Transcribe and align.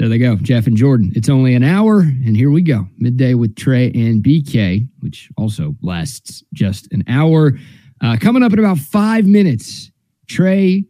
There 0.00 0.08
they 0.08 0.16
go, 0.16 0.36
Jeff 0.36 0.66
and 0.66 0.78
Jordan. 0.78 1.12
It's 1.14 1.28
only 1.28 1.54
an 1.54 1.62
hour, 1.62 2.00
and 2.00 2.34
here 2.34 2.50
we 2.50 2.62
go. 2.62 2.88
Midday 2.96 3.34
with 3.34 3.54
Trey 3.54 3.92
and 3.92 4.24
BK, 4.24 4.88
which 5.00 5.28
also 5.36 5.76
lasts 5.82 6.42
just 6.54 6.90
an 6.90 7.04
hour. 7.06 7.58
Uh, 8.00 8.16
coming 8.18 8.42
up 8.42 8.54
in 8.54 8.58
about 8.58 8.78
five 8.78 9.26
minutes, 9.26 9.90
Trey, 10.26 10.86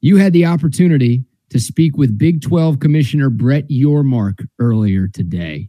you 0.00 0.16
had 0.16 0.32
the 0.32 0.46
opportunity 0.46 1.22
to 1.50 1.60
speak 1.60 1.96
with 1.96 2.18
Big 2.18 2.42
12 2.42 2.80
Commissioner 2.80 3.30
Brett 3.30 3.68
Yormark 3.68 4.44
earlier 4.58 5.06
today, 5.06 5.68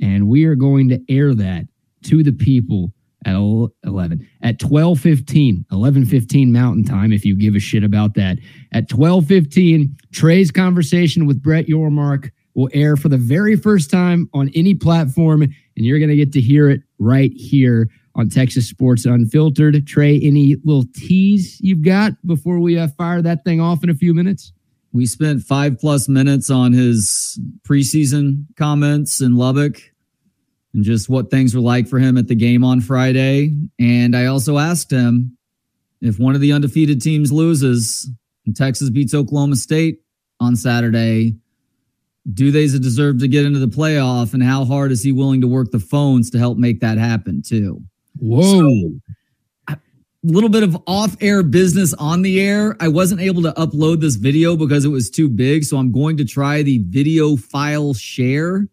and 0.00 0.26
we 0.26 0.44
are 0.44 0.56
going 0.56 0.88
to 0.88 1.00
air 1.08 1.36
that 1.36 1.68
to 2.06 2.24
the 2.24 2.32
people 2.32 2.92
at 3.24 3.34
11 3.34 4.26
at 4.42 4.58
12:15 4.58 5.64
11:15 5.70 6.52
mountain 6.52 6.84
time 6.84 7.12
if 7.12 7.24
you 7.24 7.36
give 7.36 7.54
a 7.54 7.60
shit 7.60 7.84
about 7.84 8.14
that. 8.14 8.38
At 8.72 8.88
12:15 8.88 9.96
Trey's 10.12 10.50
conversation 10.50 11.26
with 11.26 11.42
Brett 11.42 11.66
Yormark 11.66 12.30
will 12.54 12.68
air 12.72 12.96
for 12.96 13.08
the 13.08 13.18
very 13.18 13.56
first 13.56 13.90
time 13.90 14.28
on 14.32 14.50
any 14.54 14.74
platform 14.74 15.42
and 15.42 15.52
you're 15.74 15.98
going 15.98 16.10
to 16.10 16.16
get 16.16 16.32
to 16.32 16.40
hear 16.40 16.68
it 16.70 16.82
right 16.98 17.32
here 17.34 17.88
on 18.14 18.28
Texas 18.28 18.68
Sports 18.68 19.04
Unfiltered. 19.04 19.86
Trey 19.86 20.20
any 20.20 20.56
little 20.64 20.84
tease 20.94 21.58
you've 21.60 21.82
got 21.82 22.12
before 22.26 22.60
we 22.60 22.78
uh, 22.78 22.88
fire 22.96 23.22
that 23.22 23.44
thing 23.44 23.60
off 23.60 23.82
in 23.82 23.90
a 23.90 23.94
few 23.94 24.14
minutes? 24.14 24.52
We 24.92 25.06
spent 25.06 25.42
5 25.42 25.78
plus 25.80 26.08
minutes 26.08 26.50
on 26.50 26.72
his 26.72 27.40
preseason 27.68 28.46
comments 28.56 29.20
in 29.20 29.34
Lubbock 29.34 29.80
and 30.74 30.84
just 30.84 31.08
what 31.08 31.30
things 31.30 31.54
were 31.54 31.60
like 31.60 31.88
for 31.88 31.98
him 31.98 32.18
at 32.18 32.26
the 32.26 32.34
game 32.34 32.64
on 32.64 32.80
Friday. 32.80 33.56
And 33.78 34.16
I 34.16 34.26
also 34.26 34.58
asked 34.58 34.90
him 34.90 35.36
if 36.00 36.18
one 36.18 36.34
of 36.34 36.40
the 36.40 36.52
undefeated 36.52 37.00
teams 37.00 37.32
loses 37.32 38.10
and 38.44 38.54
Texas 38.54 38.90
beats 38.90 39.14
Oklahoma 39.14 39.56
State 39.56 40.00
on 40.40 40.56
Saturday, 40.56 41.36
do 42.32 42.50
they 42.50 42.66
deserve 42.66 43.20
to 43.20 43.28
get 43.28 43.46
into 43.46 43.58
the 43.58 43.68
playoff? 43.68 44.34
And 44.34 44.42
how 44.42 44.64
hard 44.64 44.92
is 44.92 45.02
he 45.02 45.12
willing 45.12 45.40
to 45.40 45.48
work 45.48 45.70
the 45.70 45.78
phones 45.78 46.30
to 46.30 46.38
help 46.38 46.58
make 46.58 46.80
that 46.80 46.98
happen, 46.98 47.42
too? 47.42 47.82
Whoa. 48.18 48.90
a 49.68 49.78
little 50.22 50.48
bit 50.48 50.62
of 50.62 50.76
off 50.86 51.16
air 51.20 51.42
business 51.42 51.94
on 51.94 52.22
the 52.22 52.40
air. 52.40 52.76
I 52.80 52.88
wasn't 52.88 53.20
able 53.20 53.42
to 53.42 53.52
upload 53.52 54.00
this 54.00 54.16
video 54.16 54.56
because 54.56 54.84
it 54.84 54.88
was 54.88 55.10
too 55.10 55.28
big. 55.28 55.64
So 55.64 55.76
I'm 55.76 55.92
going 55.92 56.16
to 56.16 56.24
try 56.24 56.62
the 56.62 56.78
video 56.88 57.36
file 57.36 57.94
share 57.94 58.66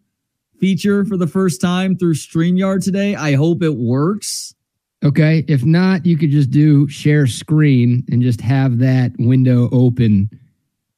feature 0.61 1.03
for 1.03 1.17
the 1.17 1.27
first 1.27 1.59
time 1.59 1.97
through 1.97 2.13
StreamYard 2.13 2.83
today. 2.83 3.15
I 3.15 3.33
hope 3.33 3.61
it 3.63 3.75
works. 3.75 4.55
Okay. 5.03 5.43
If 5.47 5.65
not, 5.65 6.05
you 6.05 6.15
could 6.15 6.29
just 6.29 6.51
do 6.51 6.87
share 6.87 7.25
screen 7.27 8.05
and 8.11 8.21
just 8.21 8.39
have 8.39 8.77
that 8.79 9.11
window 9.17 9.67
open 9.71 10.29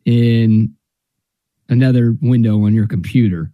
in 0.05 0.75
another 1.69 2.15
window 2.21 2.63
on 2.65 2.73
your 2.73 2.87
computer. 2.87 3.51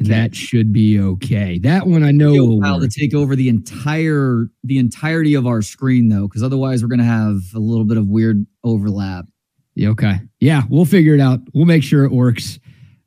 Okay. 0.00 0.10
that 0.10 0.34
should 0.34 0.72
be 0.72 0.98
okay. 0.98 1.58
That 1.58 1.86
one 1.86 2.02
I 2.02 2.10
know 2.10 2.32
will 2.32 2.80
to 2.80 2.88
take 2.88 3.14
over 3.14 3.36
the 3.36 3.48
entire 3.48 4.46
the 4.64 4.78
entirety 4.78 5.34
of 5.34 5.46
our 5.46 5.62
screen 5.62 6.08
though, 6.08 6.26
because 6.26 6.42
otherwise 6.42 6.82
we're 6.82 6.88
gonna 6.88 7.04
have 7.04 7.36
a 7.54 7.60
little 7.60 7.84
bit 7.84 7.98
of 7.98 8.08
weird 8.08 8.44
overlap. 8.64 9.26
Yeah, 9.74 9.90
okay. 9.90 10.20
Yeah, 10.40 10.62
we'll 10.68 10.86
figure 10.86 11.14
it 11.14 11.20
out. 11.20 11.40
We'll 11.54 11.66
make 11.66 11.84
sure 11.84 12.04
it 12.04 12.10
works. 12.10 12.58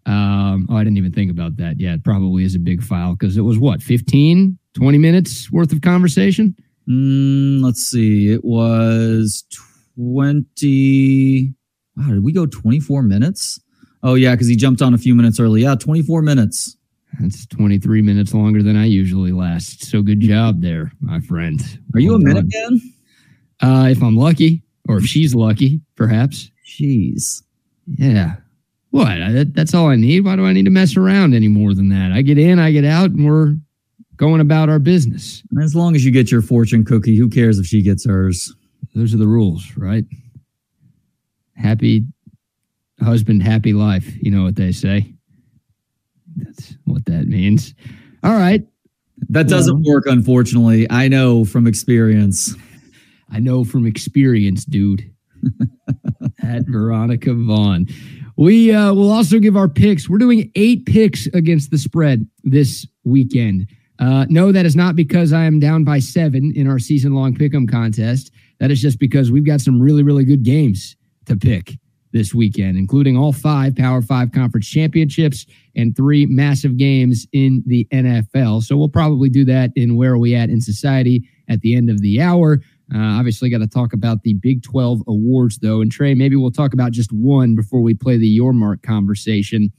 Um, 0.05 0.67
oh, 0.69 0.77
I 0.77 0.83
didn't 0.83 0.97
even 0.97 1.11
think 1.11 1.31
about 1.31 1.57
that. 1.57 1.79
Yeah, 1.79 1.93
it 1.93 2.03
probably 2.03 2.43
is 2.43 2.55
a 2.55 2.59
big 2.59 2.83
file 2.83 3.15
because 3.15 3.37
it 3.37 3.41
was 3.41 3.57
what, 3.57 3.81
15, 3.81 4.57
20 4.73 4.97
minutes 4.97 5.51
worth 5.51 5.71
of 5.73 5.81
conversation? 5.81 6.55
Mm, 6.87 7.63
let's 7.63 7.81
see. 7.81 8.31
It 8.31 8.45
was 8.45 9.43
20. 9.97 11.53
Wow, 11.97 12.09
did 12.09 12.23
we 12.23 12.33
go 12.33 12.45
24 12.45 13.01
minutes? 13.03 13.59
Oh, 14.03 14.13
yeah, 14.13 14.31
because 14.31 14.47
he 14.47 14.55
jumped 14.55 14.81
on 14.81 14.93
a 14.93 14.97
few 14.97 15.15
minutes 15.15 15.39
early. 15.39 15.63
Yeah, 15.63 15.75
24 15.75 16.21
minutes. 16.21 16.77
That's 17.19 17.45
23 17.47 18.01
minutes 18.01 18.33
longer 18.33 18.61
than 18.61 18.75
I 18.75 18.85
usually 18.85 19.31
last. 19.31 19.85
So 19.85 20.01
good 20.01 20.19
job 20.19 20.61
there, 20.61 20.91
my 20.99 21.21
friend. 21.21 21.61
Are 21.93 21.99
you 21.99 22.09
well 22.09 22.17
a 22.17 22.23
minute 22.23 22.45
man? 22.49 22.81
Uh, 23.61 23.87
if 23.89 24.03
I'm 24.03 24.17
lucky, 24.17 24.61
or 24.87 24.97
if 24.97 25.05
she's 25.05 25.33
lucky, 25.33 25.81
perhaps. 25.95 26.51
Jeez. 26.67 27.41
Yeah. 27.87 28.35
What? 28.95 29.53
That's 29.53 29.73
all 29.73 29.87
I 29.89 29.97
need. 29.97 30.21
Why 30.21 30.37
do 30.37 30.45
I 30.45 30.53
need 30.53 30.63
to 30.63 30.71
mess 30.71 30.95
around 30.95 31.33
any 31.33 31.49
more 31.49 31.73
than 31.73 31.89
that? 31.89 32.13
I 32.13 32.21
get 32.21 32.37
in, 32.37 32.59
I 32.59 32.71
get 32.71 32.85
out, 32.85 33.09
and 33.09 33.25
we're 33.25 33.55
going 34.15 34.39
about 34.39 34.69
our 34.69 34.79
business. 34.79 35.43
As 35.61 35.75
long 35.75 35.95
as 35.95 36.05
you 36.05 36.11
get 36.11 36.31
your 36.31 36.41
fortune 36.41 36.85
cookie, 36.85 37.17
who 37.17 37.27
cares 37.27 37.59
if 37.59 37.65
she 37.65 37.81
gets 37.81 38.05
hers? 38.05 38.55
Those 38.95 39.13
are 39.13 39.17
the 39.17 39.27
rules, 39.27 39.69
right? 39.75 40.05
Happy 41.57 42.05
husband, 43.03 43.43
happy 43.43 43.73
life. 43.73 44.15
You 44.21 44.31
know 44.31 44.43
what 44.43 44.55
they 44.55 44.71
say. 44.71 45.13
That's 46.37 46.77
what 46.85 47.03
that 47.07 47.27
means. 47.27 47.75
All 48.23 48.31
right. 48.31 48.65
That 49.27 49.49
doesn't 49.49 49.83
well, 49.83 49.95
work, 49.95 50.05
unfortunately. 50.05 50.89
I 50.89 51.09
know 51.09 51.43
from 51.43 51.67
experience. 51.67 52.55
I 53.29 53.39
know 53.39 53.65
from 53.65 53.85
experience, 53.85 54.63
dude. 54.63 55.11
At 56.41 56.65
Veronica 56.65 57.33
Vaughn. 57.33 57.87
We 58.37 58.73
uh, 58.73 58.93
will 58.93 59.11
also 59.11 59.39
give 59.39 59.55
our 59.55 59.69
picks. 59.69 60.09
We're 60.09 60.17
doing 60.17 60.51
eight 60.55 60.85
picks 60.85 61.27
against 61.27 61.71
the 61.71 61.77
spread 61.77 62.27
this 62.43 62.85
weekend. 63.03 63.67
Uh, 63.97 64.25
no, 64.29 64.51
that 64.51 64.65
is 64.65 64.75
not 64.75 64.95
because 64.95 65.31
I 65.31 65.45
am 65.45 65.59
down 65.59 65.85
by 65.85 65.99
seven 65.99 66.51
in 66.55 66.67
our 66.67 66.79
season 66.79 67.13
long 67.13 67.33
pick'em 67.33 67.69
contest. 67.69 68.31
That 68.59 68.71
is 68.71 68.81
just 68.81 68.99
because 68.99 69.31
we've 69.31 69.45
got 69.45 69.61
some 69.61 69.81
really, 69.81 70.03
really 70.03 70.25
good 70.25 70.43
games 70.43 70.95
to 71.27 71.37
pick 71.37 71.77
this 72.11 72.33
weekend, 72.33 72.77
including 72.77 73.17
all 73.17 73.33
five 73.33 73.75
Power 73.75 74.01
Five 74.01 74.31
conference 74.31 74.67
championships 74.67 75.45
and 75.75 75.95
three 75.95 76.25
massive 76.25 76.77
games 76.77 77.27
in 77.33 77.63
the 77.65 77.85
NFL. 77.91 78.63
So 78.63 78.77
we'll 78.77 78.89
probably 78.89 79.29
do 79.29 79.43
that 79.45 79.71
in 79.75 79.97
Where 79.97 80.13
Are 80.13 80.17
We 80.17 80.33
At 80.33 80.49
in 80.49 80.61
Society 80.61 81.27
at 81.49 81.61
the 81.61 81.75
end 81.75 81.89
of 81.89 82.01
the 82.01 82.21
hour. 82.21 82.61
Uh, 82.93 82.99
obviously, 82.99 83.49
got 83.49 83.59
to 83.59 83.67
talk 83.67 83.93
about 83.93 84.23
the 84.23 84.33
Big 84.35 84.61
12 84.63 85.01
awards, 85.07 85.57
though. 85.57 85.81
And 85.81 85.91
Trey, 85.91 86.13
maybe 86.13 86.35
we'll 86.35 86.51
talk 86.51 86.73
about 86.73 86.91
just 86.91 87.11
one 87.11 87.55
before 87.55 87.81
we 87.81 87.93
play 87.93 88.17
the 88.17 88.39
Yormark 88.39 88.83
conversation. 88.83 89.71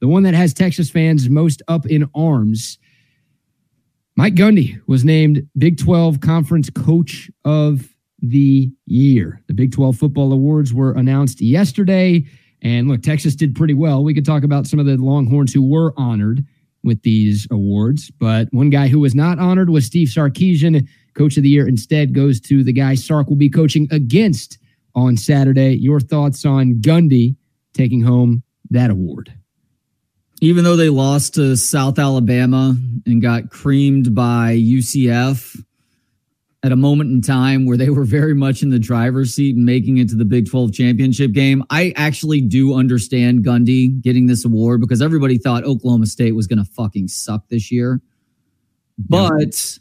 The 0.00 0.08
one 0.08 0.22
that 0.22 0.34
has 0.34 0.54
Texas 0.54 0.90
fans 0.90 1.28
most 1.28 1.62
up 1.68 1.86
in 1.86 2.08
arms. 2.14 2.78
Mike 4.16 4.34
Gundy 4.34 4.80
was 4.86 5.04
named 5.04 5.46
Big 5.56 5.78
12 5.78 6.20
Conference 6.20 6.70
Coach 6.70 7.30
of 7.44 7.88
the 8.20 8.70
Year. 8.86 9.42
The 9.46 9.54
Big 9.54 9.72
12 9.72 9.96
Football 9.96 10.32
Awards 10.32 10.72
were 10.72 10.92
announced 10.92 11.40
yesterday. 11.40 12.24
And 12.62 12.88
look, 12.88 13.02
Texas 13.02 13.36
did 13.36 13.54
pretty 13.54 13.74
well. 13.74 14.02
We 14.02 14.14
could 14.14 14.26
talk 14.26 14.42
about 14.42 14.66
some 14.66 14.80
of 14.80 14.86
the 14.86 14.96
Longhorns 14.96 15.52
who 15.52 15.62
were 15.62 15.92
honored 15.96 16.44
with 16.82 17.02
these 17.02 17.46
awards. 17.50 18.10
But 18.10 18.48
one 18.50 18.70
guy 18.70 18.88
who 18.88 19.00
was 19.00 19.14
not 19.14 19.38
honored 19.38 19.70
was 19.70 19.86
Steve 19.86 20.08
Sarkisian 20.08 20.88
Coach 21.18 21.36
of 21.36 21.42
the 21.42 21.48
Year 21.48 21.66
instead 21.66 22.14
goes 22.14 22.40
to 22.42 22.62
the 22.62 22.72
guy 22.72 22.94
Sark 22.94 23.28
will 23.28 23.36
be 23.36 23.50
coaching 23.50 23.88
against 23.90 24.58
on 24.94 25.16
Saturday. 25.16 25.74
Your 25.74 26.00
thoughts 26.00 26.44
on 26.46 26.76
Gundy 26.76 27.36
taking 27.74 28.02
home 28.02 28.44
that 28.70 28.90
award? 28.90 29.32
Even 30.40 30.62
though 30.62 30.76
they 30.76 30.88
lost 30.88 31.34
to 31.34 31.56
South 31.56 31.98
Alabama 31.98 32.76
and 33.04 33.20
got 33.20 33.50
creamed 33.50 34.14
by 34.14 34.56
UCF 34.56 35.60
at 36.62 36.72
a 36.72 36.76
moment 36.76 37.10
in 37.10 37.20
time 37.20 37.66
where 37.66 37.76
they 37.76 37.90
were 37.90 38.04
very 38.04 38.34
much 38.34 38.62
in 38.62 38.70
the 38.70 38.78
driver's 38.78 39.34
seat 39.34 39.56
and 39.56 39.64
making 39.64 39.98
it 39.98 40.08
to 40.08 40.16
the 40.16 40.24
Big 40.24 40.48
12 40.48 40.72
championship 40.72 41.32
game, 41.32 41.64
I 41.70 41.92
actually 41.96 42.40
do 42.40 42.74
understand 42.74 43.44
Gundy 43.44 44.00
getting 44.00 44.26
this 44.26 44.44
award 44.44 44.80
because 44.80 45.02
everybody 45.02 45.38
thought 45.38 45.64
Oklahoma 45.64 46.06
State 46.06 46.36
was 46.36 46.46
going 46.46 46.58
to 46.58 46.64
fucking 46.64 47.08
suck 47.08 47.48
this 47.48 47.72
year. 47.72 48.00
But 48.96 49.78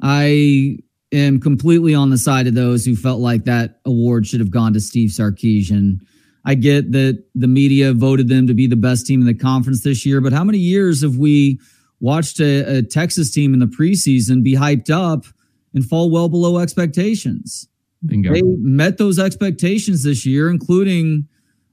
I 0.00 0.78
am 1.12 1.40
completely 1.40 1.94
on 1.94 2.10
the 2.10 2.18
side 2.18 2.46
of 2.46 2.54
those 2.54 2.84
who 2.84 2.96
felt 2.96 3.20
like 3.20 3.44
that 3.44 3.80
award 3.84 4.26
should 4.26 4.40
have 4.40 4.50
gone 4.50 4.72
to 4.74 4.80
Steve 4.80 5.10
Sarkisian. 5.10 6.00
I 6.44 6.54
get 6.54 6.92
that 6.92 7.22
the 7.34 7.48
media 7.48 7.92
voted 7.92 8.28
them 8.28 8.46
to 8.46 8.54
be 8.54 8.66
the 8.66 8.76
best 8.76 9.06
team 9.06 9.20
in 9.20 9.26
the 9.26 9.34
conference 9.34 9.82
this 9.82 10.06
year, 10.06 10.20
but 10.20 10.32
how 10.32 10.44
many 10.44 10.58
years 10.58 11.02
have 11.02 11.16
we 11.16 11.60
watched 12.00 12.40
a, 12.40 12.78
a 12.78 12.82
Texas 12.82 13.30
team 13.30 13.52
in 13.52 13.60
the 13.60 13.66
preseason 13.66 14.42
be 14.42 14.54
hyped 14.54 14.90
up 14.90 15.26
and 15.74 15.84
fall 15.84 16.10
well 16.10 16.28
below 16.28 16.58
expectations? 16.58 17.68
Bingo. 18.04 18.32
They 18.32 18.42
met 18.42 18.96
those 18.96 19.18
expectations 19.18 20.02
this 20.02 20.24
year, 20.24 20.48
including 20.48 21.28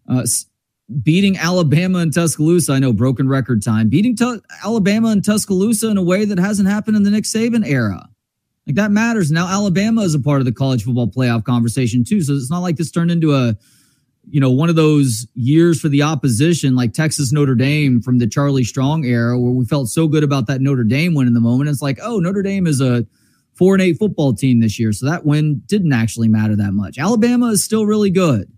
uh, 0.10 0.26
beating 1.02 1.38
Alabama 1.38 2.00
and 2.00 2.14
Tuscaloosa. 2.14 2.74
I 2.74 2.80
know 2.80 2.92
broken 2.92 3.30
record 3.30 3.64
time, 3.64 3.88
beating 3.88 4.16
T- 4.16 4.40
Alabama 4.64 5.10
and 5.10 5.24
Tuscaloosa 5.24 5.90
in 5.90 5.98
a 5.98 6.04
way 6.04 6.26
that 6.26 6.38
hasn't 6.38 6.68
happened 6.68 6.98
in 6.98 7.04
the 7.04 7.12
Nick 7.12 7.24
Saban 7.24 7.66
era. 7.66 8.10
Like 8.68 8.76
that 8.76 8.92
matters. 8.92 9.32
Now 9.32 9.48
Alabama 9.48 10.02
is 10.02 10.14
a 10.14 10.20
part 10.20 10.42
of 10.42 10.46
the 10.46 10.52
college 10.52 10.84
football 10.84 11.08
playoff 11.08 11.46
conversation 11.46 12.04
too. 12.04 12.22
So 12.22 12.34
it's 12.34 12.52
not 12.52 12.60
like 12.60 12.76
this 12.76 12.92
turned 12.92 13.12
into 13.12 13.34
a, 13.34 13.56
you 14.30 14.42
know, 14.42 14.52
one 14.52 14.68
of 14.68 14.76
those 14.76 15.26
years 15.36 15.80
for 15.80 15.88
the 15.88 16.04
opposition 16.04 16.76
like 16.76 16.92
Texas 16.92 17.32
Notre 17.32 17.56
Dame 17.56 18.02
from 18.02 18.18
the 18.18 18.28
Charlie 18.28 18.66
Strong 18.66 19.06
era 19.06 19.40
where 19.40 19.54
we 19.54 19.64
felt 19.64 19.88
so 19.88 20.10
good 20.10 20.24
about 20.24 20.48
that 20.48 20.60
Notre 20.60 20.84
Dame 20.84 21.14
win 21.14 21.28
in 21.28 21.34
the 21.34 21.40
moment. 21.40 21.70
It's 21.70 21.82
like, 21.82 21.98
oh, 22.04 22.20
Notre 22.20 22.42
Dame 22.42 22.68
is 22.68 22.82
a 22.82 23.08
four 23.54 23.74
and 23.74 23.82
eight 23.82 23.98
football 23.98 24.34
team 24.34 24.60
this 24.60 24.78
year. 24.78 24.92
So 24.92 25.06
that 25.06 25.26
win 25.26 25.62
didn't 25.66 25.94
actually 25.94 26.28
matter 26.28 26.58
that 26.58 26.74
much. 26.74 27.00
Alabama 27.00 27.48
is 27.48 27.64
still 27.64 27.86
really 27.86 28.10
good. 28.10 28.52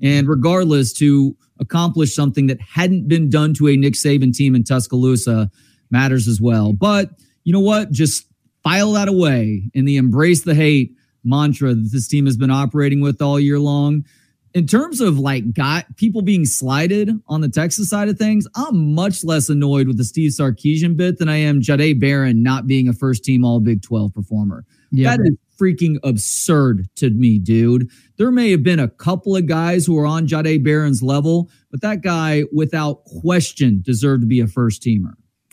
And 0.00 0.28
regardless 0.28 0.92
to 0.94 1.36
accomplish 1.58 2.14
something 2.14 2.46
that 2.46 2.60
hadn't 2.60 3.08
been 3.08 3.30
done 3.30 3.52
to 3.54 3.66
a 3.66 3.76
Nick 3.76 3.94
Saban 3.94 4.32
team 4.32 4.54
in 4.54 4.62
Tuscaloosa 4.62 5.50
matters 5.90 6.28
as 6.28 6.40
well. 6.40 6.72
But 6.72 7.10
you 7.42 7.52
know 7.52 7.60
what? 7.60 7.90
Just 7.90 8.26
file 8.66 8.90
that 8.90 9.06
away 9.06 9.70
in 9.74 9.84
the 9.84 9.96
embrace 9.96 10.42
the 10.42 10.54
hate 10.54 10.96
mantra 11.22 11.72
that 11.72 11.90
this 11.92 12.08
team 12.08 12.26
has 12.26 12.36
been 12.36 12.50
operating 12.50 13.00
with 13.00 13.22
all 13.22 13.38
year 13.38 13.60
long. 13.60 14.04
In 14.54 14.66
terms 14.66 15.00
of 15.00 15.20
like 15.20 15.52
got 15.52 15.96
people 15.96 16.20
being 16.20 16.44
slighted 16.44 17.12
on 17.28 17.42
the 17.42 17.48
Texas 17.48 17.88
side 17.88 18.08
of 18.08 18.18
things, 18.18 18.48
I'm 18.56 18.92
much 18.92 19.22
less 19.22 19.48
annoyed 19.48 19.86
with 19.86 19.98
the 19.98 20.04
Steve 20.04 20.32
Sarkisian 20.32 20.96
bit 20.96 21.18
than 21.18 21.28
I 21.28 21.36
am 21.36 21.60
Jahdae 21.60 22.00
Barron 22.00 22.42
not 22.42 22.66
being 22.66 22.88
a 22.88 22.92
first 22.92 23.22
team 23.22 23.44
all 23.44 23.60
Big 23.60 23.82
12 23.82 24.12
performer. 24.12 24.64
Yeah. 24.90 25.16
That 25.16 25.22
is 25.22 25.36
freaking 25.60 25.98
absurd 26.02 26.88
to 26.96 27.10
me, 27.10 27.38
dude. 27.38 27.88
There 28.16 28.32
may 28.32 28.50
have 28.50 28.64
been 28.64 28.80
a 28.80 28.88
couple 28.88 29.36
of 29.36 29.46
guys 29.46 29.86
who 29.86 29.96
are 29.96 30.06
on 30.06 30.26
Jahdae 30.26 30.64
Barron's 30.64 31.04
level, 31.04 31.50
but 31.70 31.82
that 31.82 32.00
guy, 32.00 32.44
without 32.52 33.04
question, 33.04 33.80
deserved 33.82 34.22
to 34.22 34.26
be 34.26 34.40
a 34.40 34.48
first 34.48 34.82
teamer. 34.82 35.12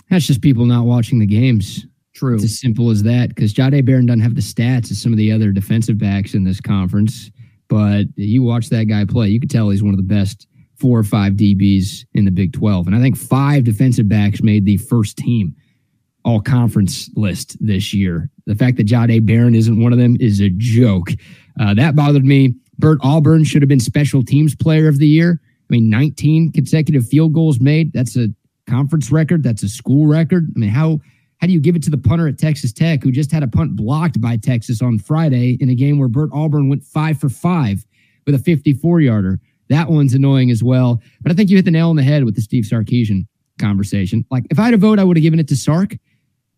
That's 0.09 0.25
just 0.25 0.41
people 0.41 0.65
not 0.65 0.85
watching 0.85 1.19
the 1.19 1.27
games. 1.27 1.85
True. 2.13 2.35
It's 2.35 2.43
as 2.43 2.59
simple 2.59 2.91
as 2.91 3.03
that 3.03 3.29
because 3.29 3.53
Jahdae 3.53 3.85
Barron 3.85 4.05
doesn't 4.05 4.21
have 4.21 4.35
the 4.35 4.41
stats 4.41 4.91
as 4.91 5.01
some 5.01 5.11
of 5.11 5.17
the 5.17 5.31
other 5.31 5.51
defensive 5.51 5.97
backs 5.97 6.33
in 6.33 6.43
this 6.43 6.61
conference. 6.61 7.31
But 7.69 8.05
you 8.15 8.43
watch 8.43 8.69
that 8.69 8.85
guy 8.85 9.05
play, 9.05 9.29
you 9.29 9.39
could 9.39 9.49
tell 9.49 9.69
he's 9.69 9.83
one 9.83 9.93
of 9.93 9.97
the 9.97 10.03
best 10.03 10.47
four 10.75 10.99
or 10.99 11.03
five 11.03 11.33
DBs 11.33 12.05
in 12.13 12.25
the 12.25 12.31
Big 12.31 12.53
12. 12.53 12.87
And 12.87 12.95
I 12.95 12.99
think 12.99 13.17
five 13.17 13.63
defensive 13.63 14.07
backs 14.07 14.43
made 14.43 14.65
the 14.65 14.77
first 14.77 15.17
team 15.17 15.55
all 16.25 16.41
conference 16.41 17.09
list 17.15 17.57
this 17.65 17.93
year. 17.93 18.29
The 18.45 18.55
fact 18.55 18.77
that 18.77 18.87
Jahdae 18.87 19.25
Barron 19.25 19.55
isn't 19.55 19.81
one 19.81 19.93
of 19.93 19.99
them 19.99 20.17
is 20.19 20.39
a 20.41 20.49
joke. 20.49 21.09
Uh, 21.59 21.73
that 21.73 21.95
bothered 21.95 22.25
me. 22.25 22.55
Bert 22.79 22.99
Auburn 23.01 23.43
should 23.43 23.61
have 23.61 23.69
been 23.69 23.79
special 23.79 24.23
teams 24.23 24.55
player 24.55 24.87
of 24.87 24.99
the 24.99 25.07
year. 25.07 25.39
I 25.41 25.65
mean, 25.69 25.89
19 25.89 26.51
consecutive 26.51 27.07
field 27.07 27.33
goals 27.33 27.59
made. 27.59 27.93
That's 27.93 28.17
a 28.17 28.27
conference 28.69 29.11
record. 29.11 29.43
That's 29.43 29.63
a 29.63 29.69
school 29.69 30.07
record. 30.07 30.51
I 30.55 30.59
mean, 30.59 30.69
how 30.69 30.99
how 31.43 31.47
do 31.47 31.51
you 31.51 31.59
give 31.59 31.75
it 31.75 31.83
to 31.83 31.89
the 31.89 31.97
punter 31.97 32.25
at 32.29 32.37
Texas 32.37 32.71
Tech 32.71 33.03
who 33.03 33.11
just 33.11 33.29
had 33.29 33.43
a 33.43 33.49
punt 33.49 33.75
blocked 33.75 34.21
by 34.21 34.37
Texas 34.37 34.81
on 34.81 34.97
Friday 34.97 35.57
in 35.59 35.67
a 35.67 35.75
game 35.75 35.99
where 35.99 36.07
Bert 36.07 36.29
Auburn 36.31 36.69
went 36.69 36.85
five 36.85 37.19
for 37.19 37.27
five 37.27 37.85
with 38.25 38.33
a 38.33 38.39
54 38.39 39.01
yarder? 39.01 39.41
That 39.67 39.89
one's 39.89 40.13
annoying 40.13 40.51
as 40.51 40.63
well. 40.63 41.01
But 41.19 41.33
I 41.33 41.35
think 41.35 41.49
you 41.49 41.57
hit 41.57 41.65
the 41.65 41.71
nail 41.71 41.89
on 41.89 41.97
the 41.97 42.03
head 42.03 42.23
with 42.23 42.35
the 42.35 42.41
Steve 42.41 42.63
Sarkisian 42.63 43.27
conversation. 43.59 44.25
Like, 44.31 44.45
if 44.51 44.57
I 44.57 44.63
had 44.63 44.73
a 44.73 44.77
vote, 44.77 44.99
I 44.99 45.03
would 45.03 45.17
have 45.17 45.21
given 45.21 45.37
it 45.37 45.49
to 45.49 45.57
Sark. 45.57 45.97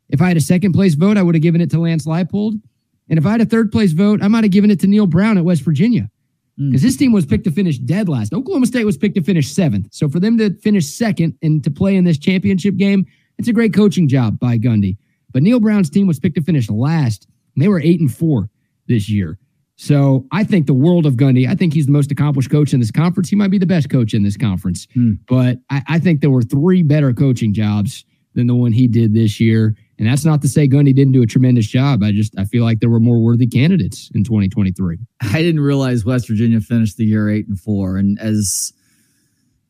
If 0.10 0.22
I 0.22 0.28
had 0.28 0.38
a 0.38 0.42
second 0.42 0.74
place 0.74 0.94
vote, 0.94 1.18
I 1.18 1.24
would 1.24 1.34
have 1.34 1.42
given 1.42 1.62
it 1.62 1.72
to 1.72 1.80
Lance 1.80 2.06
Leipold. 2.06 2.62
And 3.10 3.18
if 3.18 3.26
I 3.26 3.32
had 3.32 3.42
a 3.42 3.46
third 3.46 3.72
place 3.72 3.92
vote, 3.92 4.22
I 4.22 4.28
might 4.28 4.44
have 4.44 4.52
given 4.52 4.70
it 4.70 4.80
to 4.82 4.88
Neal 4.88 5.08
Brown 5.08 5.40
at 5.40 5.46
West 5.46 5.64
Virginia 5.64 6.12
because 6.58 6.82
mm. 6.82 6.86
his 6.86 6.96
team 6.96 7.12
was 7.12 7.26
picked 7.26 7.46
to 7.46 7.52
finish 7.52 7.80
dead 7.80 8.08
last. 8.08 8.34
Oklahoma 8.34 8.68
State 8.68 8.86
was 8.86 8.98
picked 9.00 9.16
to 9.16 9.24
finish 9.24 9.52
seventh. 9.52 9.88
So 9.96 10.08
for 10.08 10.20
them 10.20 10.38
to 10.38 10.54
finish 10.60 10.86
second 10.86 11.40
and 11.42 11.64
to 11.64 11.72
play 11.72 11.96
in 11.96 12.04
this 12.04 12.20
championship 12.20 12.78
game, 12.78 13.08
it's 13.38 13.48
a 13.48 13.54
great 13.54 13.74
coaching 13.74 14.08
job 14.08 14.40
by 14.40 14.58
Gundy. 14.58 14.98
But 15.32 15.44
Neal 15.44 15.60
Brown's 15.60 15.90
team 15.90 16.08
was 16.08 16.20
picked 16.20 16.36
to 16.36 16.42
finish 16.42 16.70
last. 16.70 17.28
They 17.58 17.68
were 17.68 17.82
eight 17.82 18.00
and 18.00 18.14
four 18.14 18.50
this 18.88 19.10
year. 19.10 19.38
So 19.78 20.26
I 20.32 20.44
think 20.44 20.68
the 20.68 20.74
world 20.74 21.06
of 21.06 21.16
Gundy. 21.16 21.48
I 21.50 21.56
think 21.56 21.74
he's 21.74 21.86
the 21.86 21.92
most 21.92 22.12
accomplished 22.12 22.50
coach 22.50 22.74
in 22.74 22.80
this 22.80 22.92
conference. 22.92 23.30
He 23.30 23.36
might 23.36 23.52
be 23.52 23.58
the 23.58 23.66
best 23.66 23.90
coach 23.90 24.14
in 24.14 24.24
this 24.24 24.38
conference. 24.38 24.88
Mm. 24.96 25.20
But 25.28 25.60
I, 25.70 25.84
I 25.88 26.00
think 26.00 26.22
there 26.22 26.30
were 26.30 26.44
three 26.44 26.82
better 26.82 27.14
coaching 27.14 27.54
jobs 27.54 28.06
than 28.36 28.48
the 28.48 28.56
one 28.56 28.72
he 28.72 28.88
did 28.88 29.14
this 29.14 29.40
year. 29.40 29.76
And 29.98 30.08
that's 30.08 30.26
not 30.26 30.42
to 30.42 30.48
say 30.48 30.68
Gundy 30.68 30.94
didn't 30.94 31.14
do 31.14 31.24
a 31.24 31.26
tremendous 31.26 31.68
job. 31.68 32.04
I 32.04 32.12
just 32.12 32.38
I 32.38 32.46
feel 32.46 32.64
like 32.64 32.80
there 32.80 32.90
were 32.90 33.00
more 33.00 33.20
worthy 33.20 33.48
candidates 33.48 34.10
in 34.14 34.24
2023. 34.24 34.98
I 35.22 35.42
didn't 35.42 35.62
realize 35.62 36.06
West 36.06 36.28
Virginia 36.28 36.62
finished 36.62 36.98
the 36.98 37.06
year 37.06 37.30
eight 37.30 37.48
and 37.48 37.60
four. 37.60 37.98
And 37.98 38.20
as 38.20 38.74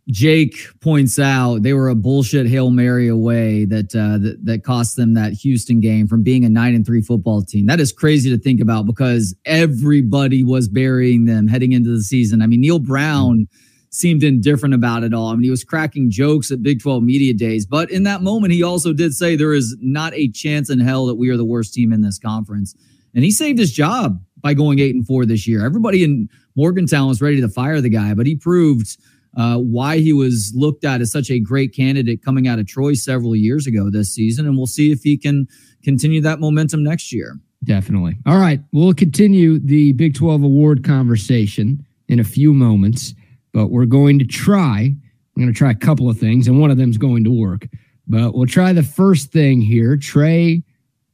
Jake 0.10 0.68
points 0.82 1.18
out, 1.18 1.64
they 1.64 1.74
were 1.74 1.90
a 1.90 1.96
bullshit 1.96 2.46
hail 2.46 2.70
mary 2.70 3.08
away 3.08 3.66
that 3.66 3.96
uh, 3.96 4.20
that, 4.20 4.46
that 4.46 4.64
cost 4.64 4.96
them 4.96 5.16
that 5.16 5.34
Houston 5.34 5.80
game 5.80 6.08
from 6.08 6.22
being 6.22 6.46
a 6.46 6.50
nine 6.50 6.76
and 6.76 6.86
three 6.86 7.02
football 7.02 7.42
team. 7.42 7.66
That 7.66 7.80
is 7.80 7.92
crazy 7.92 8.30
to 8.30 8.38
think 8.38 8.62
about 8.62 8.86
because 8.86 9.36
everybody 9.46 10.44
was 10.44 10.68
burying 10.68 11.26
them 11.26 11.48
heading 11.48 11.72
into 11.72 11.90
the 11.90 12.04
season. 12.04 12.42
I 12.42 12.48
mean, 12.48 12.62
Neal 12.62 12.80
Brown. 12.80 13.48
Seemed 13.92 14.24
indifferent 14.26 14.76
about 14.76 15.06
it 15.06 15.14
all. 15.14 15.30
I 15.30 15.36
mean, 15.36 15.44
he 15.44 15.50
was 15.50 15.64
cracking 15.64 16.12
jokes 16.12 16.52
at 16.52 16.62
Big 16.62 16.82
12 16.82 17.02
media 17.02 17.34
days, 17.34 17.66
but 17.66 17.90
in 17.90 18.04
that 18.04 18.22
moment, 18.22 18.52
he 18.52 18.62
also 18.62 18.92
did 18.92 19.14
say 19.14 19.38
there 19.38 19.54
is 19.54 19.78
not 19.80 20.14
a 20.14 20.28
chance 20.28 20.70
in 20.70 20.82
hell 20.82 21.06
that 21.06 21.16
we 21.16 21.30
are 21.30 21.38
the 21.38 21.46
worst 21.46 21.74
team 21.74 21.94
in 21.94 22.02
this 22.02 22.20
conference. 22.20 22.76
And 23.14 23.24
he 23.24 23.32
saved 23.32 23.58
his 23.58 23.72
job 23.72 24.22
by 24.42 24.54
going 24.54 24.80
eight 24.80 24.94
and 24.94 25.08
four 25.08 25.26
this 25.26 25.48
year. 25.48 25.66
Everybody 25.66 26.04
in 26.04 26.28
Morgantown 26.58 27.08
was 27.08 27.22
ready 27.22 27.40
to 27.40 27.48
fire 27.48 27.80
the 27.80 27.88
guy, 27.88 28.14
but 28.14 28.28
he 28.28 28.36
proved 28.36 28.98
uh, 29.36 29.58
why 29.58 29.98
he 29.98 30.14
was 30.14 30.54
looked 30.56 30.86
at 30.86 31.02
as 31.02 31.12
such 31.12 31.30
a 31.30 31.40
great 31.40 31.74
candidate 31.76 32.24
coming 32.24 32.48
out 32.48 32.60
of 32.60 32.68
Troy 32.68 32.94
several 32.94 33.36
years 33.36 33.68
ago 33.68 33.90
this 33.90 34.14
season. 34.14 34.46
And 34.46 34.58
we'll 34.58 34.68
see 34.68 34.92
if 34.92 35.02
he 35.02 35.18
can 35.18 35.48
continue 35.84 36.22
that 36.22 36.40
momentum 36.40 36.84
next 36.84 37.12
year. 37.12 37.40
Definitely. 37.64 38.18
All 38.26 38.38
right. 38.38 38.62
We'll 38.72 38.94
continue 38.94 39.60
the 39.60 39.94
Big 39.94 40.16
12 40.16 40.44
award 40.44 40.84
conversation 40.84 41.86
in 42.08 42.20
a 42.20 42.24
few 42.24 42.54
moments 42.54 43.16
but 43.56 43.70
we're 43.70 43.86
going 43.86 44.20
to 44.20 44.26
try. 44.26 44.82
I'm 44.82 45.42
going 45.42 45.48
to 45.48 45.58
try 45.58 45.72
a 45.72 45.76
couple 45.76 46.10
of 46.10 46.20
things, 46.20 46.50
and 46.50 46.60
one 46.60 46.72
of 46.72 46.78
them 46.78 46.90
is 46.90 46.98
going 46.98 47.24
to 47.24 47.32
work. 47.32 47.68
But 48.06 48.36
we'll 48.36 48.48
try 48.48 48.74
the 48.74 48.84
first 48.84 49.32
thing 49.32 49.62
here. 49.62 49.96
Trey 49.96 50.62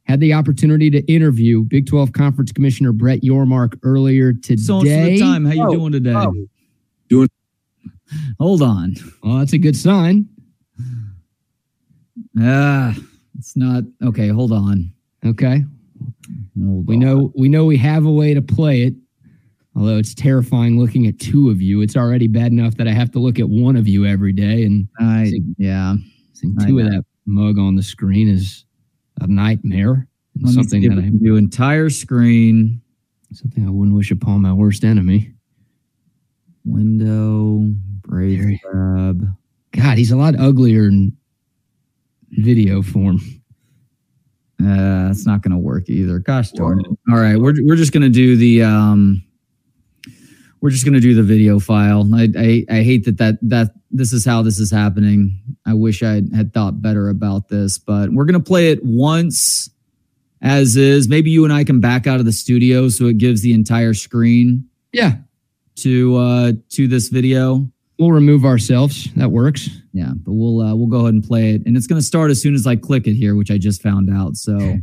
had 0.02 0.18
the 0.18 0.34
opportunity 0.34 0.90
to 0.90 1.00
interview 1.02 1.62
Big 1.62 1.86
12 1.86 2.12
Conference 2.12 2.50
Commissioner 2.50 2.90
Brett 2.90 3.20
Yormark 3.20 3.78
earlier 3.84 4.32
today. 4.32 4.60
So 4.60 4.80
for 4.80 4.84
the 4.84 5.20
time, 5.20 5.44
how 5.44 5.52
you 5.52 5.62
oh, 5.62 5.72
doing 5.72 5.92
today? 5.92 6.14
Oh. 6.14 6.34
Doing. 7.08 7.28
Hold 8.38 8.62
on. 8.62 8.94
Well, 9.22 9.38
that's 9.38 9.52
a 9.52 9.58
good 9.58 9.76
sign. 9.76 10.28
Ah, 12.38 12.94
it's 13.38 13.56
not 13.56 13.84
okay. 14.02 14.28
Hold 14.28 14.52
on. 14.52 14.92
Okay. 15.24 15.64
Hold 16.58 16.88
we 16.88 16.94
on. 16.94 17.00
know 17.00 17.32
we 17.36 17.48
know 17.48 17.64
we 17.64 17.76
have 17.76 18.04
a 18.04 18.10
way 18.10 18.34
to 18.34 18.42
play 18.42 18.82
it. 18.82 18.94
Although 19.74 19.96
it's 19.96 20.14
terrifying 20.14 20.78
looking 20.78 21.06
at 21.06 21.18
two 21.18 21.48
of 21.48 21.62
you, 21.62 21.80
it's 21.80 21.96
already 21.96 22.26
bad 22.28 22.52
enough 22.52 22.76
that 22.76 22.86
I 22.86 22.92
have 22.92 23.10
to 23.12 23.18
look 23.18 23.38
at 23.38 23.48
one 23.48 23.74
of 23.76 23.88
you 23.88 24.04
every 24.04 24.32
day. 24.32 24.64
And 24.64 24.86
I, 24.98 25.32
yeah, 25.56 25.94
seeing 26.34 26.56
two 26.66 26.78
of 26.80 26.86
that 26.86 27.04
mug 27.24 27.58
on 27.58 27.76
the 27.76 27.82
screen 27.82 28.28
is 28.28 28.66
a 29.20 29.26
nightmare. 29.26 30.08
something 30.44 30.82
that 30.88 31.02
I 31.02 31.08
do 31.08 31.36
entire 31.36 31.88
screen. 31.88 32.82
Something 33.32 33.66
I 33.66 33.70
wouldn't 33.70 33.96
wish 33.96 34.10
upon 34.10 34.42
my 34.42 34.52
worst 34.52 34.84
enemy. 34.84 35.32
Window, 36.66 37.64
Brave. 38.02 38.58
God, 38.62 39.98
he's 39.98 40.12
a 40.12 40.16
lot 40.16 40.38
uglier 40.38 40.86
in 40.86 41.16
video 42.30 42.82
form. 42.82 43.20
Uh, 44.60 45.08
it's 45.10 45.26
not 45.26 45.42
going 45.42 45.52
to 45.52 45.58
work 45.58 45.88
either. 45.88 46.18
Gosh 46.18 46.50
darn 46.52 46.80
it. 46.80 46.86
All 47.10 47.18
right, 47.18 47.36
we're 47.36 47.54
we're 47.62 47.76
just 47.76 47.92
going 47.92 48.02
to 48.02 48.08
do 48.08 48.36
the 48.36 48.62
um 48.62 49.22
we're 50.60 50.70
just 50.70 50.84
going 50.84 50.94
to 50.94 51.00
do 51.00 51.14
the 51.14 51.24
video 51.24 51.58
file. 51.58 52.08
I, 52.14 52.28
I, 52.38 52.64
I 52.70 52.82
hate 52.82 53.04
that 53.06 53.18
that 53.18 53.38
that 53.42 53.72
this 53.90 54.12
is 54.12 54.24
how 54.24 54.42
this 54.42 54.58
is 54.60 54.70
happening. 54.70 55.38
I 55.66 55.74
wish 55.74 56.02
I 56.02 56.22
had 56.34 56.54
thought 56.54 56.80
better 56.80 57.08
about 57.08 57.48
this, 57.48 57.78
but 57.78 58.10
we're 58.12 58.24
going 58.24 58.40
to 58.40 58.40
play 58.40 58.70
it 58.70 58.78
once 58.84 59.68
as 60.40 60.76
is. 60.76 61.08
Maybe 61.08 61.30
you 61.30 61.44
and 61.44 61.52
I 61.52 61.64
can 61.64 61.80
back 61.80 62.06
out 62.06 62.20
of 62.20 62.26
the 62.26 62.32
studio 62.32 62.88
so 62.88 63.06
it 63.06 63.18
gives 63.18 63.42
the 63.42 63.52
entire 63.52 63.94
screen. 63.94 64.68
Yeah. 64.92 65.16
To 65.76 66.16
uh 66.16 66.52
to 66.70 66.86
this 66.86 67.08
video. 67.08 67.68
We'll 68.02 68.10
remove 68.10 68.44
ourselves. 68.44 69.12
That 69.14 69.30
works. 69.30 69.70
Yeah, 69.92 70.10
but 70.12 70.32
we'll 70.32 70.60
uh, 70.60 70.74
we'll 70.74 70.88
go 70.88 71.02
ahead 71.02 71.14
and 71.14 71.22
play 71.22 71.50
it, 71.50 71.62
and 71.66 71.76
it's 71.76 71.86
going 71.86 72.00
to 72.00 72.04
start 72.04 72.32
as 72.32 72.42
soon 72.42 72.56
as 72.56 72.66
I 72.66 72.74
click 72.74 73.06
it 73.06 73.14
here, 73.14 73.36
which 73.36 73.48
I 73.48 73.58
just 73.58 73.80
found 73.80 74.10
out. 74.10 74.34
So, 74.34 74.58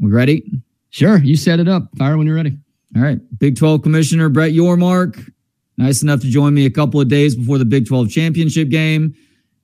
we 0.00 0.10
ready? 0.10 0.50
Sure. 0.88 1.18
You 1.18 1.36
set 1.36 1.60
it 1.60 1.68
up. 1.68 1.90
Fire 1.98 2.16
when 2.16 2.26
you're 2.26 2.36
ready. 2.36 2.56
All 2.96 3.02
right. 3.02 3.18
Big 3.38 3.58
12 3.58 3.82
Commissioner 3.82 4.30
Brett 4.30 4.52
Yormark, 4.52 5.30
nice 5.76 6.00
enough 6.00 6.22
to 6.22 6.30
join 6.30 6.54
me 6.54 6.64
a 6.64 6.70
couple 6.70 7.02
of 7.02 7.08
days 7.08 7.36
before 7.36 7.58
the 7.58 7.66
Big 7.66 7.86
12 7.86 8.08
championship 8.08 8.70
game. 8.70 9.14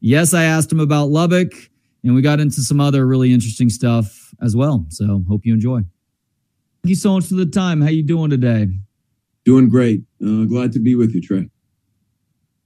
Yes, 0.00 0.34
I 0.34 0.44
asked 0.44 0.70
him 0.70 0.80
about 0.80 1.06
Lubbock, 1.06 1.54
and 2.04 2.14
we 2.14 2.20
got 2.20 2.38
into 2.38 2.60
some 2.60 2.80
other 2.80 3.06
really 3.06 3.32
interesting 3.32 3.70
stuff 3.70 4.34
as 4.42 4.54
well. 4.54 4.84
So 4.90 5.24
hope 5.26 5.46
you 5.46 5.54
enjoy. 5.54 5.78
Thank 5.78 6.90
you 6.90 6.96
so 6.96 7.14
much 7.14 7.24
for 7.24 7.36
the 7.36 7.46
time. 7.46 7.80
How 7.80 7.88
you 7.88 8.02
doing 8.02 8.28
today? 8.28 8.68
Doing 9.46 9.68
great. 9.68 10.02
Uh, 10.20 10.44
glad 10.44 10.72
to 10.72 10.80
be 10.80 10.96
with 10.96 11.14
you, 11.14 11.22
Trey. 11.22 11.48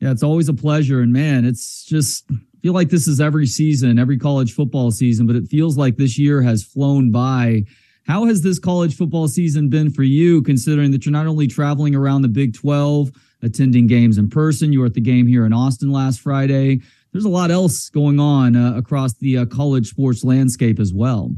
Yeah, 0.00 0.10
it's 0.10 0.22
always 0.22 0.48
a 0.48 0.54
pleasure. 0.54 1.02
And 1.02 1.12
man, 1.12 1.44
it's 1.44 1.84
just 1.84 2.24
I 2.30 2.58
feel 2.62 2.72
like 2.72 2.88
this 2.88 3.06
is 3.06 3.20
every 3.20 3.46
season, 3.46 3.98
every 3.98 4.18
college 4.18 4.54
football 4.54 4.90
season, 4.90 5.26
but 5.26 5.36
it 5.36 5.46
feels 5.48 5.76
like 5.76 5.98
this 5.98 6.18
year 6.18 6.40
has 6.40 6.64
flown 6.64 7.12
by 7.12 7.64
how 8.06 8.24
has 8.24 8.42
this 8.42 8.58
college 8.58 8.96
football 8.96 9.28
season 9.28 9.68
been 9.68 9.90
for 9.90 10.02
you, 10.02 10.42
considering 10.42 10.90
that 10.92 11.04
you're 11.04 11.12
not 11.12 11.26
only 11.26 11.46
traveling 11.46 11.94
around 11.94 12.22
the 12.22 12.28
Big 12.28 12.54
12, 12.54 13.10
attending 13.42 13.86
games 13.86 14.16
in 14.16 14.30
person, 14.30 14.72
you 14.72 14.80
were 14.80 14.86
at 14.86 14.94
the 14.94 15.00
game 15.02 15.26
here 15.26 15.44
in 15.44 15.52
Austin 15.52 15.92
last 15.92 16.20
Friday. 16.20 16.80
There's 17.12 17.26
a 17.26 17.30
lot 17.30 17.50
else 17.50 17.90
going 17.90 18.18
on 18.18 18.56
uh, 18.56 18.74
across 18.76 19.14
the 19.14 19.38
uh, 19.38 19.46
college 19.46 19.88
sports 19.88 20.24
landscape 20.24 20.80
as 20.80 20.94
well. 20.94 21.34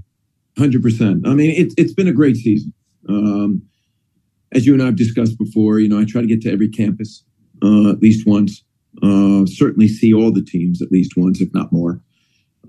100%. 0.56 1.26
I 1.26 1.34
mean, 1.34 1.50
it's, 1.50 1.74
it's 1.76 1.94
been 1.94 2.08
a 2.08 2.12
great 2.12 2.36
season. 2.36 2.72
Um, 3.08 3.62
as 4.52 4.66
you 4.66 4.74
and 4.74 4.82
I 4.82 4.86
have 4.86 4.96
discussed 4.96 5.38
before, 5.38 5.78
you 5.78 5.88
know, 5.88 5.98
I 5.98 6.04
try 6.04 6.20
to 6.20 6.26
get 6.26 6.42
to 6.42 6.52
every 6.52 6.68
campus 6.68 7.24
uh, 7.62 7.90
at 7.90 8.00
least 8.00 8.26
once. 8.26 8.64
Uh, 9.02 9.46
certainly 9.46 9.88
see 9.88 10.12
all 10.12 10.30
the 10.30 10.44
teams 10.44 10.82
at 10.82 10.92
least 10.92 11.12
once, 11.16 11.40
if 11.40 11.52
not 11.54 11.72
more. 11.72 12.00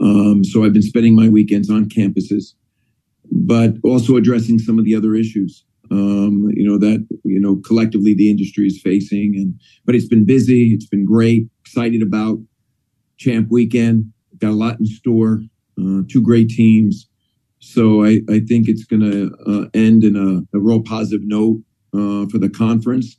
Um, 0.02 0.44
so 0.44 0.63
I've 0.63 0.74
been 0.74 0.82
spending 0.82 1.16
my 1.16 1.30
weekends 1.30 1.70
on 1.70 1.90
campuses, 1.90 2.54
but 3.32 3.75
also 3.84 4.16
addressing 4.16 4.60
some 4.60 4.80
of 4.80 4.86
the 4.86 4.96
other 4.96 5.16
issues. 5.16 5.66
Um, 5.92 6.50
you 6.56 6.68
know 6.68 6.80
that 6.80 7.06
you 7.24 7.40
know 7.40 7.58
collectively 7.58 8.16
the 8.16 8.32
industry 8.32 8.66
is 8.66 8.82
facing, 8.82 9.34
and 9.36 9.60
but 9.86 9.96
it's 9.96 10.08
been 10.08 10.25
busy. 10.25 10.74
It's 10.74 10.88
been 10.88 11.06
great. 11.06 11.48
Excited 11.66 12.02
about 12.02 12.40
Champ 13.18 13.50
Weekend. 13.52 14.12
Got 14.40 14.52
a 14.52 14.54
lot 14.54 14.80
in 14.80 14.86
store. 14.86 15.42
Uh, 15.80 16.02
two 16.10 16.22
great 16.22 16.50
teams. 16.50 17.08
So 17.60 18.04
I, 18.04 18.22
I 18.30 18.40
think 18.40 18.68
it's 18.68 18.84
going 18.84 19.02
to 19.02 19.34
uh, 19.48 19.70
end 19.74 20.04
in 20.04 20.16
a, 20.18 20.58
a, 20.58 20.60
real 20.60 20.84
positive 20.84 21.22
note 21.24 21.62
for 21.94 22.38
the 22.38 22.50
conference, 22.50 23.16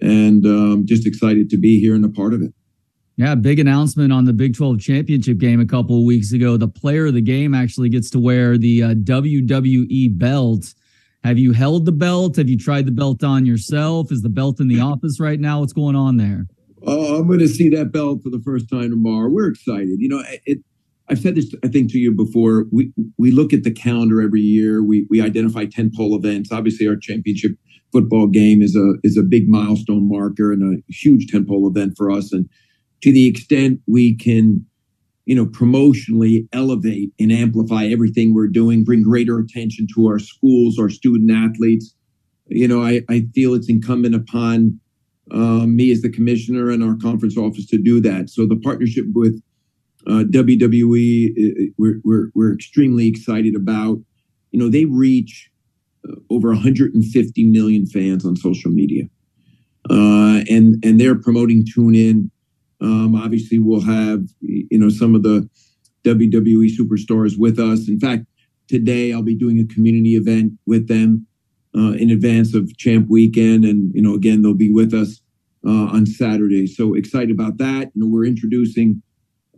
and 0.00 0.46
um, 0.46 0.86
just 0.86 1.06
excited 1.06 1.50
to 1.50 1.56
be 1.56 1.80
here 1.80 1.94
and 1.94 2.04
a 2.04 2.08
part 2.08 2.34
of 2.34 2.42
it. 2.42 2.52
Yeah, 3.16 3.34
big 3.34 3.58
announcement 3.58 4.12
on 4.12 4.24
the 4.24 4.32
Big 4.32 4.56
12 4.56 4.80
championship 4.80 5.38
game 5.38 5.60
a 5.60 5.66
couple 5.66 5.98
of 5.98 6.04
weeks 6.04 6.32
ago. 6.32 6.56
The 6.56 6.68
player 6.68 7.06
of 7.06 7.14
the 7.14 7.20
game 7.20 7.54
actually 7.54 7.90
gets 7.90 8.08
to 8.10 8.18
wear 8.18 8.56
the 8.56 8.82
uh, 8.82 8.94
WWE 8.94 10.18
belt. 10.18 10.72
Have 11.22 11.38
you 11.38 11.52
held 11.52 11.84
the 11.84 11.92
belt? 11.92 12.36
Have 12.36 12.48
you 12.48 12.58
tried 12.58 12.86
the 12.86 12.92
belt 12.92 13.22
on 13.22 13.44
yourself? 13.44 14.10
Is 14.10 14.22
the 14.22 14.28
belt 14.28 14.60
in 14.60 14.68
the 14.68 14.80
office 14.80 15.20
right 15.20 15.38
now? 15.38 15.60
What's 15.60 15.74
going 15.74 15.94
on 15.94 16.16
there? 16.16 16.46
Oh, 16.84 17.18
I'm 17.18 17.26
going 17.26 17.38
to 17.38 17.48
see 17.48 17.68
that 17.70 17.92
belt 17.92 18.22
for 18.22 18.30
the 18.30 18.40
first 18.40 18.68
time 18.68 18.90
tomorrow. 18.90 19.28
We're 19.28 19.48
excited. 19.48 20.00
You 20.00 20.08
know, 20.08 20.22
it, 20.46 20.58
I've 21.08 21.18
said 21.18 21.34
this, 21.34 21.54
I 21.64 21.68
think, 21.68 21.90
to 21.92 21.98
you 21.98 22.12
before. 22.12 22.66
We 22.70 22.92
we 23.18 23.30
look 23.30 23.52
at 23.52 23.64
the 23.64 23.70
calendar 23.70 24.20
every 24.20 24.40
year. 24.40 24.82
We 24.82 25.06
we 25.10 25.20
identify 25.20 25.66
tentpole 25.66 26.16
events. 26.16 26.52
Obviously, 26.52 26.86
our 26.86 26.96
championship 26.96 27.52
football 27.92 28.26
game 28.26 28.62
is 28.62 28.74
a 28.76 28.94
is 29.02 29.16
a 29.16 29.22
big 29.22 29.48
milestone 29.48 30.08
marker 30.08 30.52
and 30.52 30.62
a 30.62 30.92
huge 30.92 31.30
tentpole 31.30 31.68
event 31.68 31.94
for 31.96 32.10
us. 32.10 32.32
And 32.32 32.48
to 33.02 33.12
the 33.12 33.28
extent 33.28 33.80
we 33.86 34.16
can, 34.16 34.64
you 35.26 35.34
know, 35.34 35.46
promotionally 35.46 36.48
elevate 36.52 37.10
and 37.18 37.32
amplify 37.32 37.86
everything 37.86 38.32
we're 38.32 38.48
doing, 38.48 38.84
bring 38.84 39.02
greater 39.02 39.38
attention 39.38 39.86
to 39.94 40.06
our 40.06 40.18
schools, 40.18 40.78
our 40.78 40.88
student 40.88 41.30
athletes. 41.30 41.94
You 42.46 42.68
know, 42.68 42.82
I, 42.82 43.02
I 43.08 43.26
feel 43.34 43.54
it's 43.54 43.68
incumbent 43.68 44.14
upon 44.14 44.80
uh, 45.30 45.66
me 45.66 45.90
as 45.92 46.02
the 46.02 46.10
commissioner 46.10 46.70
and 46.70 46.82
our 46.82 46.96
conference 46.96 47.36
office 47.36 47.66
to 47.66 47.78
do 47.78 48.00
that. 48.00 48.30
So 48.30 48.46
the 48.46 48.56
partnership 48.56 49.06
with 49.14 49.40
WWE, 50.08 51.72
we're, 51.78 52.00
we're, 52.04 52.30
we're 52.34 52.52
extremely 52.52 53.08
excited 53.08 53.54
about. 53.54 53.98
You 54.50 54.58
know, 54.58 54.68
they 54.68 54.84
reach 54.84 55.50
uh, 56.08 56.14
over 56.30 56.48
150 56.48 57.44
million 57.44 57.86
fans 57.86 58.24
on 58.24 58.36
social 58.36 58.70
media, 58.70 59.04
uh, 59.90 60.42
and 60.50 60.84
and 60.84 61.00
they're 61.00 61.18
promoting 61.18 61.64
TuneIn. 61.64 62.30
Um, 62.80 63.14
obviously, 63.14 63.58
we'll 63.58 63.80
have 63.80 64.24
you 64.40 64.78
know 64.78 64.88
some 64.88 65.14
of 65.14 65.22
the 65.22 65.48
WWE 66.04 66.68
superstars 66.76 67.38
with 67.38 67.58
us. 67.58 67.88
In 67.88 68.00
fact, 68.00 68.24
today 68.68 69.12
I'll 69.12 69.22
be 69.22 69.36
doing 69.36 69.60
a 69.60 69.72
community 69.72 70.16
event 70.16 70.52
with 70.66 70.88
them 70.88 71.26
uh, 71.76 71.92
in 71.92 72.10
advance 72.10 72.54
of 72.54 72.76
Champ 72.76 73.08
Weekend, 73.08 73.64
and 73.64 73.94
you 73.94 74.02
know 74.02 74.14
again 74.14 74.42
they'll 74.42 74.54
be 74.54 74.72
with 74.72 74.92
us 74.92 75.22
uh, 75.66 75.86
on 75.86 76.06
Saturday. 76.06 76.66
So 76.66 76.94
excited 76.94 77.30
about 77.30 77.58
that. 77.58 77.92
You 77.94 78.02
know, 78.02 78.08
we're 78.08 78.26
introducing 78.26 79.02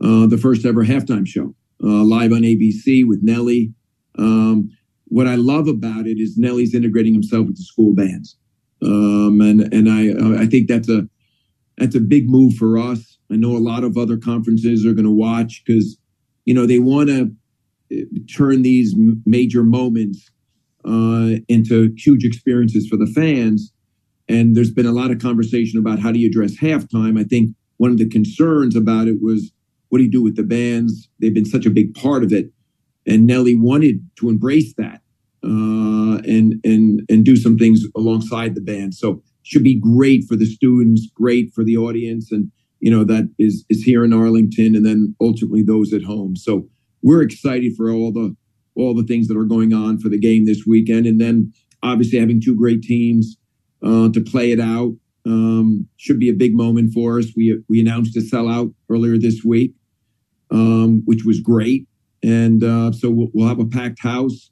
uh, 0.00 0.26
the 0.26 0.38
first 0.38 0.64
ever 0.64 0.84
halftime 0.84 1.26
show 1.26 1.54
uh, 1.82 2.04
live 2.04 2.32
on 2.32 2.42
ABC 2.42 3.06
with 3.06 3.20
Nelly. 3.22 3.72
Um, 4.18 4.70
what 5.06 5.26
I 5.26 5.34
love 5.34 5.68
about 5.68 6.06
it 6.06 6.18
is 6.18 6.36
Nelly's 6.36 6.74
integrating 6.74 7.12
himself 7.12 7.46
with 7.46 7.56
the 7.56 7.62
school 7.62 7.94
bands, 7.94 8.36
um, 8.82 9.40
and 9.40 9.72
and 9.72 9.88
I 9.88 10.10
uh, 10.10 10.42
I 10.42 10.46
think 10.46 10.68
that's 10.68 10.88
a 10.88 11.08
that's 11.78 11.94
a 11.94 12.00
big 12.00 12.28
move 12.28 12.54
for 12.54 12.78
us. 12.78 13.18
I 13.30 13.36
know 13.36 13.56
a 13.56 13.58
lot 13.58 13.84
of 13.84 13.96
other 13.96 14.16
conferences 14.16 14.86
are 14.86 14.92
going 14.92 15.04
to 15.04 15.10
watch 15.10 15.62
because 15.64 15.98
you 16.44 16.54
know 16.54 16.66
they 16.66 16.78
want 16.78 17.08
to 17.08 17.32
turn 18.34 18.62
these 18.62 18.94
major 19.26 19.62
moments 19.62 20.30
uh, 20.84 21.36
into 21.48 21.92
huge 21.96 22.24
experiences 22.24 22.86
for 22.88 22.96
the 22.96 23.06
fans. 23.06 23.72
And 24.28 24.56
there's 24.56 24.70
been 24.70 24.86
a 24.86 24.92
lot 24.92 25.10
of 25.10 25.18
conversation 25.18 25.78
about 25.78 25.98
how 25.98 26.12
do 26.12 26.18
you 26.18 26.28
address 26.28 26.56
halftime. 26.56 27.18
I 27.18 27.24
think 27.24 27.54
one 27.76 27.90
of 27.90 27.98
the 27.98 28.08
concerns 28.08 28.74
about 28.76 29.06
it 29.06 29.20
was 29.20 29.52
what 29.94 29.98
do 29.98 30.04
you 30.06 30.10
do 30.10 30.24
with 30.24 30.34
the 30.34 30.42
bands? 30.42 31.08
They've 31.20 31.32
been 31.32 31.44
such 31.44 31.66
a 31.66 31.70
big 31.70 31.94
part 31.94 32.24
of 32.24 32.32
it, 32.32 32.50
and 33.06 33.28
Nelly 33.28 33.54
wanted 33.54 34.04
to 34.16 34.28
embrace 34.28 34.74
that 34.74 35.02
uh, 35.44 36.18
and 36.26 36.54
and 36.64 37.02
and 37.08 37.24
do 37.24 37.36
some 37.36 37.56
things 37.56 37.84
alongside 37.94 38.56
the 38.56 38.60
band. 38.60 38.96
So 38.96 39.22
should 39.44 39.62
be 39.62 39.78
great 39.78 40.24
for 40.24 40.34
the 40.34 40.46
students, 40.46 41.08
great 41.14 41.52
for 41.54 41.62
the 41.62 41.76
audience, 41.76 42.32
and 42.32 42.50
you 42.80 42.90
know 42.90 43.04
that 43.04 43.32
is 43.38 43.64
is 43.70 43.84
here 43.84 44.04
in 44.04 44.12
Arlington, 44.12 44.74
and 44.74 44.84
then 44.84 45.14
ultimately 45.20 45.62
those 45.62 45.92
at 45.92 46.02
home. 46.02 46.34
So 46.34 46.68
we're 47.00 47.22
excited 47.22 47.76
for 47.76 47.88
all 47.92 48.10
the 48.10 48.34
all 48.74 48.96
the 48.96 49.04
things 49.04 49.28
that 49.28 49.36
are 49.36 49.44
going 49.44 49.72
on 49.72 50.00
for 50.00 50.08
the 50.08 50.18
game 50.18 50.44
this 50.44 50.64
weekend, 50.66 51.06
and 51.06 51.20
then 51.20 51.52
obviously 51.84 52.18
having 52.18 52.40
two 52.40 52.56
great 52.56 52.82
teams 52.82 53.36
uh, 53.80 54.08
to 54.08 54.20
play 54.20 54.50
it 54.50 54.58
out 54.58 54.96
um, 55.24 55.86
should 55.98 56.18
be 56.18 56.28
a 56.28 56.34
big 56.34 56.52
moment 56.52 56.92
for 56.92 57.20
us. 57.20 57.26
We 57.36 57.62
we 57.68 57.78
announced 57.78 58.16
a 58.16 58.22
sellout 58.22 58.74
earlier 58.90 59.18
this 59.18 59.44
week 59.44 59.72
um, 60.50 61.02
which 61.04 61.24
was 61.24 61.40
great. 61.40 61.86
And 62.22 62.64
uh, 62.64 62.92
so 62.92 63.10
we'll, 63.10 63.28
we'll, 63.34 63.48
have 63.48 63.58
a 63.58 63.66
packed 63.66 64.00
house, 64.00 64.50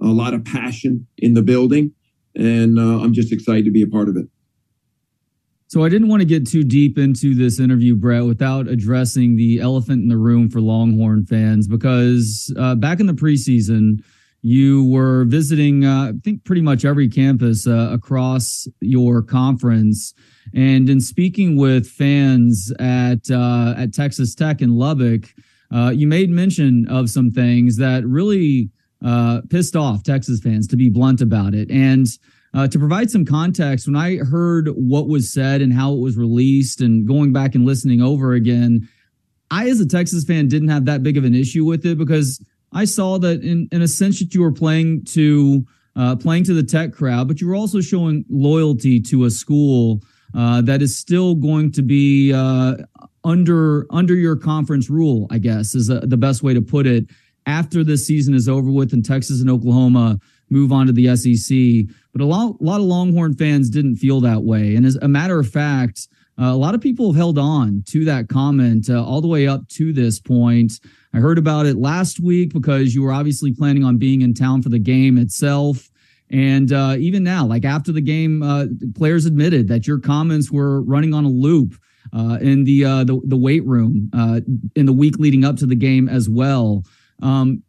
a 0.00 0.06
lot 0.06 0.34
of 0.34 0.44
passion 0.44 1.06
in 1.18 1.34
the 1.34 1.42
building, 1.42 1.92
and 2.34 2.78
uh, 2.78 3.00
I'm 3.00 3.12
just 3.12 3.32
excited 3.32 3.64
to 3.64 3.70
be 3.70 3.82
a 3.82 3.86
part 3.86 4.08
of 4.08 4.16
it. 4.16 4.26
So 5.68 5.84
I 5.84 5.88
didn't 5.88 6.08
want 6.08 6.20
to 6.20 6.26
get 6.26 6.46
too 6.46 6.64
deep 6.64 6.98
into 6.98 7.34
this 7.34 7.58
interview, 7.58 7.96
Brett, 7.96 8.24
without 8.24 8.68
addressing 8.68 9.36
the 9.36 9.58
elephant 9.60 10.02
in 10.02 10.08
the 10.08 10.18
room 10.18 10.50
for 10.50 10.60
Longhorn 10.60 11.24
fans, 11.24 11.66
because 11.66 12.52
uh, 12.58 12.74
back 12.74 13.00
in 13.00 13.06
the 13.06 13.14
preseason, 13.14 14.02
you 14.42 14.84
were 14.90 15.24
visiting, 15.24 15.84
uh, 15.84 16.08
I 16.08 16.12
think, 16.22 16.44
pretty 16.44 16.62
much 16.62 16.84
every 16.84 17.08
campus 17.08 17.66
uh, 17.66 17.90
across 17.92 18.66
your 18.80 19.22
conference. 19.22 20.12
And 20.52 20.90
in 20.90 21.00
speaking 21.00 21.56
with 21.56 21.86
fans 21.86 22.72
at 22.80 23.30
uh, 23.30 23.74
at 23.78 23.94
Texas 23.94 24.34
Tech 24.34 24.60
in 24.60 24.76
Lubbock, 24.76 25.32
uh, 25.72 25.90
you 25.90 26.08
made 26.08 26.28
mention 26.28 26.86
of 26.88 27.08
some 27.08 27.30
things 27.30 27.76
that 27.76 28.04
really 28.04 28.70
uh, 29.04 29.42
pissed 29.48 29.76
off 29.76 30.02
Texas 30.02 30.40
fans, 30.40 30.66
to 30.68 30.76
be 30.76 30.88
blunt 30.88 31.20
about 31.20 31.54
it. 31.54 31.70
And 31.70 32.06
uh, 32.54 32.68
to 32.68 32.78
provide 32.78 33.10
some 33.10 33.24
context, 33.24 33.86
when 33.86 33.96
I 33.96 34.16
heard 34.16 34.68
what 34.68 35.08
was 35.08 35.32
said 35.32 35.62
and 35.62 35.72
how 35.72 35.92
it 35.94 36.00
was 36.00 36.16
released, 36.16 36.80
and 36.80 37.06
going 37.06 37.32
back 37.32 37.54
and 37.54 37.64
listening 37.64 38.02
over 38.02 38.32
again, 38.32 38.88
I, 39.50 39.68
as 39.68 39.80
a 39.80 39.86
Texas 39.86 40.24
fan, 40.24 40.48
didn't 40.48 40.68
have 40.68 40.84
that 40.86 41.02
big 41.02 41.16
of 41.16 41.24
an 41.24 41.34
issue 41.34 41.64
with 41.64 41.86
it 41.86 41.96
because 41.96 42.44
I 42.72 42.84
saw 42.84 43.18
that 43.18 43.42
in, 43.42 43.68
in 43.70 43.82
a 43.82 43.88
sense 43.88 44.18
that 44.20 44.34
you 44.34 44.42
were 44.42 44.52
playing 44.52 45.04
to 45.06 45.64
uh, 45.94 46.16
playing 46.16 46.44
to 46.44 46.54
the 46.54 46.62
tech 46.62 46.92
crowd, 46.92 47.28
but 47.28 47.40
you 47.40 47.48
were 47.48 47.54
also 47.54 47.80
showing 47.80 48.24
loyalty 48.30 48.98
to 48.98 49.24
a 49.24 49.30
school 49.30 50.02
uh, 50.34 50.62
that 50.62 50.80
is 50.80 50.96
still 50.96 51.34
going 51.34 51.70
to 51.72 51.82
be 51.82 52.32
uh, 52.32 52.76
under 53.24 53.86
under 53.90 54.14
your 54.14 54.36
conference 54.36 54.88
rule. 54.88 55.26
I 55.30 55.38
guess 55.38 55.74
is 55.74 55.90
a, 55.90 56.00
the 56.00 56.16
best 56.16 56.42
way 56.42 56.54
to 56.54 56.62
put 56.62 56.86
it. 56.86 57.06
After 57.44 57.82
this 57.82 58.06
season 58.06 58.34
is 58.34 58.48
over 58.48 58.70
with, 58.70 58.92
and 58.92 59.04
Texas 59.04 59.40
and 59.40 59.50
Oklahoma 59.50 60.20
move 60.48 60.70
on 60.70 60.86
to 60.86 60.92
the 60.92 61.16
SEC, 61.16 61.92
but 62.12 62.22
a 62.22 62.24
lot 62.24 62.56
a 62.60 62.64
lot 62.64 62.80
of 62.80 62.86
Longhorn 62.86 63.34
fans 63.34 63.68
didn't 63.68 63.96
feel 63.96 64.20
that 64.20 64.42
way. 64.44 64.76
And 64.76 64.86
as 64.86 64.96
a 64.96 65.08
matter 65.08 65.38
of 65.40 65.48
fact, 65.48 66.08
uh, 66.42 66.52
a 66.52 66.56
lot 66.56 66.74
of 66.74 66.80
people 66.80 67.06
have 67.06 67.16
held 67.16 67.38
on 67.38 67.84
to 67.86 68.04
that 68.04 68.28
comment 68.28 68.90
uh, 68.90 69.04
all 69.04 69.20
the 69.20 69.28
way 69.28 69.46
up 69.46 69.68
to 69.68 69.92
this 69.92 70.18
point. 70.18 70.72
I 71.14 71.18
heard 71.18 71.38
about 71.38 71.66
it 71.66 71.76
last 71.76 72.18
week 72.18 72.52
because 72.52 72.94
you 72.94 73.02
were 73.02 73.12
obviously 73.12 73.52
planning 73.52 73.84
on 73.84 73.96
being 73.96 74.22
in 74.22 74.34
town 74.34 74.60
for 74.60 74.68
the 74.68 74.80
game 74.80 75.18
itself. 75.18 75.88
And 76.30 76.72
uh, 76.72 76.96
even 76.98 77.22
now, 77.22 77.46
like 77.46 77.64
after 77.64 77.92
the 77.92 78.00
game, 78.00 78.42
uh, 78.42 78.66
players 78.96 79.24
admitted 79.24 79.68
that 79.68 79.86
your 79.86 80.00
comments 80.00 80.50
were 80.50 80.82
running 80.82 81.14
on 81.14 81.24
a 81.24 81.28
loop 81.28 81.74
uh, 82.12 82.38
in 82.40 82.64
the, 82.64 82.84
uh, 82.84 83.04
the, 83.04 83.20
the 83.24 83.36
weight 83.36 83.64
room 83.64 84.10
in 84.74 84.86
the 84.86 84.92
week 84.92 85.18
leading 85.18 85.44
up 85.44 85.56
to 85.58 85.66
the 85.66 85.76
game 85.76 86.08
as 86.08 86.28
well. 86.28 86.82
Um, 87.22 87.62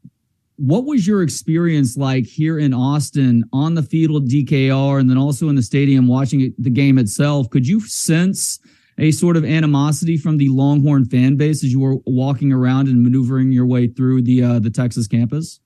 what 0.57 0.85
was 0.85 1.07
your 1.07 1.23
experience 1.23 1.97
like 1.97 2.25
here 2.25 2.59
in 2.59 2.73
Austin 2.73 3.43
on 3.51 3.73
the 3.73 3.83
field 3.83 4.29
DKR 4.29 4.99
and 4.99 5.09
then 5.09 5.17
also 5.17 5.49
in 5.49 5.55
the 5.55 5.63
stadium 5.63 6.07
watching 6.07 6.53
the 6.57 6.69
game 6.69 6.97
itself? 6.97 7.49
Could 7.49 7.67
you 7.67 7.79
sense 7.81 8.59
a 8.99 9.11
sort 9.11 9.35
of 9.35 9.43
animosity 9.43 10.17
from 10.17 10.37
the 10.37 10.49
Longhorn 10.49 11.05
fan 11.05 11.35
base 11.35 11.63
as 11.63 11.71
you 11.71 11.79
were 11.79 11.97
walking 12.05 12.51
around 12.51 12.87
and 12.87 13.01
maneuvering 13.01 13.51
your 13.51 13.65
way 13.65 13.87
through 13.87 14.21
the 14.21 14.43
uh, 14.43 14.59
the 14.59 14.69
Texas 14.69 15.07
campus? 15.07 15.59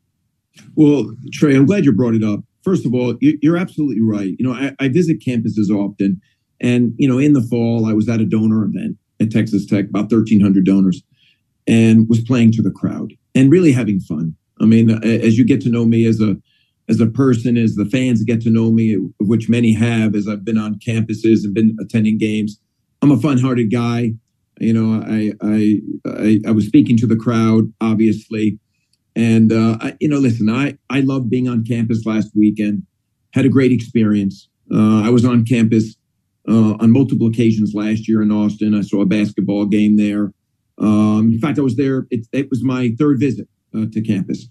Well, 0.75 1.13
Trey, 1.33 1.55
I'm 1.55 1.65
glad 1.65 1.85
you 1.85 1.91
brought 1.91 2.15
it 2.15 2.23
up. 2.23 2.39
First 2.63 2.85
of 2.85 2.93
all, 2.93 3.15
you're 3.19 3.57
absolutely 3.57 4.01
right. 4.01 4.35
You 4.39 4.47
know, 4.47 4.53
I, 4.53 4.73
I 4.79 4.87
visit 4.87 5.19
campuses 5.19 5.69
often, 5.69 6.21
and 6.61 6.93
you 6.97 7.07
know, 7.07 7.17
in 7.17 7.33
the 7.33 7.41
fall, 7.41 7.85
I 7.85 7.93
was 7.93 8.07
at 8.07 8.21
a 8.21 8.25
donor 8.25 8.63
event 8.63 8.97
at 9.19 9.31
Texas 9.31 9.65
Tech, 9.65 9.85
about 9.89 10.11
1,300 10.11 10.65
donors, 10.65 11.03
and 11.67 12.07
was 12.07 12.21
playing 12.21 12.53
to 12.53 12.61
the 12.61 12.71
crowd 12.71 13.13
and 13.35 13.51
really 13.51 13.73
having 13.73 13.99
fun. 13.99 14.35
I 14.59 14.65
mean, 14.65 14.89
as 15.03 15.37
you 15.37 15.45
get 15.45 15.61
to 15.61 15.69
know 15.69 15.85
me 15.85 16.05
as 16.05 16.21
a 16.21 16.35
as 16.89 17.01
a 17.01 17.07
person, 17.07 17.57
as 17.57 17.75
the 17.75 17.85
fans 17.85 18.23
get 18.23 18.41
to 18.41 18.49
know 18.49 18.71
me, 18.71 18.93
which 19.19 19.49
many 19.49 19.73
have, 19.73 20.15
as 20.15 20.27
I've 20.27 20.45
been 20.45 20.57
on 20.57 20.79
campuses 20.79 21.43
and 21.43 21.53
been 21.53 21.75
attending 21.81 22.17
games, 22.17 22.59
I'm 23.01 23.11
a 23.11 23.19
fun-hearted 23.19 23.69
guy. 23.71 24.13
You 24.59 24.73
know, 24.73 25.03
I 25.05 25.33
I 25.41 25.81
I, 26.05 26.39
I 26.47 26.51
was 26.51 26.65
speaking 26.65 26.97
to 26.97 27.07
the 27.07 27.15
crowd, 27.15 27.71
obviously, 27.81 28.57
and 29.15 29.51
uh, 29.51 29.77
I, 29.81 29.97
you 29.99 30.07
know, 30.07 30.17
listen, 30.17 30.49
I 30.49 30.77
I 30.89 31.01
love 31.01 31.29
being 31.29 31.47
on 31.47 31.63
campus 31.63 32.05
last 32.05 32.31
weekend. 32.35 32.83
Had 33.33 33.45
a 33.45 33.49
great 33.49 33.71
experience. 33.71 34.49
Uh, 34.73 35.03
I 35.03 35.09
was 35.09 35.25
on 35.25 35.45
campus 35.45 35.95
uh, 36.49 36.75
on 36.79 36.91
multiple 36.91 37.27
occasions 37.27 37.73
last 37.73 38.07
year 38.07 38.21
in 38.21 38.31
Austin. 38.31 38.73
I 38.73 38.81
saw 38.81 39.01
a 39.01 39.05
basketball 39.05 39.65
game 39.65 39.97
there. 39.97 40.33
Um, 40.79 41.31
in 41.33 41.39
fact, 41.39 41.59
I 41.59 41.61
was 41.61 41.75
there. 41.75 42.07
It, 42.09 42.27
it 42.31 42.49
was 42.49 42.63
my 42.63 42.95
third 42.97 43.19
visit 43.19 43.47
to 43.85 44.01
campus. 44.01 44.47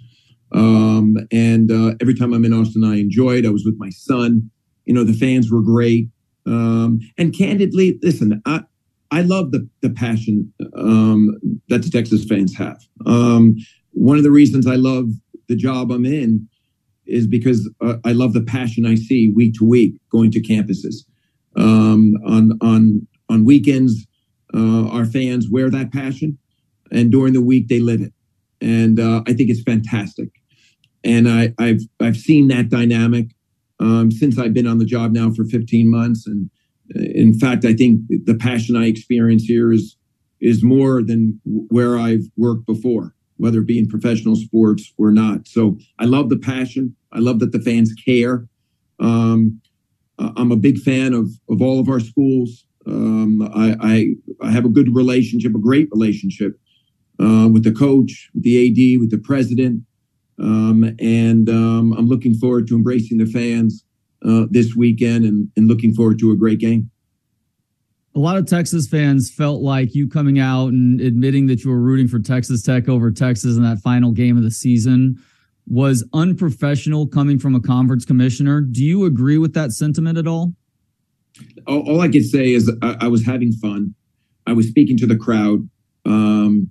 Um, 0.53 1.17
and 1.33 1.71
uh, 1.73 1.95
every 2.01 2.15
time 2.15 2.33
I'm 2.33 2.45
in 2.45 2.53
Austin, 2.53 2.85
I 2.85 2.97
enjoy 2.97 3.39
it. 3.39 3.47
I 3.47 3.51
was 3.51 3.65
with 3.65 3.77
my 3.79 3.91
son. 3.91 4.51
You 4.85 4.95
know, 4.95 5.05
the 5.05 5.13
fans 5.13 5.51
were 5.51 5.63
great. 5.63 6.09
Um, 6.47 7.01
and 7.19 7.37
candidly, 7.37 7.99
listen, 8.03 8.41
I, 8.47 8.63
I 9.11 9.23
love 9.23 9.51
the, 9.51 9.69
the 9.83 9.91
passion 9.91 10.53
um, 10.77 11.37
that 11.69 11.83
the 11.83 11.91
Texas 11.91 12.25
fans 12.25 12.55
have. 12.57 12.81
Um, 13.05 13.57
one 13.93 14.17
of 14.17 14.23
the 14.23 14.31
reasons 14.31 14.67
I 14.67 14.77
love 14.77 15.09
the 15.49 15.57
job 15.57 15.91
I'm 15.91 16.07
in 16.07 16.49
is 17.07 17.27
because 17.27 17.71
uh, 17.81 17.97
I 18.05 18.13
love 18.13 18.33
the 18.33 18.43
passion 18.43 18.85
I 18.85 18.95
see 18.97 19.31
week 19.35 19.55
to 19.55 19.65
week 19.65 19.95
going 20.11 20.31
to 20.33 20.43
campuses. 20.43 21.05
Um, 21.57 22.15
on 22.27 22.53
on 22.61 23.07
on 23.29 23.45
weekends, 23.45 24.07
uh, 24.55 24.89
our 24.89 25.07
fans 25.07 25.49
wear 25.49 25.71
that 25.71 25.93
passion, 25.93 26.37
and 26.93 27.11
during 27.11 27.33
the 27.33 27.41
week 27.41 27.69
they 27.69 27.81
live 27.81 28.03
it, 28.03 28.13
and 28.61 28.99
uh, 28.99 29.23
I 29.27 29.33
think 29.33 29.51
it's 29.51 29.63
fantastic. 29.63 30.29
And 31.05 31.29
I, 31.29 31.55
have 31.59 31.81
I've 32.01 32.17
seen 32.17 32.49
that 32.49 32.69
dynamic 32.69 33.29
um, 33.79 34.11
since 34.11 34.39
I've 34.39 34.55
been 34.55 34.67
on 34.67 34.79
the 34.79 34.85
job 34.85 35.13
now 35.13 35.31
for 35.31 35.45
15 35.45 35.91
months, 35.91 36.27
and 36.27 36.51
uh, 36.95 37.01
in 37.01 37.39
fact, 37.39 37.65
I 37.65 37.75
think 37.75 38.01
the 38.09 38.35
passion 38.35 38.77
I 38.77 38.87
experience 38.87 39.45
here 39.45 39.73
is 39.73 39.97
is 40.41 40.63
more 40.63 41.03
than 41.03 41.41
where 41.45 41.99
I've 41.99 42.25
worked 42.37 42.67
before, 42.67 43.15
whether 43.37 43.61
it 43.61 43.67
be 43.67 43.79
in 43.79 43.89
professional 43.89 44.37
sports 44.37 44.93
or 44.99 45.11
not. 45.11 45.47
So 45.47 45.79
I 45.99 46.05
love 46.05 46.29
the 46.29 46.37
passion. 46.37 46.95
I 47.13 47.21
love 47.21 47.39
that 47.39 47.53
the 47.53 47.61
fans 47.61 47.95
care. 48.05 48.47
Um, 49.01 49.61
I'm 50.19 50.53
a 50.53 50.57
big 50.57 50.79
fan 50.79 51.13
of 51.13 51.31
of 51.49 51.61
all 51.61 51.79
of 51.79 51.89
our 51.89 52.01
schools. 52.01 52.65
Um, 52.87 53.43
I, 53.43 53.77
I, 53.81 54.15
I 54.47 54.51
have 54.53 54.65
a 54.65 54.69
good 54.69 54.95
relationship, 54.95 55.55
a 55.55 55.59
great 55.59 55.89
relationship 55.91 56.59
uh, 57.21 57.49
with 57.49 57.65
the 57.65 57.73
coach, 57.73 58.31
with 58.35 58.43
the 58.43 58.67
AD, 58.67 59.01
with 59.01 59.11
the 59.11 59.19
president, 59.19 59.83
um, 60.39 60.85
and 60.99 61.49
um, 61.49 61.93
I'm 61.93 62.07
looking 62.07 62.35
forward 62.35 62.67
to 62.69 62.77
embracing 62.77 63.19
the 63.19 63.27
fans 63.27 63.85
uh, 64.27 64.47
this 64.51 64.75
weekend 64.75 65.25
and, 65.25 65.51
and 65.57 65.69
looking 65.69 65.95
forward 65.95 66.19
to 66.21 66.31
a 66.31 66.37
great 66.37 66.59
game. 66.59 66.91
A 68.15 68.19
lot 68.19 68.37
of 68.39 68.47
Texas 68.47 68.89
fans 68.89 69.31
felt 69.31 69.61
like 69.61 69.95
you 69.95 70.09
coming 70.09 70.39
out 70.39 70.69
and 70.69 71.01
admitting 71.01 71.47
that 71.47 71.65
you 71.65 71.71
were 71.71 71.81
rooting 71.81 72.09
for 72.09 72.19
Texas 72.19 72.63
Tech 72.63 72.89
over 72.89 73.11
Texas 73.11 73.57
in 73.57 73.63
that 73.63 73.79
final 73.81 74.11
game 74.11 74.39
of 74.39 74.43
the 74.43 74.51
season 74.51 75.23
was 75.67 76.05
unprofessional 76.13 77.07
coming 77.07 77.39
from 77.39 77.55
a 77.55 77.61
conference 77.61 78.05
commissioner. 78.05 78.61
Do 78.61 78.85
you 78.85 79.05
agree 79.05 79.37
with 79.37 79.53
that 79.55 79.73
sentiment 79.73 80.17
at 80.17 80.27
all? 80.27 80.55
All, 81.67 81.81
all 81.91 82.01
I 82.01 82.09
can 82.09 82.23
say 82.23 82.55
is 82.55 82.73
I, 82.83 82.97
I, 83.03 83.09
was 83.09 83.27
having 83.27 83.53
fun. 83.53 83.95
I 84.47 84.55
was 84.55 84.69
speaking 84.69 84.97
to 84.99 85.07
the 85.07 85.17
crowd. 85.17 85.69
Um, 86.07 86.71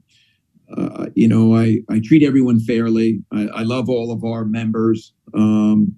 uh, 0.75 1.07
you 1.15 1.27
know, 1.27 1.55
I, 1.55 1.79
I 1.89 2.01
treat 2.03 2.23
everyone 2.23 2.59
fairly. 2.59 3.23
I, 3.31 3.47
I 3.47 3.63
love 3.63 3.89
all 3.89 4.11
of 4.11 4.23
our 4.23 4.45
members. 4.45 5.13
Um, 5.33 5.95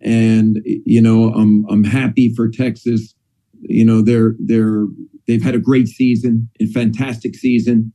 and, 0.00 0.60
you 0.64 1.00
know, 1.00 1.32
I'm, 1.32 1.64
I'm 1.70 1.84
happy 1.84 2.34
for 2.34 2.48
Texas. 2.48 3.14
You 3.62 3.84
know, 3.84 4.02
they're, 4.02 4.34
they're, 4.38 4.86
they've 5.26 5.42
had 5.42 5.54
a 5.54 5.60
great 5.60 5.88
season, 5.88 6.48
a 6.60 6.66
fantastic 6.66 7.34
season. 7.36 7.92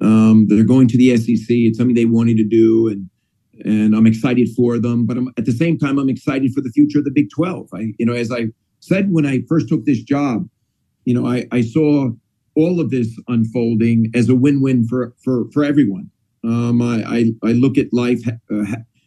Um, 0.00 0.46
they're 0.48 0.64
going 0.64 0.88
to 0.88 0.98
the 0.98 1.16
SEC. 1.16 1.46
It's 1.48 1.78
something 1.78 1.94
they 1.94 2.04
wanted 2.04 2.36
to 2.36 2.44
do. 2.44 2.88
And, 2.88 3.10
and 3.64 3.94
I'm 3.94 4.06
excited 4.06 4.48
for 4.54 4.78
them. 4.78 5.06
But 5.06 5.16
I'm, 5.16 5.28
at 5.38 5.46
the 5.46 5.52
same 5.52 5.78
time, 5.78 5.98
I'm 5.98 6.10
excited 6.10 6.52
for 6.52 6.60
the 6.60 6.70
future 6.70 6.98
of 6.98 7.04
the 7.04 7.10
Big 7.10 7.28
12. 7.34 7.68
I, 7.74 7.92
you 7.98 8.06
know, 8.06 8.12
as 8.12 8.30
I 8.30 8.48
said 8.80 9.10
when 9.10 9.26
I 9.26 9.42
first 9.48 9.68
took 9.68 9.84
this 9.84 10.02
job, 10.02 10.48
you 11.04 11.14
know, 11.14 11.26
I, 11.26 11.46
I 11.50 11.62
saw 11.62 12.10
all 12.58 12.80
of 12.80 12.90
this 12.90 13.08
unfolding 13.28 14.10
as 14.14 14.28
a 14.28 14.34
win-win 14.34 14.86
for 14.88 15.14
for 15.22 15.46
for 15.52 15.62
everyone. 15.64 16.10
Um, 16.44 16.82
I, 16.82 16.96
I, 17.04 17.48
I 17.50 17.52
look 17.52 17.78
at 17.78 17.92
life 17.92 18.22
uh, 18.28 18.64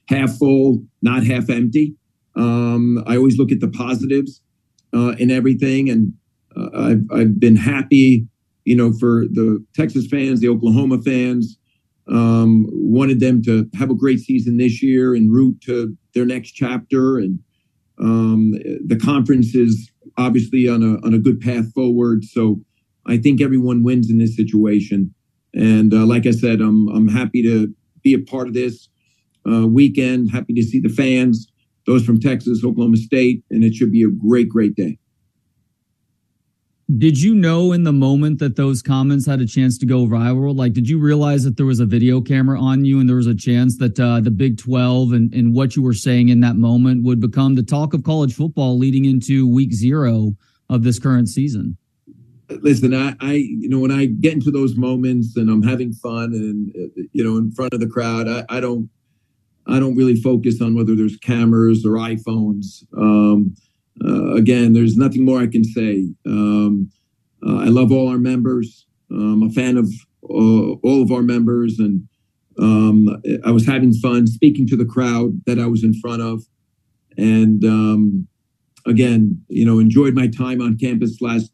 half 0.08 0.38
full, 0.38 0.84
not 1.02 1.24
half 1.24 1.50
empty. 1.50 1.96
Um, 2.36 3.04
I 3.08 3.16
always 3.18 3.38
look 3.38 3.52
at 3.52 3.60
the 3.60 3.70
positives 3.70 4.42
uh, 4.94 5.16
in 5.18 5.32
everything, 5.32 5.90
and 5.90 6.14
uh, 6.56 6.70
I've 6.74 7.04
I've 7.12 7.40
been 7.40 7.58
happy, 7.58 8.28
you 8.66 8.76
know, 8.76 8.94
for 8.94 9.26
the 9.32 9.64
Texas 9.74 10.08
fans, 10.08 10.40
the 10.40 10.50
Oklahoma 10.50 11.02
fans, 11.02 11.58
um, 12.08 12.68
wanted 12.72 13.20
them 13.20 13.42
to 13.44 13.70
have 13.76 13.90
a 13.90 13.96
great 13.96 14.20
season 14.20 14.58
this 14.58 14.82
year 14.82 15.14
and 15.14 15.32
root 15.32 15.60
to 15.62 15.98
their 16.14 16.26
next 16.26 16.52
chapter. 16.52 17.18
And 17.18 17.40
um, 18.00 18.54
the 18.86 19.00
conference 19.02 19.56
is 19.56 19.92
obviously 20.18 20.68
on 20.68 20.84
a 20.84 21.06
on 21.06 21.14
a 21.14 21.20
good 21.20 21.40
path 21.40 21.74
forward. 21.74 22.24
So 22.24 22.62
I 23.08 23.18
think 23.18 23.42
everyone 23.42 23.84
wins 23.84 24.10
in 24.10 24.18
this 24.18 24.36
situation. 24.36 25.14
And 25.54 25.94
uh, 25.94 26.06
like 26.06 26.26
I 26.26 26.32
said, 26.32 26.62
I'm 26.62 26.88
I'm 26.90 27.08
happy 27.08 27.44
to 27.44 27.74
be 28.04 28.14
a 28.14 28.20
part 28.20 28.48
of 28.48 28.54
this 28.54 28.90
uh, 29.50 29.68
weekend. 29.68 30.32
Happy 30.32 30.54
to 30.54 30.64
see 30.64 30.80
the 30.80 30.90
fans, 30.90 31.52
those 31.86 32.06
from 32.06 32.20
Texas, 32.20 32.64
Oklahoma 32.64 32.98
State, 32.98 33.44
and 33.50 33.64
it 33.64 33.76
should 33.76 33.92
be 33.92 34.04
a 34.04 34.10
great, 34.10 34.50
great 34.50 34.76
day. 34.76 34.98
Did 36.98 37.22
you 37.22 37.34
know 37.34 37.72
in 37.72 37.84
the 37.84 37.94
moment 37.94 38.40
that 38.40 38.58
those 38.58 38.82
comments 38.82 39.26
had 39.26 39.40
a 39.40 39.48
chance 39.48 39.78
to 39.78 39.86
go 39.86 40.08
viral? 40.08 40.56
Like, 40.56 40.74
did 40.74 40.90
you 40.90 41.00
realize 41.00 41.46
that 41.46 41.56
there 41.56 41.66
was 41.66 41.80
a 41.80 41.86
video 41.86 42.20
camera 42.20 42.60
on 42.60 42.84
you 42.84 43.00
and 43.00 43.08
there 43.08 43.16
was 43.16 43.28
a 43.28 43.36
chance 43.36 43.78
that 43.78 43.98
uh, 43.98 44.20
the 44.20 44.32
Big 44.32 44.58
12 44.58 45.14
and, 45.14 45.34
and 45.34 45.56
what 45.56 45.78
you 45.78 45.84
were 45.84 45.94
saying 45.94 46.28
in 46.28 46.42
that 46.42 46.58
moment 46.58 47.06
would 47.06 47.22
become 47.22 47.56
the 47.56 47.64
talk 47.64 47.94
of 47.94 48.04
college 48.04 48.34
football 48.34 48.78
leading 48.78 49.06
into 49.06 49.48
week 49.48 49.72
zero 49.72 50.36
of 50.70 50.84
this 50.84 51.00
current 51.00 51.30
season? 51.30 51.78
Listen, 52.62 52.94
I, 52.94 53.16
I, 53.20 53.34
you 53.34 53.70
know, 53.70 53.80
when 53.80 53.92
I 53.92 54.06
get 54.06 54.34
into 54.34 54.52
those 54.52 54.76
moments 54.76 55.36
and 55.38 55.50
I'm 55.50 55.64
having 55.64 55.94
fun 55.94 56.34
and, 56.34 56.72
you 57.14 57.24
know, 57.24 57.38
in 57.38 57.52
front 57.52 57.74
of 57.74 57.80
the 57.80 57.88
crowd, 57.88 58.28
I, 58.28 58.46
I 58.50 58.60
don't, 58.60 58.90
I 59.68 59.80
don't 59.80 59.96
really 59.96 60.16
focus 60.16 60.62
on 60.62 60.76
whether 60.76 60.96
there's 60.96 61.18
cameras 61.18 61.86
or 61.86 61.92
iPhones. 61.92 62.84
Um, 62.98 63.56
uh, 64.04 64.34
again, 64.34 64.74
there's 64.74 64.98
nothing 64.98 65.24
more 65.24 65.40
I 65.40 65.48
can 65.48 65.64
say. 65.64 66.10
Um, 66.26 66.92
uh, 67.46 67.58
I 67.58 67.66
love 67.66 67.92
all 67.92 68.10
our 68.10 68.18
members. 68.18 68.86
I'm 69.10 69.44
a 69.44 69.50
fan 69.50 69.78
of 69.78 69.92
uh, 70.24 70.80
all 70.84 71.02
of 71.02 71.12
our 71.12 71.22
members, 71.22 71.80
and 71.80 72.08
um, 72.60 73.22
I 73.46 73.52
was 73.52 73.66
having 73.66 73.94
fun 73.94 74.28
speaking 74.28 74.68
to 74.68 74.78
the 74.78 74.86
crowd 74.86 75.42
that 75.46 75.60
I 75.60 75.68
was 75.68 75.84
in 75.84 75.94
front 75.94 76.22
of. 76.22 76.44
And 77.18 77.64
um, 77.66 78.28
again, 78.86 79.44
you 79.50 79.66
know, 79.66 79.80
enjoyed 79.80 80.14
my 80.14 80.28
time 80.28 80.62
on 80.62 80.78
campus 80.78 81.22
last 81.22 81.52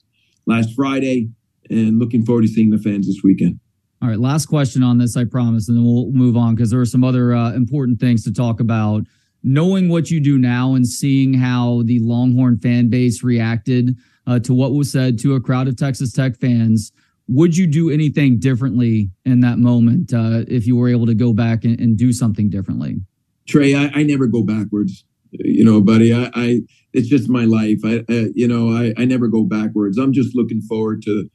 last 0.47 0.73
Friday, 0.75 1.29
and 1.69 1.99
looking 1.99 2.25
forward 2.25 2.43
to 2.43 2.47
seeing 2.47 2.71
the 2.71 2.79
fans 2.79 3.07
this 3.07 3.21
weekend. 3.23 3.59
All 4.01 4.09
right, 4.09 4.19
last 4.19 4.45
question 4.47 4.83
on 4.83 4.97
this, 4.97 5.17
I 5.17 5.25
promise, 5.25 5.67
and 5.67 5.77
then 5.77 5.85
we'll 5.85 6.11
move 6.11 6.37
on 6.37 6.55
because 6.55 6.71
there 6.71 6.79
are 6.79 6.85
some 6.85 7.03
other 7.03 7.33
uh, 7.33 7.53
important 7.53 7.99
things 7.99 8.23
to 8.23 8.33
talk 8.33 8.59
about 8.59 9.03
knowing 9.43 9.89
what 9.89 10.11
you 10.11 10.19
do 10.19 10.37
now 10.37 10.73
and 10.73 10.87
seeing 10.87 11.33
how 11.33 11.81
the 11.85 11.99
Longhorn 11.99 12.59
fan 12.59 12.89
base 12.89 13.23
reacted 13.23 13.95
uh, 14.25 14.39
to 14.39 14.53
what 14.53 14.73
was 14.73 14.91
said 14.91 15.17
to 15.19 15.35
a 15.35 15.41
crowd 15.41 15.67
of 15.67 15.77
Texas 15.77 16.11
Tech 16.11 16.37
fans, 16.37 16.91
would 17.27 17.55
you 17.55 17.67
do 17.67 17.89
anything 17.89 18.39
differently 18.39 19.09
in 19.25 19.39
that 19.41 19.57
moment 19.57 20.13
uh, 20.13 20.43
if 20.47 20.67
you 20.67 20.75
were 20.75 20.89
able 20.89 21.05
to 21.05 21.15
go 21.15 21.33
back 21.33 21.63
and, 21.63 21.79
and 21.79 21.97
do 21.97 22.11
something 22.13 22.49
differently? 22.49 22.97
Trey, 23.47 23.73
I, 23.73 23.89
I, 23.93 24.03
never 24.03 24.27
go 24.27 24.43
backwards. 24.43 25.05
You 25.31 25.63
know, 25.63 25.81
buddy, 25.81 26.13
I, 26.13 26.29
I 26.33 26.61
it's 26.93 27.07
just 27.07 27.29
my 27.29 27.45
life. 27.45 27.79
I, 27.83 28.03
you 28.33 28.47
know, 28.47 28.69
I, 28.69 28.93
I 28.97 29.05
never 29.05 29.27
go 29.27 29.43
backwards. 29.43 29.97
I'm 29.97 30.13
just 30.13 30.35
looking 30.35 30.61
forward 30.61 31.01
to 31.03 31.29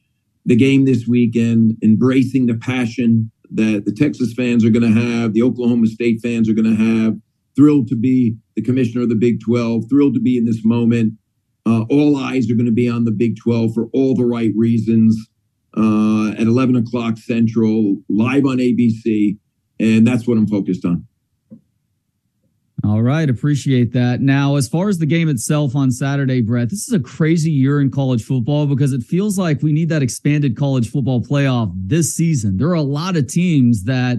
the 0.45 0.55
game 0.55 0.85
this 0.85 1.07
weekend, 1.07 1.77
embracing 1.83 2.47
the 2.47 2.55
passion 2.55 3.31
that 3.51 3.83
the 3.85 3.93
Texas 3.93 4.33
fans 4.33 4.65
are 4.65 4.69
going 4.69 4.93
to 4.93 4.99
have, 4.99 5.33
the 5.33 5.41
Oklahoma 5.41 5.87
State 5.87 6.19
fans 6.21 6.49
are 6.49 6.53
going 6.53 6.75
to 6.75 6.83
have, 6.83 7.15
thrilled 7.55 7.87
to 7.87 7.95
be 7.95 8.35
the 8.55 8.61
commissioner 8.61 9.03
of 9.03 9.09
the 9.09 9.15
Big 9.15 9.39
12, 9.41 9.85
thrilled 9.89 10.15
to 10.15 10.19
be 10.19 10.37
in 10.37 10.45
this 10.45 10.65
moment. 10.65 11.13
Uh, 11.65 11.83
all 11.89 12.17
eyes 12.17 12.49
are 12.51 12.55
going 12.55 12.65
to 12.65 12.73
be 12.73 12.89
on 12.89 13.05
the 13.05 13.11
Big 13.11 13.37
12 13.37 13.73
for 13.73 13.87
all 13.93 14.15
the 14.15 14.25
right 14.25 14.51
reasons 14.55 15.29
uh, 15.77 16.31
at 16.31 16.47
11 16.47 16.75
o'clock 16.75 17.17
Central, 17.17 17.97
live 18.09 18.45
on 18.45 18.57
ABC. 18.57 19.37
And 19.79 20.05
that's 20.05 20.27
what 20.27 20.37
I'm 20.37 20.47
focused 20.47 20.85
on. 20.85 21.07
All 22.85 23.01
right. 23.01 23.29
Appreciate 23.29 23.93
that. 23.93 24.19
Now, 24.19 24.57
as 24.57 24.67
far 24.67 24.89
as 24.89 24.97
the 24.97 25.05
game 25.05 25.29
itself 25.29 25.73
on 25.73 25.89
Saturday, 25.89 26.41
Brett, 26.41 26.69
this 26.69 26.85
is 26.85 26.93
a 26.93 26.99
crazy 26.99 27.49
year 27.49 27.79
in 27.79 27.89
college 27.89 28.25
football 28.25 28.67
because 28.67 28.91
it 28.91 29.03
feels 29.03 29.37
like 29.37 29.61
we 29.61 29.71
need 29.71 29.87
that 29.87 30.03
expanded 30.03 30.57
college 30.57 30.91
football 30.91 31.21
playoff 31.21 31.71
this 31.75 32.13
season. 32.13 32.57
There 32.57 32.67
are 32.67 32.73
a 32.73 32.81
lot 32.81 33.15
of 33.15 33.27
teams 33.27 33.85
that 33.85 34.17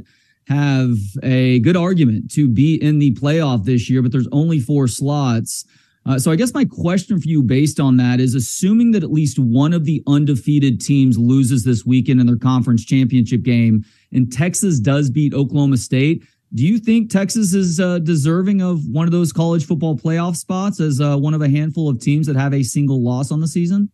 have 0.48 0.96
a 1.22 1.60
good 1.60 1.76
argument 1.76 2.30
to 2.32 2.48
be 2.48 2.76
in 2.76 3.00
the 3.00 3.14
playoff 3.14 3.64
this 3.64 3.90
year, 3.90 4.00
but 4.00 4.12
there's 4.12 4.28
only 4.32 4.60
four 4.60 4.88
slots. 4.88 5.66
Uh, 6.06 6.18
so 6.18 6.30
I 6.30 6.36
guess 6.36 6.52
my 6.52 6.64
question 6.64 7.18
for 7.20 7.28
you, 7.28 7.42
based 7.42 7.80
on 7.80 7.96
that, 7.98 8.20
is 8.20 8.34
assuming 8.34 8.92
that 8.92 9.02
at 9.02 9.12
least 9.12 9.38
one 9.38 9.72
of 9.72 9.84
the 9.84 10.02
undefeated 10.06 10.80
teams 10.80 11.18
loses 11.18 11.64
this 11.64 11.84
weekend 11.84 12.20
in 12.20 12.26
their 12.26 12.36
conference 12.36 12.84
championship 12.84 13.42
game, 13.42 13.84
and 14.12 14.32
Texas 14.32 14.80
does 14.80 15.10
beat 15.10 15.32
Oklahoma 15.34 15.78
State. 15.78 16.22
Do 16.54 16.64
you 16.64 16.78
think 16.78 17.10
Texas 17.10 17.52
is 17.52 17.80
uh, 17.80 17.98
deserving 17.98 18.62
of 18.62 18.86
one 18.88 19.06
of 19.06 19.12
those 19.12 19.32
college 19.32 19.66
football 19.66 19.96
playoff 19.96 20.36
spots 20.36 20.78
as 20.78 21.00
uh, 21.00 21.16
one 21.16 21.34
of 21.34 21.42
a 21.42 21.48
handful 21.48 21.88
of 21.88 21.98
teams 21.98 22.28
that 22.28 22.36
have 22.36 22.54
a 22.54 22.62
single 22.62 23.02
loss 23.02 23.32
on 23.32 23.40
the 23.40 23.48
season? 23.48 23.90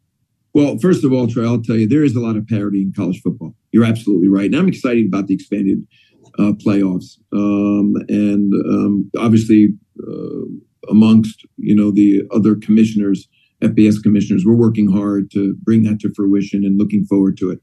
Well, 0.52 0.76
first 0.78 1.02
of 1.02 1.12
all, 1.12 1.26
Trey, 1.26 1.46
I'll 1.46 1.62
tell 1.62 1.76
you, 1.76 1.88
there 1.88 2.04
is 2.04 2.14
a 2.14 2.20
lot 2.20 2.36
of 2.36 2.46
parity 2.46 2.82
in 2.82 2.92
college 2.92 3.22
football. 3.22 3.54
You're 3.72 3.84
absolutely 3.84 4.28
right. 4.28 4.46
And 4.46 4.56
I'm 4.56 4.68
excited 4.68 5.06
about 5.06 5.26
the 5.26 5.34
expanded 5.34 5.86
uh, 6.38 6.52
playoffs. 6.52 7.18
Um, 7.32 7.94
and 8.08 8.52
um, 8.68 9.10
obviously, 9.16 9.68
uh, 10.06 10.90
amongst 10.90 11.46
you 11.56 11.74
know 11.74 11.90
the 11.90 12.22
other 12.30 12.56
commissioners, 12.56 13.26
FBS 13.62 14.02
commissioners, 14.02 14.44
we're 14.44 14.54
working 14.54 14.90
hard 14.90 15.30
to 15.30 15.54
bring 15.62 15.84
that 15.84 16.00
to 16.00 16.12
fruition 16.14 16.64
and 16.64 16.78
looking 16.78 17.06
forward 17.06 17.38
to 17.38 17.50
it. 17.50 17.60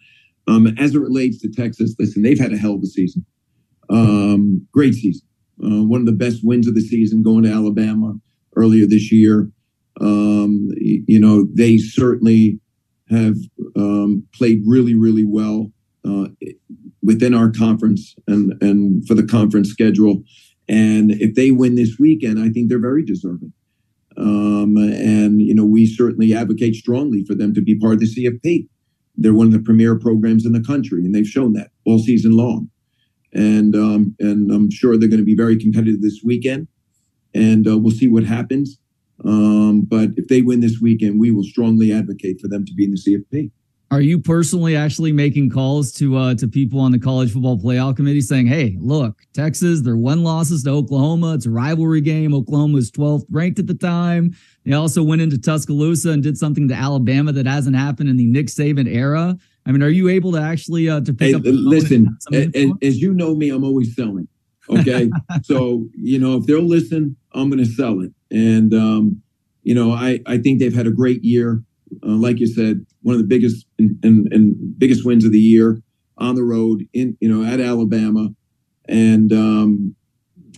Um, 0.47 0.67
as 0.79 0.95
it 0.95 0.99
relates 0.99 1.39
to 1.41 1.49
Texas, 1.49 1.95
listen, 1.99 2.23
they've 2.23 2.39
had 2.39 2.53
a 2.53 2.57
hell 2.57 2.73
of 2.73 2.81
a 2.81 2.87
season. 2.87 3.25
Um, 3.89 4.67
great 4.71 4.93
season. 4.93 5.27
Uh, 5.63 5.83
one 5.83 6.01
of 6.01 6.05
the 6.05 6.11
best 6.11 6.41
wins 6.43 6.67
of 6.67 6.75
the 6.75 6.81
season 6.81 7.23
going 7.23 7.43
to 7.43 7.51
Alabama 7.51 8.15
earlier 8.55 8.85
this 8.85 9.11
year. 9.11 9.49
Um, 9.99 10.69
you 10.77 11.19
know, 11.19 11.47
they 11.53 11.77
certainly 11.77 12.59
have 13.09 13.37
um, 13.75 14.27
played 14.33 14.61
really, 14.65 14.93
really 14.93 15.25
well 15.25 15.71
uh, 16.05 16.27
within 17.01 17.33
our 17.33 17.49
conference 17.49 18.15
and 18.27 18.53
and 18.61 19.07
for 19.07 19.15
the 19.15 19.25
conference 19.25 19.69
schedule. 19.69 20.23
And 20.69 21.11
if 21.11 21.35
they 21.35 21.51
win 21.51 21.75
this 21.75 21.97
weekend, 21.97 22.39
I 22.39 22.49
think 22.49 22.69
they're 22.69 22.79
very 22.79 23.03
deserving. 23.03 23.53
Um, 24.17 24.75
and 24.77 25.41
you 25.41 25.55
know, 25.55 25.65
we 25.65 25.85
certainly 25.85 26.33
advocate 26.33 26.75
strongly 26.75 27.23
for 27.23 27.35
them 27.35 27.53
to 27.53 27.61
be 27.61 27.77
part 27.77 27.95
of 27.95 27.99
the 28.01 28.07
CFP. 28.07 28.67
They're 29.15 29.33
one 29.33 29.47
of 29.47 29.53
the 29.53 29.59
premier 29.59 29.97
programs 29.97 30.45
in 30.45 30.53
the 30.53 30.63
country, 30.63 31.03
and 31.05 31.15
they've 31.15 31.27
shown 31.27 31.53
that 31.53 31.71
all 31.85 31.99
season 31.99 32.31
long. 32.33 32.69
And 33.33 33.75
um, 33.75 34.15
and 34.19 34.51
I'm 34.51 34.71
sure 34.71 34.97
they're 34.97 35.09
going 35.09 35.19
to 35.19 35.25
be 35.25 35.35
very 35.35 35.57
competitive 35.57 36.01
this 36.01 36.21
weekend. 36.23 36.67
And 37.33 37.67
uh, 37.67 37.77
we'll 37.77 37.91
see 37.91 38.07
what 38.07 38.23
happens. 38.23 38.79
Um, 39.25 39.81
but 39.81 40.11
if 40.15 40.27
they 40.27 40.41
win 40.41 40.61
this 40.61 40.79
weekend, 40.79 41.19
we 41.19 41.31
will 41.31 41.43
strongly 41.43 41.91
advocate 41.91 42.39
for 42.39 42.47
them 42.47 42.65
to 42.65 42.73
be 42.73 42.85
in 42.85 42.91
the 42.91 42.97
CFP. 42.97 43.51
Are 43.89 44.01
you 44.01 44.19
personally 44.19 44.75
actually 44.75 45.13
making 45.13 45.49
calls 45.49 45.93
to 45.93 46.17
uh, 46.17 46.35
to 46.35 46.47
people 46.47 46.81
on 46.81 46.91
the 46.91 46.99
college 46.99 47.31
football 47.31 47.57
playoff 47.57 47.95
committee 47.95 48.19
saying, 48.19 48.47
"Hey, 48.47 48.75
look, 48.81 49.21
Texas, 49.33 49.81
they're 49.81 49.95
one 49.95 50.23
losses 50.23 50.63
to 50.63 50.71
Oklahoma. 50.71 51.35
It's 51.35 51.45
a 51.45 51.49
rivalry 51.49 52.01
game. 52.01 52.33
Oklahoma 52.33 52.73
was 52.73 52.91
12th 52.91 53.25
ranked 53.29 53.59
at 53.59 53.67
the 53.67 53.73
time. 53.73 54.35
They 54.65 54.73
also 54.73 55.03
went 55.03 55.21
into 55.21 55.37
Tuscaloosa 55.37 56.09
and 56.09 56.21
did 56.21 56.37
something 56.37 56.67
to 56.67 56.73
Alabama 56.73 57.31
that 57.31 57.45
hasn't 57.45 57.77
happened 57.77 58.09
in 58.09 58.17
the 58.17 58.27
Nick 58.27 58.47
Saban 58.47 58.93
era. 58.93 59.37
I 59.67 59.71
mean, 59.71 59.83
are 59.83 59.89
you 59.89 60.07
able 60.07 60.31
to 60.31 60.41
actually 60.41 60.87
uh, 60.87 61.01
to 61.01 61.13
pick 61.13 61.29
hey, 61.29 61.33
up? 61.35 61.41
Listen, 61.43 62.17
as, 62.31 62.71
as 62.81 63.01
you 63.01 63.13
know 63.13 63.35
me, 63.35 63.49
I'm 63.49 63.65
always 63.65 63.93
selling. 63.95 64.29
Okay, 64.69 65.09
so 65.43 65.87
you 65.93 66.17
know 66.19 66.37
if 66.37 66.45
they'll 66.45 66.61
listen, 66.61 67.17
I'm 67.33 67.49
going 67.49 67.63
to 67.63 67.69
sell 67.69 67.99
it. 68.01 68.13
And 68.31 68.73
um, 68.73 69.21
you 69.63 69.75
know, 69.75 69.91
I 69.91 70.21
I 70.25 70.37
think 70.37 70.59
they've 70.59 70.73
had 70.73 70.87
a 70.87 70.91
great 70.91 71.23
year. 71.23 71.61
Uh, 72.03 72.11
like 72.11 72.39
you 72.39 72.47
said, 72.47 72.85
one 73.01 73.15
of 73.15 73.21
the 73.21 73.27
biggest 73.27 73.65
and, 73.79 73.97
and, 74.03 74.33
and, 74.33 74.77
biggest 74.77 75.05
wins 75.05 75.23
of 75.23 75.31
the 75.31 75.39
year 75.39 75.81
on 76.17 76.35
the 76.35 76.43
road 76.43 76.85
in 76.93 77.17
you 77.19 77.29
know 77.29 77.49
at 77.49 77.59
Alabama, 77.59 78.29
and 78.87 79.33
um, 79.33 79.95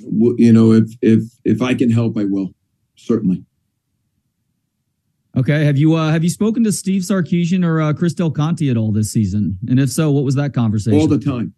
w- 0.03 0.35
you 0.37 0.53
know 0.53 0.71
if 0.71 0.85
if 1.01 1.23
if 1.45 1.61
I 1.63 1.73
can 1.73 1.89
help, 1.89 2.15
I 2.17 2.25
will 2.25 2.53
certainly. 2.95 3.43
Okay, 5.39 5.63
have 5.65 5.77
you 5.77 5.95
uh, 5.95 6.11
have 6.11 6.23
you 6.23 6.29
spoken 6.29 6.63
to 6.63 6.71
Steve 6.71 7.01
Sarkisian 7.03 7.65
or 7.65 7.81
uh, 7.81 7.93
Chris 7.93 8.13
Del 8.13 8.31
Conte 8.31 8.67
at 8.69 8.77
all 8.77 8.91
this 8.91 9.11
season? 9.11 9.57
And 9.67 9.79
if 9.79 9.89
so, 9.89 10.11
what 10.11 10.23
was 10.23 10.35
that 10.35 10.53
conversation? 10.53 10.99
All 10.99 11.07
the 11.07 11.19
time, 11.19 11.53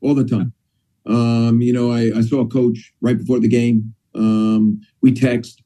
all 0.00 0.14
the 0.14 0.24
time. 0.24 0.52
Um, 1.06 1.60
you 1.60 1.72
know, 1.72 1.90
I, 1.90 2.10
I 2.16 2.20
saw 2.22 2.40
a 2.40 2.46
coach 2.46 2.92
right 3.00 3.16
before 3.16 3.40
the 3.40 3.48
game. 3.48 3.94
Um, 4.14 4.80
we 5.00 5.12
text. 5.12 5.62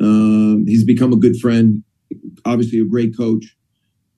Um, 0.00 0.64
he's 0.66 0.84
become 0.84 1.12
a 1.12 1.16
good 1.16 1.36
friend 1.36 1.84
obviously 2.44 2.80
a 2.80 2.84
great 2.84 3.16
coach, 3.16 3.56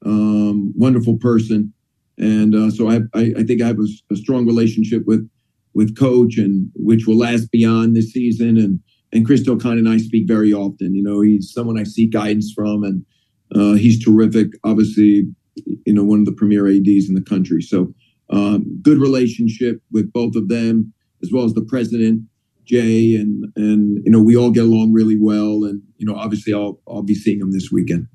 um, 0.04 0.72
wonderful 0.76 1.16
person, 1.18 1.72
and 2.18 2.54
uh, 2.54 2.70
so 2.70 2.88
I, 2.88 3.00
I, 3.14 3.34
I, 3.38 3.42
think 3.42 3.60
I 3.62 3.66
have 3.66 3.78
a, 3.78 3.86
a, 4.12 4.16
strong 4.16 4.46
relationship 4.46 5.04
with 5.06 5.28
with 5.74 5.96
coach, 5.96 6.36
and 6.36 6.70
which 6.74 7.06
will 7.06 7.18
last 7.18 7.50
beyond 7.50 7.96
this 7.96 8.12
season. 8.12 8.56
And 8.56 8.80
and 9.14 9.24
Chris 9.24 9.42
Del 9.42 9.58
and 9.64 9.88
I 9.88 9.98
speak 9.98 10.26
very 10.26 10.52
often. 10.52 10.94
You 10.94 11.02
know, 11.02 11.20
he's 11.20 11.52
someone 11.52 11.78
I 11.78 11.84
seek 11.84 12.12
guidance 12.12 12.52
from, 12.52 12.82
and 12.82 13.06
uh, 13.54 13.78
he's 13.78 14.04
terrific. 14.04 14.48
Obviously, 14.64 15.28
you 15.86 15.94
know, 15.94 16.04
one 16.04 16.18
of 16.18 16.26
the 16.26 16.32
premier 16.32 16.66
ADs 16.66 17.08
in 17.08 17.14
the 17.14 17.22
country. 17.22 17.62
So 17.62 17.94
um, 18.30 18.78
good 18.82 18.98
relationship 18.98 19.80
with 19.92 20.12
both 20.12 20.34
of 20.34 20.48
them, 20.48 20.92
as 21.22 21.30
well 21.32 21.44
as 21.44 21.54
the 21.54 21.64
president. 21.64 22.22
Jay 22.66 23.14
and 23.14 23.44
and 23.56 24.02
you 24.06 24.10
know 24.10 24.22
we 24.22 24.34
all 24.34 24.50
get 24.50 24.64
along 24.64 24.90
really 24.90 25.18
well 25.20 25.64
and 25.64 25.82
you 25.98 26.06
know 26.06 26.14
obviously 26.14 26.54
I'll 26.54 26.80
I'll 26.88 27.02
be 27.02 27.14
seeing 27.14 27.40
him 27.40 27.52
this 27.52 27.70
weekend. 27.70 28.08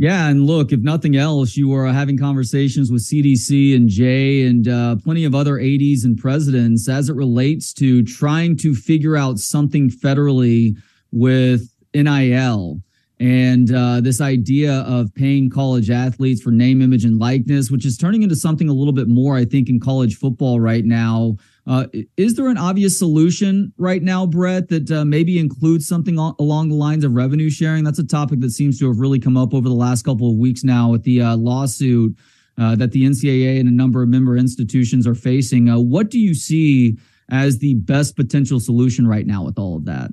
Yeah, 0.00 0.28
and 0.28 0.46
look, 0.46 0.70
if 0.70 0.78
nothing 0.78 1.16
else, 1.16 1.56
you 1.56 1.74
are 1.74 1.86
having 1.86 2.16
conversations 2.16 2.92
with 2.92 3.02
CDC 3.02 3.74
and 3.74 3.88
Jay 3.88 4.46
and 4.46 4.68
uh, 4.68 4.94
plenty 5.02 5.24
of 5.24 5.34
other 5.34 5.58
ADs 5.58 6.04
and 6.04 6.16
presidents 6.16 6.88
as 6.88 7.08
it 7.08 7.16
relates 7.16 7.72
to 7.74 8.04
trying 8.04 8.56
to 8.58 8.76
figure 8.76 9.16
out 9.16 9.38
something 9.38 9.90
federally 9.90 10.76
with 11.10 11.62
NIL 11.94 12.80
and 13.20 13.74
uh, 13.74 14.00
this 14.00 14.20
idea 14.20 14.82
of 14.82 15.12
paying 15.14 15.50
college 15.50 15.90
athletes 15.90 16.40
for 16.40 16.52
name, 16.52 16.80
image, 16.80 17.04
and 17.04 17.18
likeness, 17.18 17.70
which 17.70 17.84
is 17.84 17.96
turning 17.96 18.22
into 18.22 18.36
something 18.36 18.68
a 18.68 18.72
little 18.72 18.92
bit 18.92 19.08
more, 19.08 19.36
I 19.36 19.44
think, 19.44 19.68
in 19.68 19.80
college 19.80 20.16
football 20.16 20.60
right 20.60 20.84
now. 20.84 21.36
Uh, 21.68 21.86
is 22.16 22.34
there 22.34 22.48
an 22.48 22.56
obvious 22.56 22.98
solution 22.98 23.74
right 23.76 24.02
now, 24.02 24.24
Brett, 24.24 24.70
that 24.70 24.90
uh, 24.90 25.04
maybe 25.04 25.38
includes 25.38 25.86
something 25.86 26.16
along 26.16 26.70
the 26.70 26.74
lines 26.74 27.04
of 27.04 27.12
revenue 27.12 27.50
sharing? 27.50 27.84
That's 27.84 27.98
a 27.98 28.06
topic 28.06 28.40
that 28.40 28.52
seems 28.52 28.78
to 28.78 28.86
have 28.86 29.00
really 29.00 29.18
come 29.18 29.36
up 29.36 29.52
over 29.52 29.68
the 29.68 29.74
last 29.74 30.02
couple 30.02 30.30
of 30.30 30.38
weeks 30.38 30.64
now 30.64 30.90
with 30.90 31.02
the 31.02 31.20
uh, 31.20 31.36
lawsuit 31.36 32.16
uh, 32.56 32.74
that 32.76 32.92
the 32.92 33.04
NCAA 33.04 33.60
and 33.60 33.68
a 33.68 33.72
number 33.72 34.02
of 34.02 34.08
member 34.08 34.34
institutions 34.34 35.06
are 35.06 35.14
facing. 35.14 35.68
Uh, 35.68 35.78
what 35.78 36.08
do 36.08 36.18
you 36.18 36.32
see 36.32 36.96
as 37.30 37.58
the 37.58 37.74
best 37.74 38.16
potential 38.16 38.58
solution 38.58 39.06
right 39.06 39.26
now 39.26 39.44
with 39.44 39.58
all 39.58 39.76
of 39.76 39.84
that? 39.84 40.10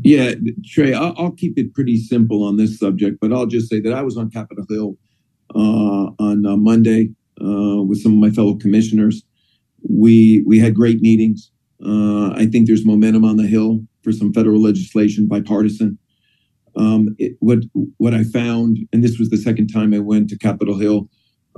Yeah, 0.00 0.32
Trey, 0.64 0.94
I'll, 0.94 1.14
I'll, 1.18 1.32
keep 1.32 1.58
it 1.58 1.74
pretty 1.74 1.98
simple 1.98 2.44
on 2.44 2.56
this 2.56 2.78
subject, 2.78 3.18
but 3.20 3.30
I'll 3.30 3.44
just 3.44 3.68
say 3.68 3.78
that 3.80 3.92
I 3.92 4.00
was 4.00 4.16
on 4.16 4.30
Capitol 4.30 4.64
Hill 4.66 4.96
on 5.54 6.62
Monday 6.62 7.10
with 7.38 8.00
some 8.00 8.12
of 8.12 8.18
my 8.18 8.30
fellow 8.30 8.56
commissioners. 8.56 9.22
We 9.88 10.42
we 10.46 10.58
had 10.58 10.74
great 10.74 11.00
meetings. 11.00 11.50
Uh, 11.84 12.30
I 12.30 12.46
think 12.46 12.66
there's 12.66 12.86
momentum 12.86 13.24
on 13.24 13.36
the 13.36 13.46
Hill 13.46 13.80
for 14.02 14.12
some 14.12 14.32
federal 14.32 14.60
legislation, 14.60 15.26
bipartisan. 15.26 15.98
Um, 16.76 17.14
it, 17.18 17.36
what 17.40 17.58
what 17.98 18.14
I 18.14 18.24
found, 18.24 18.78
and 18.92 19.02
this 19.02 19.18
was 19.18 19.30
the 19.30 19.36
second 19.36 19.68
time 19.68 19.92
I 19.92 19.98
went 19.98 20.30
to 20.30 20.38
Capitol 20.38 20.78
Hill, 20.78 21.08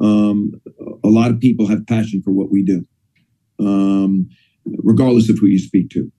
um, 0.00 0.52
a 1.04 1.08
lot 1.08 1.30
of 1.30 1.40
people 1.40 1.68
have 1.68 1.86
passion 1.86 2.22
for 2.22 2.32
what 2.32 2.50
we 2.50 2.64
do, 2.64 2.86
um, 3.60 4.28
regardless 4.64 5.28
of 5.28 5.38
who 5.38 5.46
you 5.46 5.58
speak 5.58 5.90
to 5.90 6.10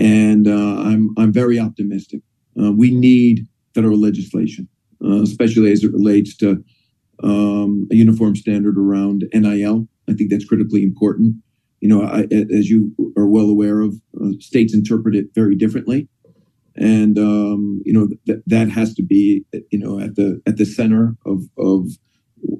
and 0.00 0.48
uh, 0.48 0.80
I'm 0.80 1.10
I'm 1.16 1.32
very 1.32 1.58
optimistic. 1.58 2.22
Uh, 2.60 2.72
we 2.72 2.90
need 2.90 3.46
federal 3.74 4.00
legislation, 4.00 4.68
uh, 5.04 5.22
especially 5.22 5.70
as 5.70 5.84
it 5.84 5.92
relates 5.92 6.36
to 6.38 6.64
um, 7.22 7.86
a 7.92 7.94
uniform 7.94 8.34
standard 8.34 8.78
around 8.78 9.24
NIL. 9.32 9.86
I 10.10 10.14
think 10.14 10.30
that's 10.30 10.44
critically 10.44 10.82
important. 10.82 11.36
You 11.80 11.88
know, 11.88 12.02
I, 12.02 12.26
as 12.30 12.68
you 12.68 12.94
are 13.16 13.26
well 13.26 13.48
aware 13.48 13.80
of, 13.80 13.94
uh, 14.20 14.32
states 14.38 14.74
interpret 14.74 15.14
it 15.14 15.26
very 15.34 15.54
differently, 15.54 16.08
and 16.76 17.18
um, 17.18 17.80
you 17.84 17.92
know 17.92 18.08
th- 18.26 18.42
that 18.46 18.68
has 18.70 18.94
to 18.94 19.02
be 19.02 19.44
you 19.70 19.78
know 19.78 19.98
at 19.98 20.16
the 20.16 20.42
at 20.46 20.56
the 20.56 20.66
center 20.66 21.16
of 21.24 21.44
of 21.56 21.88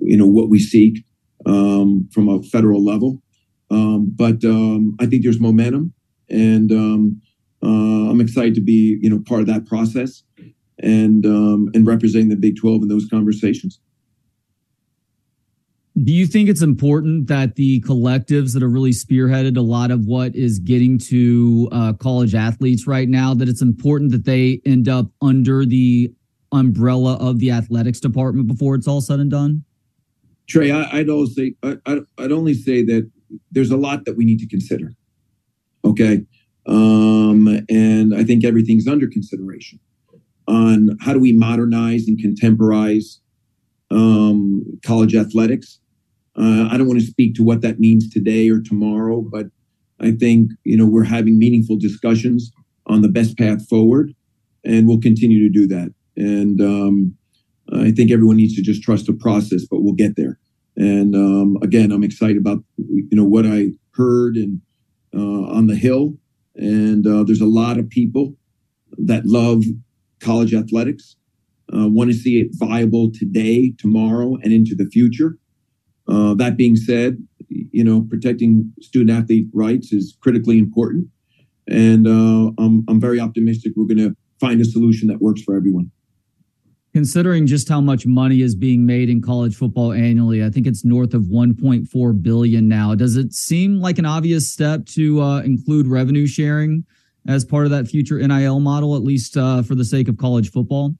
you 0.01 0.17
know 0.17 0.27
what 0.27 0.49
we 0.49 0.59
seek 0.59 1.05
um, 1.47 2.09
from 2.13 2.29
a 2.29 2.43
federal 2.43 2.85
level. 2.85 3.23
Um, 3.71 4.11
but 4.17 4.45
um, 4.45 4.97
I 4.99 5.07
think 5.07 5.23
there's 5.23 5.39
momentum 5.39 5.93
and 6.31 6.71
um, 6.73 7.21
uh, 7.63 8.11
I'm 8.11 8.21
excited 8.21 8.55
to 8.55 8.61
be 8.61 8.99
you 9.03 9.11
know 9.11 9.19
part 9.19 9.41
of 9.41 9.47
that 9.49 9.67
process 9.67 10.23
and 10.79 11.27
um, 11.27 11.69
and 11.75 11.87
representing 11.87 12.29
the 12.29 12.37
Big 12.37 12.57
12 12.57 12.83
in 12.83 12.89
those 12.89 13.07
conversations. 13.11 13.81
Do 16.03 16.13
you 16.13 16.27
think 16.27 16.49
it's 16.49 16.63
important 16.63 17.27
that 17.27 17.57
the 17.57 17.81
collectives 17.83 18.55
that 18.55 18.63
are 18.63 18.69
really 18.69 18.93
spearheaded 18.93 19.57
a 19.57 19.61
lot 19.61 19.91
of 19.91 20.07
what 20.07 20.35
is 20.35 20.59
getting 20.59 20.99
to 20.99 21.69
uh, 21.73 21.93
college 21.95 22.35
athletes 22.35 22.87
right 22.87 23.09
now 23.09 23.35
that 23.35 23.49
it's 23.49 23.61
important 23.61 24.13
that 24.13 24.25
they 24.25 24.63
end 24.65 24.89
up 24.89 25.07
under 25.21 25.67
the 25.67 26.11
umbrella 26.53 27.17
of 27.17 27.39
the 27.39 27.51
athletics 27.51 28.01
department 28.01 28.47
before 28.47 28.77
it's 28.77 28.89
all 28.89 29.01
said 29.01 29.21
and 29.21 29.31
done? 29.31 29.65
Trey, 30.49 30.71
I, 30.71 30.99
would 30.99 31.11
always 31.11 31.35
say 31.35 31.55
I, 31.63 32.01
I'd 32.19 32.33
only 32.33 32.55
say 32.55 32.83
that 32.85 33.11
there's 33.51 33.71
a 33.71 33.77
lot 33.77 34.05
that 34.07 34.17
we 34.17 34.25
need 34.25 34.39
to 34.39 34.49
consider. 34.49 34.93
Okay, 35.85 36.23
um, 36.67 37.65
and 37.69 38.15
I 38.15 38.25
think 38.25 38.45
everything's 38.45 38.89
under 38.89 39.07
consideration. 39.07 39.81
on 40.49 40.97
how 41.01 41.13
do 41.13 41.21
we 41.21 41.33
modernize 41.33 42.09
and 42.09 42.19
contemporize 42.19 43.19
um, 43.91 44.65
college 44.85 45.15
athletics. 45.15 45.80
Uh, 46.41 46.69
I 46.71 46.79
don't 46.79 46.89
want 46.89 47.01
to 47.01 47.07
speak 47.07 47.35
to 47.35 47.45
what 47.45 47.61
that 47.61 47.79
means 47.79 48.09
today 48.09 48.49
or 48.49 48.61
tomorrow, 48.61 49.21
but 49.21 49.47
I 50.01 50.13
think 50.13 50.53
you 50.65 50.77
know 50.77 50.87
we're 50.87 51.05
having 51.05 51.39
meaningful 51.39 51.77
discussions 51.77 52.51
on 52.87 53.03
the 53.03 53.09
best 53.09 53.37
path 53.37 53.69
forward, 53.69 54.15
and 54.65 54.89
we'll 54.89 55.01
continue 55.01 55.47
to 55.47 55.53
do 55.53 55.67
that. 55.67 55.93
And 56.17 56.61
um, 56.61 57.15
I 57.73 57.91
think 57.91 58.11
everyone 58.11 58.37
needs 58.37 58.57
to 58.57 58.63
just 58.63 58.83
trust 58.83 59.07
the 59.07 59.13
process, 59.13 59.67
but 59.71 59.83
we'll 59.83 59.93
get 59.93 60.17
there. 60.17 60.39
And 60.77 61.15
um, 61.15 61.59
again, 61.63 61.93
I'm 61.93 62.05
excited 62.05 62.39
about 62.39 62.65
you 62.79 63.09
know 63.13 63.25
what 63.25 63.45
I 63.45 63.73
heard 63.93 64.37
and 64.37 64.63
uh, 65.15 65.53
on 65.53 65.67
the 65.67 65.77
Hill, 65.77 66.15
and 66.55 67.07
uh, 67.07 67.23
there's 67.25 67.43
a 67.43 67.47
lot 67.47 67.79
of 67.79 67.91
people 67.91 68.35
that 68.97 69.27
love 69.27 69.63
college 70.21 70.55
athletics, 70.55 71.17
uh, 71.75 71.89
want 71.89 72.11
to 72.11 72.17
see 72.17 72.41
it 72.41 72.49
viable 72.53 73.11
today, 73.13 73.75
tomorrow, 73.79 74.37
and 74.43 74.53
into 74.53 74.75
the 74.75 74.87
future. 74.87 75.37
Uh, 76.11 76.35
that 76.35 76.57
being 76.57 76.77
said, 76.77 77.19
you 77.49 77.85
know, 77.85 78.03
protecting 78.09 78.73
student 78.81 79.17
athlete 79.17 79.47
rights 79.53 79.93
is 79.93 80.17
critically 80.21 80.59
important, 80.59 81.09
and 81.69 82.07
uh, 82.07 82.53
I'm 82.59 82.85
I'm 82.89 83.01
very 83.01 83.21
optimistic 83.21 83.73
we're 83.77 83.87
going 83.87 83.99
to 83.99 84.17
find 84.41 84.61
a 84.61 84.65
solution 84.65 85.09
that 85.09 85.21
works 85.21 85.43
for 85.43 85.55
everyone. 85.57 85.91
Considering 86.93 87.47
just 87.47 87.69
how 87.69 87.81
much 87.81 88.05
money 88.05 88.41
is 88.41 88.57
being 88.57 88.85
made 88.85 89.09
in 89.09 89.23
college 89.23 89.55
football 89.55 89.93
annually 89.93 90.45
i 90.45 90.51
think 90.51 90.67
it's 90.67 90.85
north 90.85 91.15
of 91.15 91.23
1.4 91.25 92.23
billion 92.23 92.67
now. 92.69 92.95
Does 92.97 93.17
it 93.17 93.33
seem 93.33 93.81
like 93.81 93.99
an 93.99 94.07
obvious 94.07 94.53
step 94.53 94.87
to 94.87 95.23
uh, 95.23 95.41
include 95.43 95.87
revenue 95.87 96.27
sharing 96.27 96.85
as 97.29 97.45
part 97.45 97.67
of 97.67 97.71
that 97.71 97.87
future 97.87 98.19
nil 98.19 98.59
model 98.59 98.97
at 98.97 99.03
least 99.03 99.37
uh, 99.37 99.63
for 99.63 99.77
the 99.77 99.85
sake 99.85 100.09
of 100.09 100.17
college 100.17 100.51
football 100.51 100.95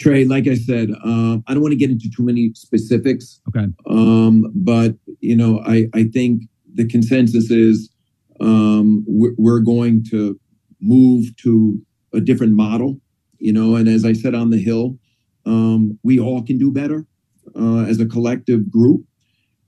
trey 0.00 0.24
like 0.24 0.46
i 0.48 0.54
said 0.54 0.90
uh, 1.04 1.38
i 1.46 1.52
don't 1.52 1.62
want 1.62 1.72
to 1.72 1.78
get 1.78 1.90
into 1.90 2.10
too 2.10 2.22
many 2.22 2.52
specifics 2.54 3.40
okay 3.48 3.66
um, 3.88 4.50
but 4.54 4.94
you 5.20 5.36
know 5.36 5.60
I, 5.66 5.86
I 5.94 6.04
think 6.04 6.42
the 6.74 6.86
consensus 6.86 7.50
is 7.50 7.90
um, 8.40 9.04
we're, 9.06 9.34
we're 9.38 9.60
going 9.60 10.04
to 10.10 10.38
move 10.80 11.36
to 11.36 11.80
a 12.12 12.20
different 12.20 12.54
model 12.54 13.00
you 13.44 13.52
know, 13.52 13.76
and 13.76 13.86
as 13.88 14.06
I 14.06 14.14
said 14.14 14.34
on 14.34 14.48
the 14.48 14.56
Hill, 14.56 14.98
um, 15.44 15.98
we 16.02 16.18
all 16.18 16.42
can 16.42 16.56
do 16.56 16.72
better 16.72 17.04
uh, 17.54 17.84
as 17.84 18.00
a 18.00 18.06
collective 18.06 18.70
group. 18.70 19.04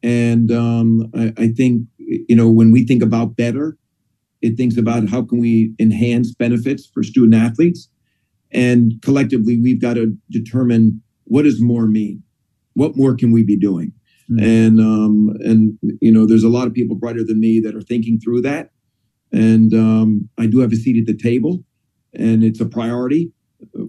And 0.02 0.50
um, 0.50 1.10
I, 1.14 1.34
I, 1.36 1.48
think, 1.48 1.82
you 1.98 2.34
know, 2.34 2.48
when 2.48 2.70
we 2.70 2.86
think 2.86 3.02
about 3.02 3.36
better, 3.36 3.76
it 4.40 4.56
thinks 4.56 4.78
about 4.78 5.10
how 5.10 5.20
can 5.22 5.38
we 5.40 5.74
enhance 5.78 6.34
benefits 6.34 6.86
for 6.86 7.02
student 7.02 7.34
athletes. 7.34 7.90
And 8.52 8.94
collectively, 9.02 9.60
we've 9.60 9.80
got 9.80 9.94
to 9.94 10.16
determine 10.30 11.02
what 11.24 11.42
does 11.42 11.60
more 11.60 11.86
mean? 11.86 12.22
What 12.74 12.96
more 12.96 13.14
can 13.14 13.32
we 13.32 13.42
be 13.42 13.56
doing? 13.56 13.92
Mm-hmm. 14.30 14.44
And 14.44 14.80
um, 14.80 15.36
and 15.40 15.78
you 16.00 16.12
know, 16.12 16.26
there's 16.26 16.44
a 16.44 16.48
lot 16.48 16.66
of 16.66 16.74
people 16.74 16.96
brighter 16.96 17.24
than 17.24 17.40
me 17.40 17.60
that 17.60 17.74
are 17.74 17.80
thinking 17.80 18.18
through 18.18 18.42
that. 18.42 18.70
And 19.32 19.74
um, 19.74 20.28
I 20.38 20.46
do 20.46 20.60
have 20.60 20.72
a 20.72 20.76
seat 20.76 20.98
at 20.98 21.06
the 21.06 21.20
table, 21.20 21.64
and 22.14 22.44
it's 22.44 22.60
a 22.60 22.66
priority 22.66 23.32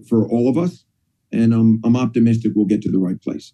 for 0.08 0.28
all 0.28 0.48
of 0.48 0.58
us. 0.58 0.84
And 1.32 1.52
I'm, 1.52 1.80
I'm 1.84 1.96
optimistic 1.96 2.52
we'll 2.54 2.66
get 2.66 2.82
to 2.82 2.90
the 2.90 2.98
right 2.98 3.20
place. 3.20 3.52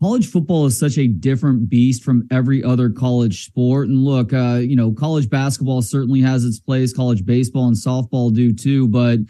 College 0.00 0.30
football 0.30 0.66
is 0.66 0.78
such 0.78 0.96
a 0.96 1.08
different 1.08 1.68
beast 1.68 2.04
from 2.04 2.28
every 2.30 2.62
other 2.62 2.88
college 2.88 3.44
sport. 3.44 3.88
And 3.88 4.04
look, 4.04 4.32
uh, 4.32 4.60
you 4.62 4.76
know, 4.76 4.92
college 4.92 5.28
basketball 5.28 5.82
certainly 5.82 6.20
has 6.20 6.44
its 6.44 6.60
place. 6.60 6.92
College 6.92 7.26
baseball 7.26 7.66
and 7.66 7.76
softball 7.76 8.32
do 8.32 8.54
too. 8.54 8.86
But 8.86 9.20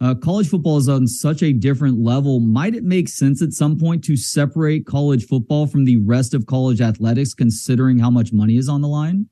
uh, 0.00 0.14
college 0.14 0.48
football 0.48 0.76
is 0.76 0.88
on 0.88 1.06
such 1.06 1.42
a 1.42 1.52
different 1.52 1.98
level. 1.98 2.40
Might 2.40 2.74
it 2.74 2.84
make 2.84 3.08
sense 3.08 3.42
at 3.42 3.52
some 3.52 3.78
point 3.78 4.04
to 4.04 4.16
separate 4.16 4.86
college 4.86 5.26
football 5.26 5.66
from 5.66 5.84
the 5.84 5.96
rest 5.96 6.34
of 6.34 6.46
college 6.46 6.80
athletics, 6.80 7.34
considering 7.34 7.98
how 7.98 8.10
much 8.10 8.32
money 8.32 8.56
is 8.56 8.68
on 8.68 8.80
the 8.80 8.88
line? 8.88 9.26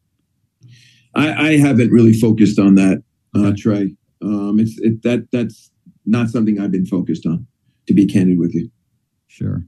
I, 1.14 1.50
I 1.50 1.56
haven't 1.58 1.90
really 1.90 2.12
focused 2.12 2.58
on 2.58 2.74
that, 2.74 3.02
uh, 3.34 3.52
Trey. 3.56 3.94
Um, 4.22 4.58
it's 4.58 4.78
it, 4.78 5.02
that 5.02 5.28
that's 5.30 5.70
not 6.04 6.28
something 6.30 6.60
I've 6.60 6.72
been 6.72 6.86
focused 6.86 7.26
on, 7.26 7.46
to 7.86 7.94
be 7.94 8.06
candid 8.06 8.38
with 8.38 8.54
you. 8.54 8.70
Sure. 9.28 9.64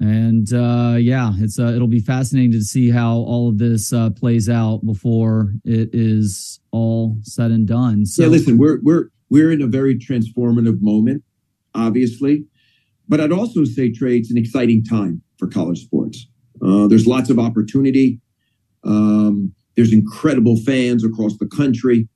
And 0.00 0.52
uh, 0.52 0.96
yeah, 0.98 1.32
it's 1.38 1.58
uh, 1.58 1.66
it'll 1.66 1.86
be 1.86 2.00
fascinating 2.00 2.52
to 2.52 2.62
see 2.62 2.90
how 2.90 3.18
all 3.18 3.48
of 3.48 3.58
this 3.58 3.92
uh, 3.92 4.10
plays 4.10 4.48
out 4.48 4.84
before 4.84 5.54
it 5.64 5.90
is 5.92 6.60
all 6.72 7.18
said 7.22 7.52
and 7.52 7.68
done. 7.68 8.04
So, 8.04 8.22
yeah, 8.22 8.28
listen, 8.28 8.58
we're 8.58 8.80
we're 8.82 9.10
we're 9.32 9.50
in 9.50 9.62
a 9.62 9.66
very 9.66 9.98
transformative 9.98 10.82
moment, 10.82 11.22
obviously, 11.74 12.44
but 13.08 13.18
I'd 13.18 13.32
also 13.32 13.64
say, 13.64 13.90
Trey, 13.90 14.18
it's 14.18 14.30
an 14.30 14.36
exciting 14.36 14.84
time 14.84 15.22
for 15.38 15.48
college 15.48 15.82
sports. 15.82 16.26
Uh, 16.62 16.86
there's 16.86 17.06
lots 17.06 17.30
of 17.30 17.38
opportunity. 17.38 18.20
Um, 18.84 19.54
there's 19.74 19.90
incredible 19.90 20.56
fans 20.56 21.02
across 21.02 21.38
the 21.38 21.46
country. 21.46 22.08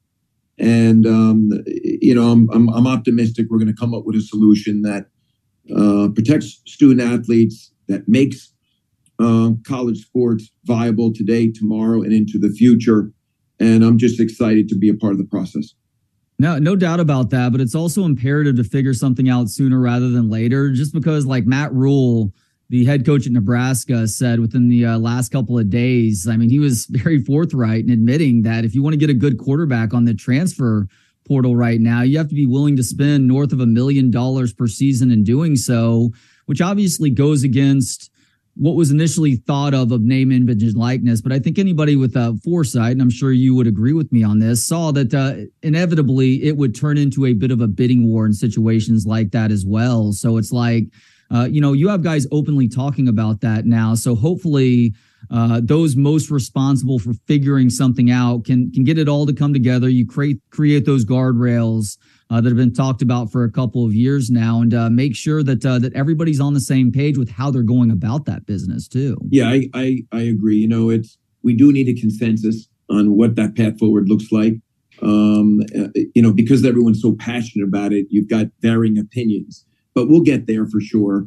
And 0.59 1.07
um, 1.07 1.49
you 1.67 2.15
know, 2.15 2.31
I'm, 2.33 2.51
I'm, 2.53 2.69
I'm 2.69 2.87
optimistic 2.87 3.47
we're 3.49 3.61
going 3.61 3.75
to 3.75 3.81
come 3.81 3.95
up 3.95 4.05
with 4.05 4.17
a 4.17 4.21
solution 4.21 4.83
that 4.83 5.07
uh, 5.75 6.09
protects 6.15 6.61
student 6.67 7.01
athletes, 7.01 7.73
that 7.89 8.07
makes 8.07 8.53
uh, 9.19 9.53
college 9.67 10.03
sports 10.03 10.51
viable 10.65 11.15
today, 11.15 11.51
tomorrow, 11.51 12.03
and 12.03 12.13
into 12.13 12.39
the 12.39 12.51
future. 12.51 13.11
And 13.59 13.83
I'm 13.83 13.97
just 13.97 14.21
excited 14.21 14.69
to 14.69 14.77
be 14.77 14.91
a 14.91 14.95
part 14.95 15.13
of 15.13 15.19
the 15.19 15.25
process. 15.25 15.75
No, 16.39 16.59
no 16.59 16.77
doubt 16.77 17.01
about 17.01 17.31
that. 17.31 17.53
But 17.53 17.61
it's 17.61 17.75
also 17.75 18.05
imperative 18.05 18.57
to 18.57 18.65
figure 18.65 18.95
something 18.95 19.29
out 19.29 19.49
sooner 19.49 19.81
rather 19.81 20.11
than 20.11 20.29
later, 20.29 20.71
just 20.71 20.93
because, 20.93 21.25
like 21.25 21.47
Matt 21.47 21.73
Rhule, 21.73 22.33
the 22.69 22.85
head 22.85 23.07
coach 23.07 23.27
at 23.27 23.33
Nebraska 23.33 24.09
said 24.09 24.41
within 24.41 24.69
the 24.69 24.85
uh, 24.85 24.99
last 24.99 25.31
couple 25.31 25.59
of 25.59 25.71
days. 25.71 26.27
I 26.29 26.37
mean, 26.37 26.51
he 26.51 26.59
was 26.59 26.87
very 26.91 27.23
forthright 27.23 27.85
in 27.85 27.91
admitting 27.91 28.43
that 28.43 28.65
if 28.65 28.75
you 28.75 28.83
want 28.83 28.95
to 28.95 28.99
get 28.99 29.11
a 29.11 29.15
good 29.15 29.39
quarterback 29.39 29.95
on 29.95 30.05
the 30.05 30.15
transfer 30.15 30.89
portal 31.27 31.57
right 31.57 31.81
now, 31.81 32.03
you 32.03 32.19
have 32.19 32.29
to 32.29 32.35
be 32.35 32.47
willing 32.47 32.77
to 32.77 32.85
spend 32.85 33.27
north 33.27 33.53
of 33.53 33.61
a 33.61 33.67
million 33.67 34.11
dollars 34.11 34.53
per 34.53 34.67
season 34.67 35.11
in 35.11 35.25
doing 35.25 35.57
so, 35.57 36.13
which 36.47 36.61
obviously 36.61 37.11
goes 37.11 37.43
against 37.43 38.11
what 38.57 38.75
was 38.75 38.91
initially 38.91 39.37
thought 39.37 39.75
of 39.75 39.93
of 39.93 40.01
name, 40.03 40.33
image, 40.33 40.63
and 40.63 40.75
likeness. 40.75 41.21
But 41.21 41.33
I 41.33 41.39
think 41.39 41.59
anybody 41.59 41.95
with 41.95 42.17
a 42.17 42.39
foresight, 42.43 42.93
and 42.93 43.03
I'm 43.03 43.11
sure 43.11 43.33
you 43.33 43.55
would 43.55 43.67
agree 43.67 43.93
with 43.93 44.11
me 44.13 44.23
on 44.23 44.39
this, 44.39 44.67
saw 44.67 44.91
that 44.93 45.13
uh, 45.13 45.47
inevitably 45.63 46.43
it 46.43 46.57
would 46.57 46.75
turn 46.75 46.97
into 46.97 47.27
a 47.27 47.35
bit 47.35 47.51
of 47.51 47.61
a 47.61 47.67
bidding 47.67 48.11
war 48.11 48.25
in 48.25 48.33
situations 48.33 49.05
like 49.07 49.31
that 49.33 49.51
as 49.51 49.65
well. 49.67 50.13
So 50.13 50.39
it's 50.39 50.53
like, 50.53 50.85
uh, 51.31 51.49
you 51.51 51.61
know, 51.61 51.75
you 51.75 51.89
have 51.89 52.03
guys 52.03 52.27
openly 52.33 52.69
talking 52.69 53.09
about 53.09 53.41
that 53.43 53.67
now. 53.67 53.95
So 53.95 54.15
hopefully, 54.15 54.95
uh, 55.31 55.61
those 55.63 55.97
most 55.97 56.31
responsible 56.31 56.99
for 56.99 57.13
figuring 57.27 57.69
something 57.69 58.11
out 58.11 58.45
can 58.45 58.71
can 58.71 58.85
get 58.85 58.99
it 58.99 59.09
all 59.09 59.27
to 59.27 59.33
come 59.33 59.53
together. 59.53 59.89
You 59.89 60.07
create 60.07 60.39
create 60.51 60.87
those 60.87 61.05
guardrails 61.05 61.99
uh, 61.99 62.03
that 62.31 62.45
have 62.45 62.57
been 62.57 62.73
talked 62.73 63.03
about 63.03 63.31
for 63.31 63.45
a 63.45 63.51
couple 63.51 63.85
of 63.85 63.95
years 63.95 64.31
now, 64.31 64.61
and 64.61 64.75
uh, 64.75 64.91
make 64.91 65.15
sure 65.15 65.43
that 65.43 65.65
uh, 65.65 65.79
that 65.79 65.95
everybody's 65.95 66.41
on 66.41 66.55
the 66.55 66.61
same 66.61 66.93
page 66.93 67.17
with 67.19 67.31
how 67.31 67.51
they're 67.51 67.63
going 67.63 67.91
about 67.91 68.25
that 68.27 68.47
business 68.47 68.89
too. 68.89 69.17
Yeah, 69.31 69.49
I, 69.49 69.69
I 69.75 69.99
I 70.13 70.21
agree. 70.23 70.57
You 70.57 70.69
know, 70.69 70.91
it's 70.91 71.19
we 71.43 71.55
do 71.55 71.73
need 71.73 71.89
a 71.89 72.01
consensus 72.01 72.69
on 72.91 73.17
what 73.17 73.37
that 73.37 73.57
path 73.57 73.79
forward 73.79 74.09
looks 74.09 74.33
like. 74.33 74.55
Um, 75.03 75.61
uh, 75.79 75.89
you 76.15 76.23
know, 76.23 76.33
because 76.33 76.65
everyone's 76.65 77.03
so 77.03 77.15
passionate 77.19 77.67
about 77.67 77.93
it, 77.93 78.07
you've 78.09 78.29
got 78.29 78.47
varying 78.63 78.99
opinions 78.99 79.67
but 79.97 80.11
we'll 80.11 80.21
get 80.21 80.47
there 80.47 80.67
for 80.67 80.81
sure. 80.81 81.27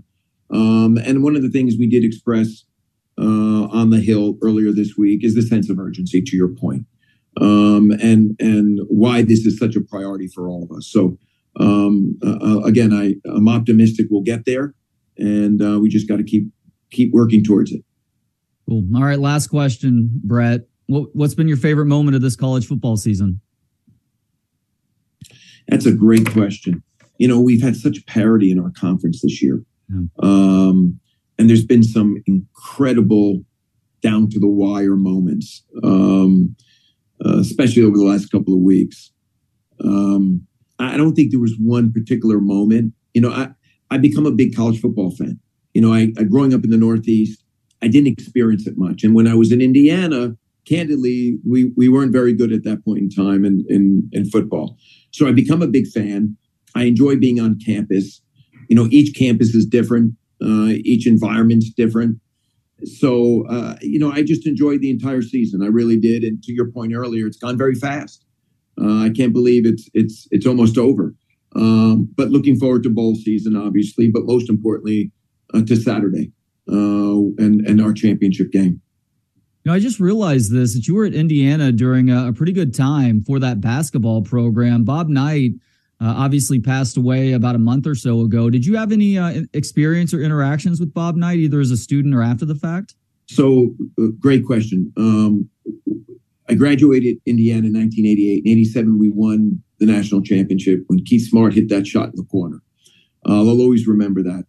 Um, 0.54 0.98
and 0.98 1.24
one 1.24 1.36
of 1.36 1.42
the 1.42 1.50
things 1.50 1.76
we 1.78 1.90
did 1.90 2.06
express 2.06 2.66
uh, 3.20 3.66
on 3.66 3.90
the 3.90 4.00
Hill 4.00 4.38
earlier 4.44 4.72
this 4.72 4.96
week 4.96 5.26
is 5.26 5.34
the 5.34 5.42
sense 5.42 5.70
of 5.70 5.80
urgency, 5.80 6.22
to 6.22 6.38
your 6.38 6.48
point, 6.48 6.86
um, 7.38 7.92
and 7.92 8.36
and 8.39 8.80
why 8.88 9.22
this 9.22 9.46
is 9.46 9.58
such 9.58 9.76
a 9.76 9.82
priority 9.82 10.28
for 10.28 10.50
all 10.50 10.63
of 10.63 10.72
us. 10.76 10.88
So 10.92 11.18
um, 11.60 12.18
uh, 12.24 12.38
uh 12.42 12.60
again, 12.62 12.94
I 12.94 13.15
I'm 13.30 13.48
optimistic 13.48 14.08
we'll 14.10 14.22
get 14.22 14.46
there, 14.46 14.74
and 15.18 15.62
uh, 15.62 15.80
we 15.80 15.89
just 15.89 16.08
got 16.08 16.18
to 16.18 16.24
keep 16.24 16.48
keep 16.92 17.13
working 17.13 17.44
towards 17.44 17.72
it. 17.72 17.84
Cool. 18.68 18.84
All 18.96 19.04
right, 19.04 19.20
last 19.20 19.48
question, 19.48 20.10
Brett. 20.24 20.62
What, 20.88 21.10
what's 21.13 21.36
been 21.36 21.48
your 21.48 21.58
favorite 21.58 21.86
moment 21.86 22.15
of 22.15 22.22
this 22.22 22.36
college 22.36 22.68
football 22.68 22.98
season? 22.98 23.42
That's 25.68 25.86
a 25.86 25.92
great 25.92 26.32
question 26.32 26.84
you 27.20 27.28
know, 27.28 27.39
we've 27.39 27.62
had 27.62 27.76
such 27.76 28.04
parity 28.08 28.50
in 28.50 28.60
our 28.60 28.72
conference 28.72 29.22
this 29.22 29.44
year. 29.44 29.62
Yeah. 29.89 30.08
Um, 30.24 31.00
and 31.38 31.50
there's 31.50 31.65
been 31.65 31.84
some 31.84 32.24
incredible 32.26 33.44
down 34.02 34.30
to 34.30 34.39
the 34.39 34.48
wire 34.48 34.96
moments, 34.96 35.63
um, 35.84 36.56
uh, 37.25 37.39
especially 37.39 37.84
over 37.84 37.97
the 37.97 38.03
last 38.03 38.32
couple 38.32 38.53
of 38.53 38.60
weeks. 38.60 39.12
Um, 39.84 40.47
I 40.79 40.97
don't 40.97 41.13
think 41.13 41.32
there 41.32 41.39
was 41.39 41.55
one 41.60 41.91
particular 41.91 42.39
moment. 42.39 42.93
You 43.13 43.21
know, 43.21 43.32
I, 43.32 43.49
I 43.91 43.97
become 43.97 44.25
a 44.25 44.32
big 44.32 44.55
college 44.55 44.79
football 44.79 45.12
fan. 45.12 45.39
You 45.73 45.82
know, 45.82 45.93
I, 45.93 46.13
I 46.17 46.23
growing 46.23 46.53
up 46.53 46.63
in 46.63 46.69
the 46.69 46.77
Northeast, 46.77 47.43
I 47.82 47.88
didn't 47.88 48.08
experience 48.08 48.65
it 48.67 48.77
much. 48.77 49.03
And 49.03 49.13
when 49.13 49.27
I 49.27 49.36
was 49.36 49.51
in 49.51 49.62
Indiana, 49.62 50.36
candidly, 50.67 51.39
we 51.47 51.71
we 51.75 51.89
weren't 51.89 52.12
very 52.12 52.34
good 52.34 52.51
at 52.51 52.63
that 52.63 52.84
point 52.84 52.99
in 52.99 53.10
time 53.10 53.45
in 53.45 53.65
in, 53.69 54.10
in 54.12 54.29
football. 54.29 54.77
So 55.12 55.27
I 55.27 55.32
become 55.32 55.62
a 55.62 55.67
big 55.67 55.88
fan. 55.88 56.38
I 56.75 56.84
enjoy 56.84 57.17
being 57.17 57.39
on 57.39 57.60
campus. 57.65 58.21
You 58.69 58.75
know, 58.75 58.88
each 58.91 59.17
campus 59.17 59.55
is 59.55 59.65
different. 59.65 60.13
Uh, 60.41 60.75
each 60.86 61.08
environment's 61.08 61.69
different. 61.71 62.19
So, 62.84 63.46
uh, 63.50 63.76
you 63.82 64.00
know, 64.00 64.12
I 64.12 64.24
just 64.24 64.48
enjoyed 64.48 64.82
the 64.82 64.89
entire 64.89 65.22
season. 65.22 65.62
I 65.62 65.68
really 65.68 66.00
did. 66.00 66.24
And 66.24 66.42
to 66.44 66.54
your 66.54 66.72
point 66.72 66.94
earlier, 66.94 67.28
it's 67.28 67.38
gone 67.38 67.58
very 67.58 67.76
fast. 67.76 68.26
Uh, 68.82 69.04
I 69.04 69.10
can't 69.10 69.34
believe 69.34 69.65
it's 69.65 69.89
it's 69.94 70.28
it's 70.32 70.46
almost 70.46 70.78
over. 70.78 71.13
Um, 71.56 72.10
but 72.15 72.30
looking 72.30 72.58
forward 72.58 72.84
to 72.84 72.89
bowl 72.89 73.15
season, 73.15 73.56
obviously. 73.56 74.10
But 74.10 74.24
most 74.26 74.50
importantly, 74.50 75.12
uh, 75.54 75.63
to 75.63 75.76
Saturday 75.76 76.32
uh, 76.70 77.20
and 77.38 77.62
and 77.68 77.82
our 77.82 77.94
championship 77.94 78.52
game. 78.52 78.82
You 79.63 79.72
know, 79.72 79.74
I 79.74 79.80
just 79.80 80.00
realized 80.00 80.54
this 80.54 80.74
that 80.76 80.88
you 80.88 80.96
were 80.96 81.06
at 81.06 81.13
Indiana 81.13 81.72
during 81.72 82.10
a, 82.10 82.30
a 82.30 82.34
pretty 82.34 82.54
good 82.54 82.74
time 82.74 83.24
for 83.24 83.39
that 83.39 83.60
basketball 83.60 84.22
program. 84.22 84.84
Bob 84.86 85.10
Knight 85.10 85.52
uh, 86.02 86.14
obviously 86.18 86.60
passed 86.60 86.98
away 86.98 87.34
about 87.34 87.56
a 87.56 87.60
month 87.60 87.86
or 87.86 87.96
so 87.96 88.22
ago. 88.22 88.50
Did 88.50 88.66
you 88.66 88.78
have 88.78 88.92
any 88.92 89.18
uh, 89.18 89.42
experience 89.54 90.14
or 90.14 90.22
interactions 90.22 90.80
with 90.80 90.94
Bob 90.94 91.16
Knight, 91.16 91.40
either 91.40 91.60
as 91.60 91.72
a 91.72 91.78
student 91.78 92.16
or 92.16 92.22
after 92.22 92.46
the 92.46 92.56
fact? 92.56 92.96
So, 93.28 93.76
uh, 94.00 94.08
great 94.20 94.46
question. 94.46 94.92
Um, 94.98 95.50
I 96.48 96.56
graduated 96.56 97.18
Indiana 97.26 97.68
in 97.68 97.74
1988. 97.74 98.44
In 98.44 98.52
87, 98.52 98.98
we 98.98 99.10
won 99.10 99.62
the 99.80 99.86
national 99.86 100.24
championship 100.24 100.84
when 100.88 101.04
Keith 101.06 101.28
Smart 101.28 101.54
hit 101.54 101.70
that 101.70 101.86
shot 101.86 102.10
in 102.10 102.16
the 102.16 102.24
corner. 102.24 102.62
Uh, 103.28 103.42
I'll 103.42 103.62
always 103.62 103.88
remember 103.88 104.24
that. 104.24 104.46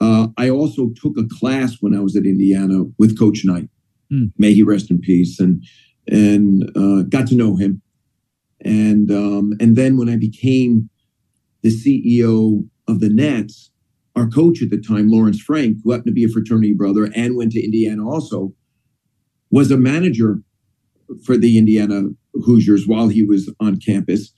Uh, 0.00 0.28
I 0.36 0.50
also 0.50 0.90
took 1.00 1.16
a 1.18 1.26
class 1.38 1.76
when 1.80 1.94
I 1.94 2.00
was 2.00 2.16
at 2.16 2.24
Indiana 2.24 2.84
with 2.98 3.18
Coach 3.18 3.42
Knight. 3.44 3.68
Mm. 4.12 4.32
May 4.38 4.54
he 4.54 4.62
rest 4.62 4.90
in 4.90 5.00
peace, 5.00 5.38
and 5.38 5.62
and 6.06 6.64
uh, 6.76 7.02
got 7.02 7.26
to 7.28 7.34
know 7.34 7.56
him. 7.56 7.82
And 8.64 9.10
um, 9.10 9.52
and 9.60 9.76
then 9.76 9.96
when 9.96 10.08
I 10.08 10.16
became 10.16 10.90
the 11.62 11.70
CEO 11.70 12.66
of 12.86 13.00
the 13.00 13.08
Nets, 13.08 13.70
our 14.16 14.28
coach 14.28 14.62
at 14.62 14.70
the 14.70 14.80
time, 14.80 15.10
Lawrence 15.10 15.40
Frank, 15.40 15.78
who 15.82 15.92
happened 15.92 16.06
to 16.06 16.12
be 16.12 16.24
a 16.24 16.28
fraternity 16.28 16.72
brother 16.72 17.10
and 17.14 17.36
went 17.36 17.52
to 17.52 17.64
Indiana 17.64 18.08
also, 18.08 18.52
was 19.50 19.70
a 19.70 19.76
manager 19.76 20.42
for 21.24 21.36
the 21.36 21.56
Indiana 21.56 22.02
Hoosiers 22.34 22.86
while 22.86 23.08
he 23.08 23.22
was 23.22 23.52
on 23.60 23.78
campus. 23.78 24.32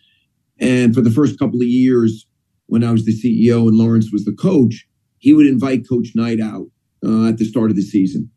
And 0.58 0.94
for 0.94 1.00
the 1.00 1.10
first 1.10 1.38
couple 1.38 1.60
of 1.60 1.66
years, 1.66 2.26
when 2.66 2.84
I 2.84 2.92
was 2.92 3.04
the 3.04 3.12
CEO 3.12 3.66
and 3.68 3.76
Lawrence 3.76 4.10
was 4.12 4.24
the 4.24 4.32
coach, 4.32 4.86
he 5.18 5.32
would 5.32 5.46
invite 5.46 5.88
Coach 5.88 6.12
Knight 6.14 6.40
out 6.40 6.66
uh, 7.04 7.28
at 7.28 7.38
the 7.38 7.44
start 7.44 7.70
of 7.70 7.76
the 7.76 7.82
season. 7.82 8.30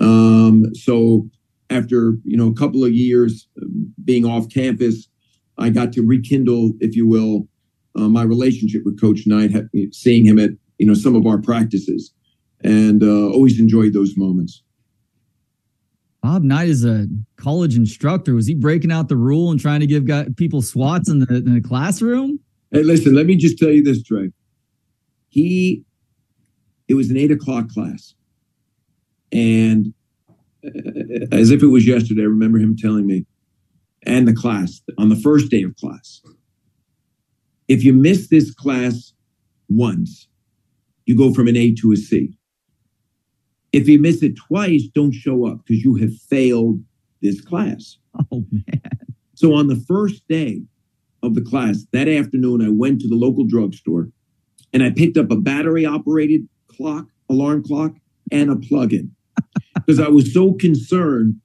Um, 0.00 0.74
so 0.74 1.28
after 1.70 2.16
you 2.24 2.36
know 2.36 2.48
a 2.48 2.54
couple 2.54 2.84
of 2.84 2.92
years 2.92 3.48
being 4.04 4.24
off 4.24 4.48
campus, 4.48 5.08
I 5.58 5.70
got 5.70 5.92
to 5.94 6.02
rekindle, 6.02 6.72
if 6.80 6.96
you 6.96 7.06
will, 7.06 7.48
uh, 7.96 8.08
my 8.08 8.22
relationship 8.22 8.82
with 8.84 9.00
Coach 9.00 9.26
Knight, 9.26 9.52
seeing 9.92 10.24
him 10.24 10.38
at 10.38 10.50
you 10.78 10.86
know 10.86 10.94
some 10.94 11.14
of 11.14 11.26
our 11.26 11.38
practices, 11.38 12.12
and 12.62 13.02
uh, 13.02 13.30
always 13.30 13.58
enjoyed 13.58 13.92
those 13.92 14.16
moments. 14.16 14.62
Bob 16.22 16.42
Knight 16.42 16.68
is 16.68 16.84
a 16.84 17.06
college 17.36 17.76
instructor. 17.76 18.34
Was 18.34 18.46
he 18.46 18.54
breaking 18.54 18.90
out 18.90 19.08
the 19.08 19.16
rule 19.16 19.50
and 19.50 19.60
trying 19.60 19.80
to 19.80 19.86
give 19.86 20.06
people 20.36 20.62
swats 20.62 21.08
in 21.08 21.20
the, 21.20 21.36
in 21.36 21.54
the 21.54 21.60
classroom? 21.60 22.40
Hey, 22.70 22.82
listen, 22.82 23.14
let 23.14 23.26
me 23.26 23.36
just 23.36 23.58
tell 23.58 23.70
you 23.70 23.82
this, 23.82 24.02
Trey. 24.02 24.30
He, 25.28 25.84
it 26.88 26.94
was 26.94 27.10
an 27.10 27.16
eight 27.16 27.30
o'clock 27.30 27.68
class. 27.68 28.14
And 29.32 29.94
uh, 30.64 30.87
as 31.32 31.50
if 31.50 31.62
it 31.62 31.66
was 31.66 31.86
yesterday, 31.86 32.22
I 32.22 32.26
remember 32.26 32.58
him 32.58 32.76
telling 32.76 33.06
me, 33.06 33.26
and 34.04 34.26
the 34.26 34.34
class 34.34 34.80
on 34.96 35.08
the 35.08 35.16
first 35.16 35.50
day 35.50 35.62
of 35.62 35.76
class, 35.76 36.22
if 37.68 37.84
you 37.84 37.92
miss 37.92 38.28
this 38.28 38.54
class 38.54 39.12
once, 39.68 40.28
you 41.06 41.16
go 41.16 41.32
from 41.32 41.48
an 41.48 41.56
A 41.56 41.74
to 41.76 41.92
a 41.92 41.96
C. 41.96 42.34
If 43.72 43.86
you 43.88 43.98
miss 43.98 44.22
it 44.22 44.36
twice, 44.36 44.84
don't 44.94 45.12
show 45.12 45.46
up 45.46 45.58
because 45.64 45.84
you 45.84 45.94
have 45.96 46.14
failed 46.28 46.82
this 47.22 47.40
class. 47.40 47.96
Oh, 48.32 48.44
man. 48.50 48.82
So 49.34 49.54
on 49.54 49.68
the 49.68 49.76
first 49.86 50.26
day 50.28 50.62
of 51.22 51.36
the 51.36 51.40
class, 51.40 51.86
that 51.92 52.08
afternoon, 52.08 52.60
I 52.60 52.68
went 52.68 53.00
to 53.02 53.08
the 53.08 53.14
local 53.14 53.44
drugstore 53.44 54.08
and 54.72 54.82
I 54.82 54.90
picked 54.90 55.16
up 55.16 55.30
a 55.30 55.36
battery 55.36 55.86
operated 55.86 56.48
clock, 56.66 57.06
alarm 57.30 57.62
clock, 57.62 57.92
and 58.32 58.50
a 58.50 58.56
plug 58.56 58.92
in 58.92 59.14
because 59.88 60.06
I 60.06 60.10
was 60.10 60.34
so 60.34 60.52
concerned 60.52 61.36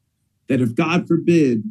that 0.50 0.60
if 0.60 0.76
God 0.76 1.08
forbid 1.08 1.64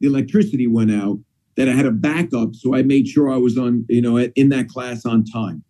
the 0.00 0.06
electricity 0.06 0.66
went 0.66 0.92
out, 0.92 1.18
that 1.56 1.66
I 1.66 1.72
had 1.72 1.86
a 1.86 1.90
backup. 1.90 2.54
So 2.54 2.74
I 2.74 2.82
made 2.82 3.08
sure 3.08 3.30
I 3.30 3.38
was 3.38 3.56
on, 3.56 3.86
you 3.88 4.02
know, 4.02 4.18
in 4.18 4.50
that 4.50 4.68
class 4.68 5.06
on 5.06 5.24
time. 5.24 5.64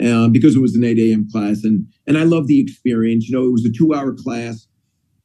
Uh, 0.00 0.28
because 0.28 0.54
it 0.54 0.60
was 0.60 0.76
an 0.76 0.84
8 0.84 0.96
a.m. 1.00 1.28
class. 1.28 1.64
And 1.64 1.84
and 2.06 2.16
I 2.16 2.22
love 2.22 2.46
the 2.46 2.60
experience. 2.60 3.28
You 3.28 3.36
know, 3.36 3.44
it 3.44 3.50
was 3.50 3.64
a 3.64 3.72
two 3.72 3.92
hour 3.92 4.14
class 4.14 4.68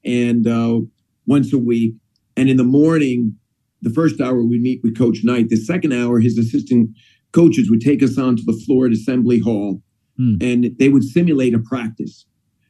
and 0.04 0.48
uh, 0.48 0.80
once 1.28 1.54
a 1.54 1.60
week. 1.60 1.94
And 2.36 2.50
in 2.50 2.58
the 2.58 2.64
morning, 2.64 3.38
the 3.84 3.92
first 3.92 4.20
hour 4.20 4.44
we'd 4.44 4.64
meet 4.64 4.82
with 4.82 4.98
Coach 4.98 5.20
Knight. 5.24 5.50
The 5.50 5.58
second 5.58 5.94
hour, 5.94 6.20
his 6.20 6.40
assistant 6.40 6.90
coaches 7.34 7.70
would 7.70 7.82
take 7.82 8.02
us 8.02 8.18
onto 8.18 8.44
the 8.44 8.60
floor 8.66 8.88
at 8.88 8.94
Assembly 8.94 9.38
Hall 9.38 9.84
hmm. 10.18 10.38
and 10.42 10.76
they 10.80 10.90
would 10.90 11.04
simulate 11.04 11.54
a 11.54 11.60
practice 11.60 12.26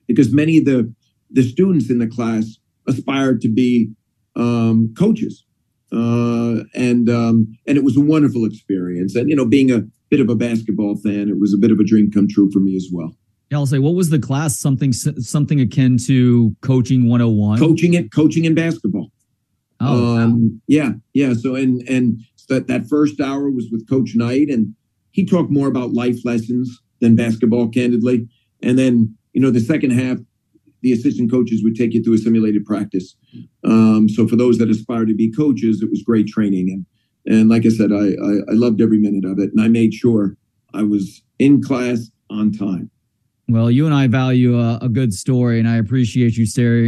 because 0.05 0.33
many 0.33 0.57
of 0.57 0.65
the, 0.65 0.93
the 1.33 1.43
students 1.43 1.89
in 1.89 1.99
the 1.99 2.07
class 2.07 2.57
aspired 2.87 3.41
to 3.41 3.49
be 3.49 3.91
um, 4.35 4.93
coaches. 4.97 5.43
Uh, 5.91 6.63
and 6.73 7.07
um, 7.07 7.55
and 7.67 7.77
it 7.77 7.83
was 7.83 7.95
a 7.95 8.01
wonderful 8.01 8.45
experience. 8.45 9.15
And 9.15 9.29
you 9.29 9.35
know, 9.35 9.45
being 9.45 9.69
a 9.71 9.83
bit 10.09 10.19
of 10.19 10.29
a 10.29 10.35
basketball 10.35 10.95
fan, 10.95 11.29
it 11.29 11.39
was 11.39 11.53
a 11.53 11.57
bit 11.57 11.71
of 11.71 11.79
a 11.79 11.83
dream 11.83 12.09
come 12.11 12.27
true 12.27 12.49
for 12.51 12.59
me 12.59 12.75
as 12.75 12.89
well. 12.91 13.15
Yeah, 13.51 13.59
I'll 13.59 13.67
say, 13.67 13.77
what 13.77 13.93
was 13.93 14.09
the 14.09 14.17
class? 14.17 14.59
Something 14.59 14.91
something 14.91 15.59
akin 15.59 15.97
to 16.07 16.55
coaching 16.61 17.07
101? 17.07 17.59
Coaching 17.59 17.93
it, 17.93 18.11
coaching 18.11 18.45
in 18.45 18.55
basketball. 18.55 19.11
Oh, 19.79 20.17
um, 20.17 20.43
wow. 20.43 20.49
yeah, 20.67 20.91
yeah. 21.13 21.33
So 21.33 21.53
and 21.53 21.87
and 21.87 22.19
that 22.49 22.67
that 22.67 22.87
first 22.87 23.21
hour 23.21 23.51
was 23.51 23.67
with 23.71 23.87
Coach 23.87 24.15
Knight, 24.15 24.49
and 24.49 24.73
he 25.11 25.25
talked 25.25 25.51
more 25.51 25.67
about 25.67 25.93
life 25.93 26.25
lessons 26.25 26.81
than 26.99 27.15
basketball, 27.15 27.69
candidly. 27.69 28.27
And 28.63 28.79
then 28.79 29.15
you 29.33 29.41
know 29.41 29.51
the 29.51 29.59
second 29.59 29.91
half, 29.91 30.17
the 30.83 30.91
assistant 30.91 31.31
coaches 31.31 31.63
would 31.63 31.75
take 31.75 31.93
you 31.93 32.03
through 32.03 32.13
a 32.13 32.17
simulated 32.19 32.65
practice. 32.65 33.15
Um, 33.63 34.07
so 34.07 34.27
for 34.27 34.35
those 34.35 34.59
that 34.59 34.69
aspire 34.69 35.05
to 35.05 35.15
be 35.15 35.31
coaches, 35.31 35.81
it 35.81 35.89
was 35.89 36.03
great 36.03 36.27
training. 36.27 36.69
And 36.69 36.85
and 37.25 37.49
like 37.49 37.65
I 37.65 37.69
said, 37.69 37.91
I, 37.91 38.09
I, 38.09 38.33
I 38.49 38.53
loved 38.53 38.81
every 38.81 38.99
minute 38.99 39.25
of 39.25 39.39
it. 39.39 39.49
And 39.51 39.61
I 39.61 39.69
made 39.69 39.93
sure 39.93 40.35
I 40.73 40.83
was 40.83 41.23
in 41.39 41.63
class 41.63 42.09
on 42.29 42.51
time. 42.51 42.91
Well, 43.49 43.69
you 43.69 43.85
and 43.85 43.93
I 43.93 44.07
value 44.07 44.59
a, 44.59 44.77
a, 44.81 44.89
good 44.89 45.13
story, 45.13 45.59
and 45.59 45.67
I 45.67 45.75
appreciate 45.75 46.37
you 46.37 46.45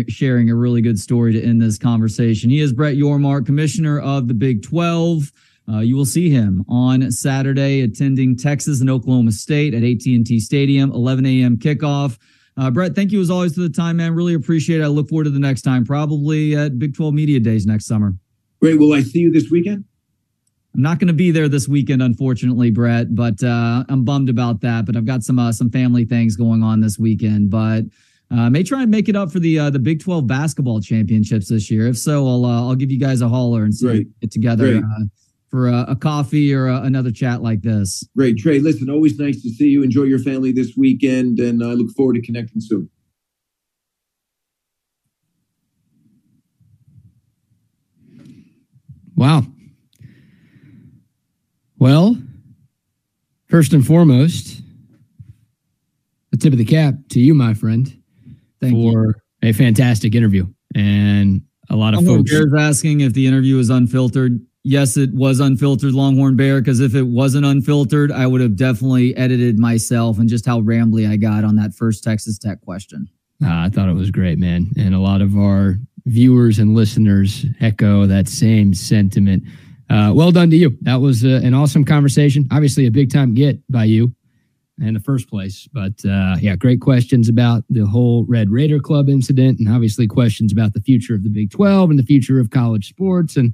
sharing 0.08 0.50
a 0.50 0.56
really 0.56 0.82
good 0.82 0.98
story 0.98 1.34
to 1.34 1.44
end 1.44 1.62
this 1.62 1.78
conversation. 1.78 2.50
He 2.50 2.62
is 2.62 2.72
Brett 2.72 2.96
Yormark, 2.96 3.46
commissioner 3.46 4.00
of 4.00 4.30
the 4.30 4.34
Big 4.34 4.64
12. 4.64 5.32
Uh, 5.68 5.80
you 5.80 5.98
will 5.98 6.06
see 6.06 6.30
him 6.30 6.64
on 6.70 7.12
Saturday 7.12 7.82
attending 7.82 8.38
Texas 8.38 8.80
and 8.80 8.90
Oklahoma 8.90 9.34
State 9.34 9.74
at 9.74 9.84
AT&T 9.84 10.40
Stadium, 10.40 10.92
11 10.92 11.26
a.m. 11.26 11.58
kickoff. 11.58 12.18
Uh, 12.58 12.72
Brett, 12.72 12.96
thank 12.96 13.12
you 13.12 13.20
as 13.20 13.30
always 13.30 13.54
for 13.54 13.62
the 13.62 13.70
time, 13.70 13.98
man. 13.98 14.16
Really 14.16 14.34
appreciate 14.34 14.80
it. 14.80 14.84
I 14.84 14.88
look 14.88 15.10
forward 15.10 15.26
to 15.26 15.30
the 15.30 15.40
next 15.40 15.64
time, 15.64 15.84
probably 15.84 16.56
at 16.56 16.80
Big 16.80 16.96
12 16.96 17.14
Media 17.14 17.40
Days 17.40 17.66
next 17.66 17.86
summer. 17.86 18.16
Great. 18.62 18.80
Will 18.80 18.94
I 18.94 19.02
see 19.02 19.20
you 19.20 19.32
this 19.32 19.50
weekend? 19.52 19.84
I'm 20.74 20.82
not 20.82 21.00
going 21.00 21.08
to 21.08 21.14
be 21.14 21.32
there 21.32 21.48
this 21.48 21.68
weekend, 21.68 22.02
unfortunately, 22.02 22.70
Brett, 22.70 23.14
but 23.16 23.42
uh, 23.44 23.84
I'm 23.88 24.04
bummed 24.04 24.30
about 24.30 24.62
that. 24.62 24.86
But 24.86 24.96
I've 24.98 25.06
got 25.06 25.24
some 25.24 25.40
uh, 25.40 25.52
some 25.52 25.70
family 25.70 26.06
things 26.06 26.36
going 26.36 26.64
on 26.64 26.82
this 26.82 27.00
weekend. 27.00 27.50
But 27.50 27.84
uh, 28.32 28.50
may 28.50 28.64
try 28.64 28.82
and 28.82 28.92
make 28.92 29.08
it 29.08 29.16
up 29.16 29.32
for 29.32 29.40
the 29.40 29.60
uh, 29.60 29.70
the 29.70 29.80
Big 29.80 30.02
12 30.02 30.28
basketball 30.28 30.82
championships 30.82 31.48
this 31.50 31.72
year. 31.72 31.88
If 31.88 31.98
so, 31.98 32.28
I'll 32.28 32.46
uh, 32.46 32.68
I'll 32.68 32.76
give 32.76 32.92
you 32.92 33.00
guys 33.00 33.22
a 33.22 33.30
holler 33.30 33.64
and 33.64 33.74
see 33.74 33.88
if 33.88 34.08
get 34.22 34.32
together 34.32 34.78
uh, 34.78 35.04
for 35.50 35.68
a, 35.68 35.86
a, 35.90 35.96
coffee 35.96 36.54
or 36.54 36.68
a, 36.68 36.82
another 36.82 37.12
chat 37.12 37.42
like 37.42 37.62
this. 37.62 38.04
Great, 38.16 38.38
Trey. 38.38 38.60
Listen, 38.60 38.90
always 38.90 39.18
nice 39.18 39.42
to 39.44 39.50
see 39.50 39.68
you. 39.68 39.84
Enjoy 39.84 40.04
your 40.04 40.20
family 40.20 40.52
this 40.52 40.74
weekend, 40.76 41.40
and 41.40 41.64
I 41.64 41.68
look 41.68 41.92
forward 41.96 42.14
to 42.16 42.22
connecting 42.22 42.62
soon. 42.62 42.90
Wow. 49.16 49.44
Well, 51.78 52.18
first 53.48 53.74
and 53.74 53.86
foremost, 53.86 54.62
the 56.32 56.38
tip 56.38 56.52
of 56.52 56.60
the 56.60 56.66
cap 56.66 56.96
to 57.10 57.20
you, 57.20 57.34
my 57.34 57.54
friend, 57.54 57.88
Thank 58.60 58.74
for 58.74 59.06
you. 59.42 59.50
a 59.50 59.54
fantastic 59.54 60.16
interview 60.16 60.48
and 60.74 61.42
a 61.70 61.76
lot 61.76 61.94
of 61.94 62.02
Longhorn 62.02 62.20
folks. 62.20 62.32
Bears 62.32 62.54
asking 62.58 63.02
if 63.02 63.14
the 63.14 63.28
interview 63.28 63.58
is 63.60 63.70
unfiltered 63.70 64.40
yes, 64.66 64.98
it 64.98 65.14
was 65.14 65.40
unfiltered 65.40 65.94
Longhorn 65.94 66.36
Bear 66.36 66.60
because 66.60 66.82
if 66.82 66.96
it 66.96 67.04
wasn't 67.04 67.46
unfiltered, 67.46 68.12
I 68.12 68.28
would 68.28 68.42
have 68.42 68.56
definitely 68.56 69.16
edited 69.16 69.60
myself 69.60 70.18
and 70.18 70.28
just 70.28 70.46
how 70.46 70.60
rambly 70.60 71.10
I 71.10 71.16
got 71.16 71.46
on 71.46 71.56
that 71.56 71.74
first 71.74 72.04
Texas 72.04 72.38
Tech 72.38 72.60
question. 72.62 73.08
Uh, 73.44 73.50
I 73.50 73.70
thought 73.70 73.88
it 73.88 73.96
was 73.96 74.12
great, 74.12 74.40
man. 74.40 74.72
And 74.78 74.96
a 74.96 75.00
lot 75.00 75.22
of 75.22 75.38
our 75.38 75.76
viewers 76.06 76.60
and 76.60 76.74
listeners 76.74 77.46
echo 77.62 78.06
that 78.08 78.28
same 78.28 78.74
sentiment. 78.74 79.44
Uh, 79.90 80.12
well 80.16 80.32
done 80.32 80.50
to 80.50 80.58
you. 80.58 80.78
That 80.82 80.96
was 80.96 81.24
uh, 81.24 81.42
an 81.44 81.54
awesome 81.54 81.86
conversation. 81.86 82.48
Obviously, 82.52 82.88
a 82.88 82.92
big 82.92 83.12
time 83.12 83.34
get 83.34 83.60
by 83.72 83.84
you 83.84 84.14
in 84.82 84.94
the 84.94 85.00
first 85.00 85.30
place. 85.30 85.68
But 85.74 85.94
uh, 86.06 86.38
yeah, 86.40 86.56
great 86.56 86.82
questions 86.82 87.30
about 87.30 87.64
the 87.70 87.86
whole 87.86 88.26
Red 88.28 88.50
Raider 88.50 88.80
Club 88.80 89.10
incident, 89.10 89.60
and 89.60 89.70
obviously 89.70 90.08
questions 90.08 90.52
about 90.52 90.74
the 90.74 90.82
future 90.82 91.14
of 91.14 91.24
the 91.24 91.30
Big 91.30 91.52
12 91.52 91.92
and 91.92 92.00
the 92.00 92.04
future 92.04 92.40
of 92.40 92.50
college 92.50 92.90
sports. 92.90 93.38
And 93.38 93.54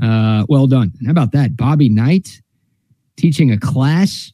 uh, 0.00 0.46
well 0.48 0.66
done. 0.66 0.92
How 1.04 1.10
about 1.10 1.32
that? 1.32 1.56
Bobby 1.56 1.88
Knight 1.88 2.40
teaching 3.16 3.50
a 3.50 3.58
class 3.58 4.32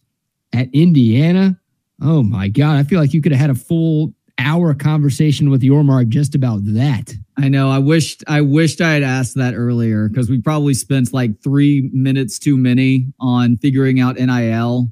at 0.52 0.68
Indiana. 0.72 1.58
Oh 2.02 2.22
my 2.22 2.48
God. 2.48 2.76
I 2.76 2.84
feel 2.84 3.00
like 3.00 3.12
you 3.12 3.22
could 3.22 3.32
have 3.32 3.40
had 3.40 3.50
a 3.50 3.54
full 3.54 4.14
hour 4.38 4.72
conversation 4.74 5.50
with 5.50 5.62
Yormark 5.62 6.08
just 6.08 6.34
about 6.34 6.60
that. 6.64 7.12
I 7.36 7.48
know. 7.48 7.70
I 7.70 7.78
wished 7.78 8.24
I 8.26 8.40
wished 8.40 8.80
I 8.80 8.94
had 8.94 9.02
asked 9.02 9.36
that 9.36 9.54
earlier 9.54 10.08
because 10.08 10.30
we 10.30 10.40
probably 10.40 10.74
spent 10.74 11.12
like 11.12 11.42
three 11.42 11.90
minutes 11.92 12.38
too 12.38 12.56
many 12.56 13.12
on 13.20 13.56
figuring 13.56 14.00
out 14.00 14.16
NIL. 14.16 14.90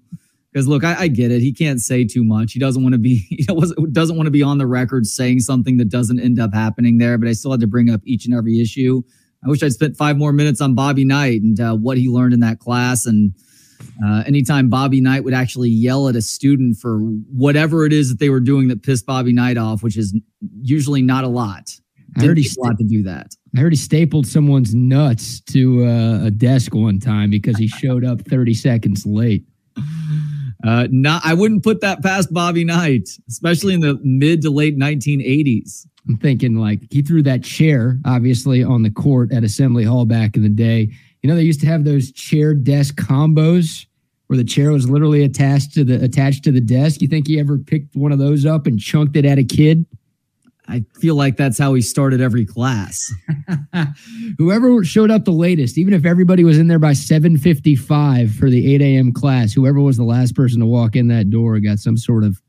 Because 0.53 0.67
look, 0.67 0.85
I, 0.85 1.01
I, 1.01 1.09
get 1.09 1.31
it. 1.31 1.41
He 1.41 1.53
can't 1.53 1.83
say 1.83 2.07
too 2.07 2.25
much. 2.25 2.55
He 2.55 2.59
doesn't 2.59 2.83
want 2.83 2.95
to 2.95 2.99
be 2.99 3.17
he 3.29 3.45
doesn't 3.45 4.17
want 4.17 4.27
to 4.27 4.31
be 4.31 4.43
on 4.43 4.59
the 4.59 4.67
record 4.67 5.07
saying 5.07 5.41
something 5.41 5.77
that 5.77 5.91
doesn't 5.91 6.19
end 6.19 6.41
up 6.41 6.55
happening 6.55 6.99
there. 6.99 7.19
But 7.19 7.29
I 7.29 7.33
still 7.33 7.51
had 7.51 7.61
to 7.61 7.67
bring 7.67 7.91
up 7.91 8.01
each 8.05 8.25
and 8.25 8.35
every 8.35 8.61
issue. 8.61 9.03
I 9.45 9.49
wish 9.49 9.63
I'd 9.63 9.73
spent 9.73 9.97
five 9.97 10.17
more 10.17 10.33
minutes 10.33 10.61
on 10.61 10.75
Bobby 10.75 11.05
Knight 11.05 11.43
and 11.43 11.59
uh, 11.61 11.75
what 11.75 11.99
he 11.99 12.09
learned 12.09 12.35
in 12.35 12.41
that 12.41 12.59
class 12.59 13.07
and 13.07 13.33
uh, 14.05 14.23
anytime 14.27 14.69
Bobby 14.69 15.01
Knight 15.01 15.25
would 15.25 15.35
actually 15.35 15.71
yell 15.71 16.09
at 16.09 16.17
a 16.17 16.23
student 16.23 16.77
for 16.77 16.99
whatever 16.99 17.87
it 17.87 17.93
is 17.93 18.09
that 18.11 18.19
they 18.19 18.29
were 18.29 18.41
doing 18.41 18.69
that 18.69 18.83
pissed 18.83 19.07
Bobby 19.07 19.33
Knight 19.33 19.57
off, 19.57 19.83
which 19.83 19.97
is 19.97 20.19
usually 20.61 21.03
not 21.03 21.25
a 21.25 21.29
lot. 21.29 21.71
I 22.19 22.25
heard 22.25 22.39
he 22.39 22.49
a 22.59 22.63
lot 22.63 22.79
to 22.79 22.85
do 22.85 23.03
that. 23.05 23.35
I 23.57 23.61
heard 23.61 23.73
he 23.73 23.77
stapled 23.77 24.27
someone's 24.27 24.75
nuts 24.75 25.41
to 25.53 25.85
uh, 25.85 26.27
a 26.27 26.31
desk 26.31 26.75
one 26.75 26.99
time 26.99 27.31
because 27.31 27.59
he 27.59 27.69
showed 27.69 28.05
up 28.05 28.23
30 28.23 28.55
seconds 28.55 29.05
late. 29.07 29.45
Uh, 30.65 30.89
not, 30.91 31.23
I 31.25 31.35
wouldn't 31.35 31.63
put 31.63 31.81
that 31.83 32.03
past 32.03 32.33
Bobby 32.33 32.65
Knight, 32.65 33.09
especially 33.29 33.75
in 33.75 33.81
the 33.81 33.99
mid 34.03 34.43
to 34.43 34.51
late 34.51 34.79
1980s. 34.79 35.87
I'm 36.09 36.19
thinking 36.19 36.57
like 36.57 36.81
he 36.91 37.03
threw 37.03 37.23
that 37.25 37.43
chair, 37.43 37.99
obviously, 38.05 38.63
on 38.63 38.83
the 38.83 38.91
court 38.91 39.33
at 39.33 39.45
Assembly 39.45 39.85
Hall 39.85 40.05
back 40.05 40.37
in 40.37 40.43
the 40.43 40.49
day 40.49 40.91
you 41.27 41.33
know, 41.33 41.37
they 41.37 41.43
used 41.43 41.61
to 41.63 41.67
have 41.67 41.83
those 41.83 42.13
chair 42.13 42.55
desk 42.55 42.95
combos 42.95 43.87
where 44.29 44.37
the 44.37 44.45
chair 44.45 44.71
was 44.71 44.89
literally 44.89 45.25
attached 45.25 45.75
to 45.75 45.83
the 45.83 46.01
attached 46.01 46.45
to 46.45 46.53
the 46.53 46.61
desk. 46.61 47.03
You 47.03 47.09
think 47.09 47.27
he 47.27 47.41
ever 47.41 47.59
picked 47.59 47.97
one 47.97 48.13
of 48.13 48.21
those 48.21 48.47
up 48.47 48.69
and 48.69 48.79
chunked 48.79 49.17
it 49.17 49.25
at 49.25 49.37
a 49.37 49.43
kid? 49.43 49.87
I 50.69 50.85
feel 51.01 51.17
like 51.17 51.37
that's 51.37 51.59
how 51.59 51.75
he 51.75 51.81
started 51.81 52.21
every 52.21 52.47
class. 52.47 53.13
whoever 54.39 54.85
showed 54.85 55.11
up 55.11 55.25
the 55.25 55.33
latest, 55.33 55.79
even 55.79 55.95
if 55.95 56.05
everybody 56.05 56.45
was 56.45 56.59
in 56.59 56.69
there 56.69 56.79
by 56.79 56.93
7:55 56.93 58.33
for 58.33 58.49
the 58.49 58.75
8 58.77 58.83
a.m. 58.83 59.13
class, 59.13 59.53
whoever 59.53 59.81
was 59.81 59.97
the 59.97 60.05
last 60.05 60.37
person 60.37 60.61
to 60.61 60.67
walk 60.67 60.95
in 60.95 61.09
that 61.09 61.29
door 61.29 61.59
got 61.59 61.81
some 61.81 61.97
sort 61.97 62.23
of 62.23 62.41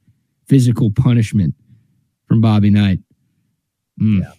physical 0.48 0.92
punishment 0.92 1.56
from 2.28 2.42
Bobby 2.42 2.70
Knight. 2.70 3.00
Mm. 4.02 4.22
Yeah. 4.22 4.32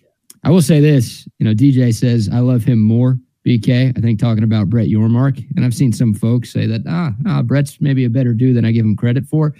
I 0.44 0.50
will 0.50 0.62
say 0.62 0.80
this, 0.80 1.26
you 1.38 1.46
know, 1.46 1.52
DJ 1.52 1.94
says 1.94 2.28
I 2.32 2.38
love 2.38 2.64
him 2.64 2.80
more 2.80 3.18
BK, 3.48 3.96
I 3.96 4.00
think 4.00 4.18
talking 4.20 4.44
about 4.44 4.68
Brett 4.68 4.88
Yormark, 4.88 5.42
and 5.56 5.64
I've 5.64 5.74
seen 5.74 5.92
some 5.92 6.12
folks 6.12 6.52
say 6.52 6.66
that 6.66 6.82
ah, 6.86 7.12
ah 7.26 7.42
Brett's 7.42 7.80
maybe 7.80 8.04
a 8.04 8.10
better 8.10 8.34
dude 8.34 8.54
than 8.54 8.66
I 8.66 8.72
give 8.72 8.84
him 8.84 8.94
credit 8.94 9.26
for. 9.26 9.54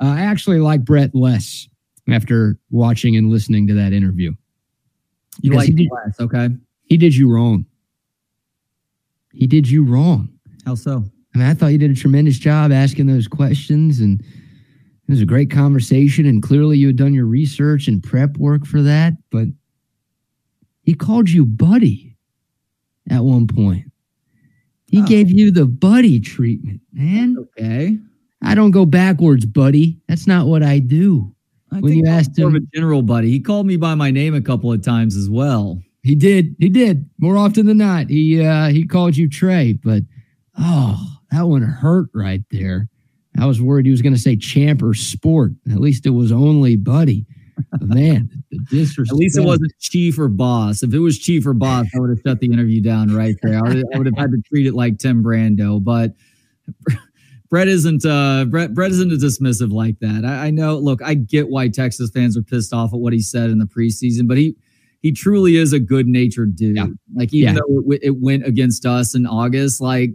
Uh, 0.00 0.06
I 0.06 0.20
actually 0.20 0.60
like 0.60 0.84
Brett 0.84 1.12
less 1.14 1.68
after 2.08 2.56
watching 2.70 3.16
and 3.16 3.30
listening 3.30 3.66
to 3.66 3.74
that 3.74 3.92
interview. 3.92 4.32
You 5.40 5.54
like 5.54 5.74
did, 5.74 5.88
less, 5.90 6.20
okay? 6.20 6.50
He 6.84 6.96
did 6.96 7.16
you 7.16 7.32
wrong. 7.32 7.66
He 9.32 9.48
did 9.48 9.68
you 9.68 9.82
wrong. 9.82 10.28
How 10.64 10.76
so? 10.76 11.04
I 11.34 11.38
mean, 11.38 11.48
I 11.48 11.54
thought 11.54 11.68
you 11.68 11.78
did 11.78 11.90
a 11.90 11.96
tremendous 11.96 12.38
job 12.38 12.70
asking 12.70 13.06
those 13.06 13.26
questions, 13.26 13.98
and 13.98 14.22
it 15.08 15.10
was 15.10 15.20
a 15.20 15.26
great 15.26 15.50
conversation. 15.50 16.26
And 16.26 16.42
clearly, 16.42 16.78
you 16.78 16.88
had 16.88 16.96
done 16.96 17.14
your 17.14 17.26
research 17.26 17.88
and 17.88 18.02
prep 18.02 18.36
work 18.36 18.66
for 18.66 18.82
that. 18.82 19.14
But 19.30 19.48
he 20.82 20.94
called 20.94 21.30
you 21.30 21.44
buddy 21.44 22.16
at 23.10 23.24
one 23.24 23.46
point. 23.46 23.90
He 24.86 25.00
oh. 25.00 25.06
gave 25.06 25.30
you 25.30 25.50
the 25.50 25.66
buddy 25.66 26.20
treatment, 26.20 26.80
man. 26.92 27.36
Okay. 27.38 27.98
I 28.42 28.54
don't 28.54 28.72
go 28.72 28.84
backwards, 28.84 29.46
buddy. 29.46 29.98
That's 30.08 30.26
not 30.26 30.46
what 30.46 30.62
I 30.62 30.80
do. 30.80 31.34
I 31.70 31.80
when 31.80 31.94
you 31.94 32.06
asked 32.06 32.38
him, 32.38 32.54
a 32.54 32.60
general 32.74 33.02
buddy, 33.02 33.30
he 33.30 33.40
called 33.40 33.66
me 33.66 33.76
by 33.76 33.94
my 33.94 34.10
name 34.10 34.34
a 34.34 34.42
couple 34.42 34.72
of 34.72 34.82
times 34.82 35.16
as 35.16 35.30
well. 35.30 35.80
He 36.02 36.14
did. 36.14 36.56
He 36.58 36.68
did 36.68 37.08
more 37.18 37.36
often 37.36 37.66
than 37.66 37.78
not. 37.78 38.10
He 38.10 38.44
uh, 38.44 38.68
he 38.68 38.84
called 38.84 39.16
you 39.16 39.28
Trey, 39.28 39.72
but 39.72 40.02
oh, 40.58 40.98
that 41.30 41.42
one 41.42 41.62
hurt 41.62 42.10
right 42.12 42.42
there. 42.50 42.88
I 43.38 43.46
was 43.46 43.60
worried 43.60 43.86
he 43.86 43.90
was 43.90 44.02
going 44.02 44.14
to 44.14 44.20
say 44.20 44.36
champ 44.36 44.82
or 44.82 44.94
sport. 44.94 45.52
At 45.70 45.80
least 45.80 46.06
it 46.06 46.10
was 46.10 46.32
only 46.32 46.76
buddy 46.76 47.26
man, 47.80 48.30
the 48.50 48.58
disrespect. 48.70 49.12
At 49.12 49.16
least 49.16 49.38
it 49.38 49.44
wasn't 49.44 49.72
chief 49.80 50.18
or 50.18 50.28
boss. 50.28 50.82
If 50.82 50.92
it 50.94 50.98
was 50.98 51.18
chief 51.18 51.46
or 51.46 51.54
boss, 51.54 51.86
I 51.94 52.00
would 52.00 52.10
have 52.10 52.20
shut 52.24 52.40
the 52.40 52.46
interview 52.46 52.82
down 52.82 53.14
right 53.14 53.36
there. 53.42 53.58
I 53.58 53.62
would, 53.62 53.84
I 53.94 53.98
would 53.98 54.06
have 54.06 54.16
had 54.16 54.30
to 54.30 54.42
treat 54.46 54.66
it 54.66 54.74
like 54.74 54.98
Tim 54.98 55.22
Brando. 55.22 55.82
But 55.82 56.12
Brett 57.50 57.68
isn't 57.68 58.04
uh, 58.04 58.46
Brett 58.46 58.74
Brett 58.74 58.90
isn't 58.92 59.12
a 59.12 59.16
dismissive 59.16 59.72
like 59.72 59.98
that. 60.00 60.24
I, 60.24 60.46
I, 60.46 60.50
know. 60.50 60.78
Look, 60.78 61.02
I 61.02 61.14
get 61.14 61.48
why 61.48 61.68
Texas 61.68 62.10
fans 62.10 62.36
are 62.36 62.42
pissed 62.42 62.72
off 62.72 62.92
at 62.92 63.00
what 63.00 63.12
he 63.12 63.20
said 63.20 63.50
in 63.50 63.58
the 63.58 63.66
preseason, 63.66 64.26
but 64.28 64.38
he 64.38 64.56
he 65.00 65.12
truly 65.12 65.56
is 65.56 65.72
a 65.72 65.80
good 65.80 66.06
natured 66.06 66.56
dude. 66.56 66.76
Yeah. 66.76 66.86
Like 67.14 67.32
even 67.34 67.54
yeah. 67.54 67.60
though 67.60 67.82
it, 67.92 68.00
it 68.02 68.16
went 68.20 68.46
against 68.46 68.86
us 68.86 69.14
in 69.14 69.26
August, 69.26 69.80
like 69.80 70.10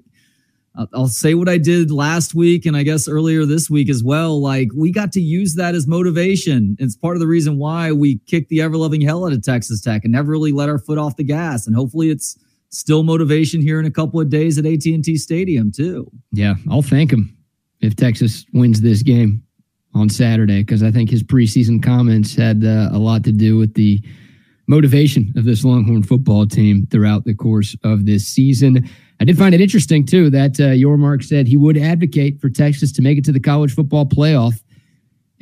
I'll 0.94 1.08
say 1.08 1.34
what 1.34 1.50
I 1.50 1.58
did 1.58 1.90
last 1.92 2.36
week 2.36 2.66
and 2.66 2.78
I 2.78 2.84
guess 2.84 3.08
earlier 3.08 3.46
this 3.46 3.70
week 3.70 3.90
as 3.90 4.04
well. 4.04 4.42
Like 4.42 4.70
we 4.76 4.92
got 4.92 5.12
to 5.14 5.22
use 5.22 5.56
that 5.56 5.76
as 5.76 5.88
motivation. 5.88 6.76
It's 6.80 6.96
part 6.96 7.16
of 7.16 7.20
the 7.20 7.28
reason 7.28 7.58
why 7.58 7.92
we 7.92 8.20
kicked 8.28 8.50
the 8.50 8.62
ever 8.62 8.78
loving 8.78 9.02
hell 9.02 9.26
out 9.26 9.34
of 9.34 9.42
Texas 9.42 9.82
Tech 9.82 10.04
and 10.04 10.12
never 10.12 10.32
really 10.32 10.52
let 10.52 10.70
our 10.70 10.78
foot 10.78 10.98
off 10.98 11.16
the 11.16 11.24
gas. 11.24 11.66
And 11.66 11.76
hopefully 11.76 12.10
it's 12.10 12.38
still 12.70 13.04
motivation 13.04 13.62
here 13.62 13.80
in 13.80 13.86
a 13.86 13.92
couple 13.92 14.20
of 14.20 14.30
days 14.30 14.58
at 14.58 14.66
AT&T 14.66 15.18
Stadium 15.18 15.72
too. 15.72 16.12
Yeah, 16.32 16.56
I'll 16.70 16.82
thank 16.82 17.12
him 17.12 17.36
if 17.82 17.96
Texas 17.96 18.46
wins 18.54 18.82
this 18.82 19.02
game 19.02 19.44
on 19.94 20.10
Saturday 20.10 20.62
because 20.62 20.84
I 20.84 20.92
think 20.92 21.10
his 21.10 21.24
preseason 21.24 21.82
comments 21.82 22.36
had 22.36 22.64
uh, 22.64 22.90
a 22.92 23.00
lot 23.00 23.24
to 23.24 23.32
do 23.32 23.58
with 23.58 23.74
the 23.74 24.02
motivation 24.68 25.34
of 25.36 25.46
this 25.46 25.64
Longhorn 25.64 26.04
football 26.04 26.46
team 26.46 26.88
throughout 26.92 27.24
the 27.24 27.34
course 27.34 27.76
of 27.84 28.06
this 28.06 28.28
season. 28.28 28.88
I 29.20 29.26
did 29.26 29.38
find 29.38 29.56
it 29.56 29.62
interesting 29.62 30.06
too 30.06 30.30
that 30.30 30.60
uh, 30.60 30.74
Yormark 30.74 31.24
said 31.24 31.48
he 31.48 31.58
would 31.58 31.78
advocate 31.78 32.40
for 32.40 32.50
Texas 32.50 32.92
to 32.94 33.02
make 33.02 33.18
it 33.18 33.26
to 33.26 33.32
the 33.32 33.40
college 33.40 33.74
football 33.74 34.06
playoff. 34.06 34.62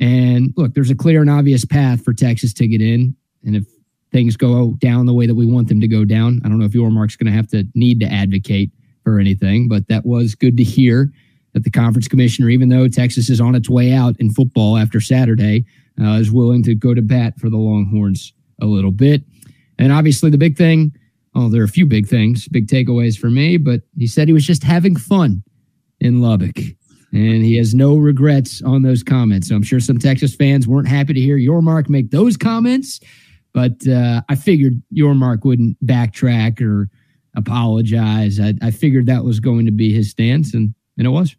And 0.00 0.54
look, 0.56 0.74
there's 0.74 0.90
a 0.90 0.94
clear 0.94 1.20
and 1.20 1.30
obvious 1.30 1.64
path 1.64 2.04
for 2.04 2.12
Texas 2.12 2.52
to 2.54 2.66
get 2.66 2.80
in. 2.80 3.14
And 3.44 3.56
if 3.56 3.64
things 4.12 4.36
go 4.36 4.72
down 4.78 5.06
the 5.06 5.14
way 5.14 5.26
that 5.26 5.34
we 5.34 5.46
want 5.46 5.68
them 5.68 5.80
to 5.80 5.88
go 5.88 6.04
down, 6.04 6.40
I 6.44 6.48
don't 6.48 6.58
know 6.58 6.64
if 6.64 6.72
Yormark's 6.72 7.16
going 7.16 7.30
to 7.30 7.36
have 7.36 7.48
to 7.48 7.64
need 7.74 8.00
to 8.00 8.06
advocate 8.06 8.70
for 9.04 9.18
anything, 9.18 9.68
but 9.68 9.88
that 9.88 10.04
was 10.04 10.34
good 10.34 10.56
to 10.56 10.64
hear 10.64 11.12
that 11.52 11.64
the 11.64 11.70
conference 11.70 12.08
commissioner, 12.08 12.48
even 12.48 12.68
though 12.68 12.88
Texas 12.88 13.30
is 13.30 13.40
on 13.40 13.54
its 13.54 13.68
way 13.68 13.92
out 13.92 14.16
in 14.18 14.30
football 14.30 14.76
after 14.76 15.00
Saturday, 15.00 15.64
uh, 16.00 16.12
is 16.12 16.30
willing 16.30 16.62
to 16.62 16.74
go 16.74 16.92
to 16.92 17.02
bat 17.02 17.38
for 17.38 17.48
the 17.48 17.56
Longhorns 17.56 18.32
a 18.60 18.66
little 18.66 18.90
bit. 18.90 19.22
And 19.78 19.92
obviously, 19.92 20.30
the 20.30 20.38
big 20.38 20.56
thing 20.56 20.94
Oh, 21.38 21.50
there 21.50 21.60
are 21.60 21.66
a 21.66 21.68
few 21.68 21.84
big 21.84 22.08
things, 22.08 22.48
big 22.48 22.66
takeaways 22.66 23.18
for 23.18 23.28
me, 23.28 23.58
but 23.58 23.82
he 23.98 24.06
said 24.06 24.26
he 24.26 24.32
was 24.32 24.46
just 24.46 24.62
having 24.62 24.96
fun 24.96 25.44
in 26.00 26.22
Lubbock. 26.22 26.58
And 27.12 27.44
he 27.44 27.58
has 27.58 27.74
no 27.74 27.98
regrets 27.98 28.62
on 28.62 28.80
those 28.82 29.02
comments. 29.02 29.48
So 29.48 29.54
I'm 29.54 29.62
sure 29.62 29.78
some 29.78 29.98
Texas 29.98 30.34
fans 30.34 30.66
weren't 30.66 30.88
happy 30.88 31.12
to 31.12 31.20
hear 31.20 31.36
Yormark 31.36 31.90
make 31.90 32.10
those 32.10 32.38
comments, 32.38 33.00
but 33.52 33.86
uh, 33.86 34.22
I 34.30 34.34
figured 34.34 34.80
Yormark 34.94 35.44
wouldn't 35.44 35.76
backtrack 35.84 36.62
or 36.62 36.88
apologize. 37.36 38.40
I, 38.40 38.54
I 38.62 38.70
figured 38.70 39.04
that 39.06 39.24
was 39.24 39.38
going 39.38 39.66
to 39.66 39.72
be 39.72 39.92
his 39.92 40.10
stance, 40.10 40.54
and, 40.54 40.74
and 40.96 41.06
it 41.06 41.10
was. 41.10 41.36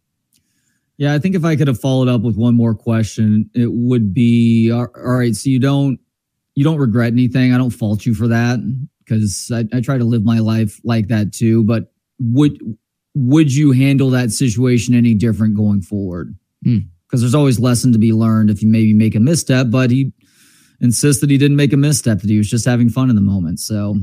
Yeah, 0.98 1.16
I 1.16 1.20
think 1.20 1.34
if 1.34 1.44
I 1.44 1.56
could 1.56 1.68
have 1.68 1.82
followed 1.82 2.08
up 2.08 2.22
with 2.22 2.38
one 2.38 2.54
more 2.54 2.76
question, 2.76 3.50
it 3.56 3.72
would 3.72 4.14
be 4.14 4.72
all 4.72 4.90
right. 4.96 5.36
So 5.36 5.50
you 5.50 5.60
don't 5.60 6.00
you 6.54 6.64
don't 6.64 6.78
regret 6.78 7.14
anything. 7.14 7.52
I 7.52 7.58
don't 7.58 7.72
fault 7.72 8.06
you 8.06 8.14
for 8.14 8.28
that 8.28 8.60
because 9.08 9.52
I, 9.54 9.66
I 9.76 9.82
try 9.82 9.98
to 9.98 10.04
live 10.04 10.24
my 10.24 10.40
life 10.40 10.80
like 10.84 11.08
that 11.08 11.34
too. 11.34 11.64
But 11.64 11.92
would 12.20 12.60
would 13.16 13.54
you 13.54 13.72
handle 13.72 14.10
that 14.12 14.32
situation 14.32 14.94
any 14.94 15.14
different 15.14 15.56
going 15.56 15.82
forward? 15.82 16.36
Because 16.64 16.82
hmm. 16.82 17.20
there's 17.20 17.36
always 17.36 17.60
lesson 17.60 17.92
to 17.94 18.00
be 18.00 18.14
learned 18.14 18.50
if 18.50 18.62
you 18.62 18.68
maybe 18.68 18.94
make 18.94 19.16
a 19.16 19.20
misstep. 19.20 19.68
But 19.70 19.92
he 19.92 20.12
insists 20.82 21.22
that 21.22 21.30
he 21.30 21.38
didn't 21.38 21.58
make 21.58 21.74
a 21.74 21.78
misstep; 21.78 22.20
that 22.22 22.30
he 22.30 22.38
was 22.38 22.50
just 22.50 22.66
having 22.66 22.90
fun 22.90 23.10
in 23.10 23.16
the 23.16 23.22
moment. 23.22 23.60
So, 23.60 23.98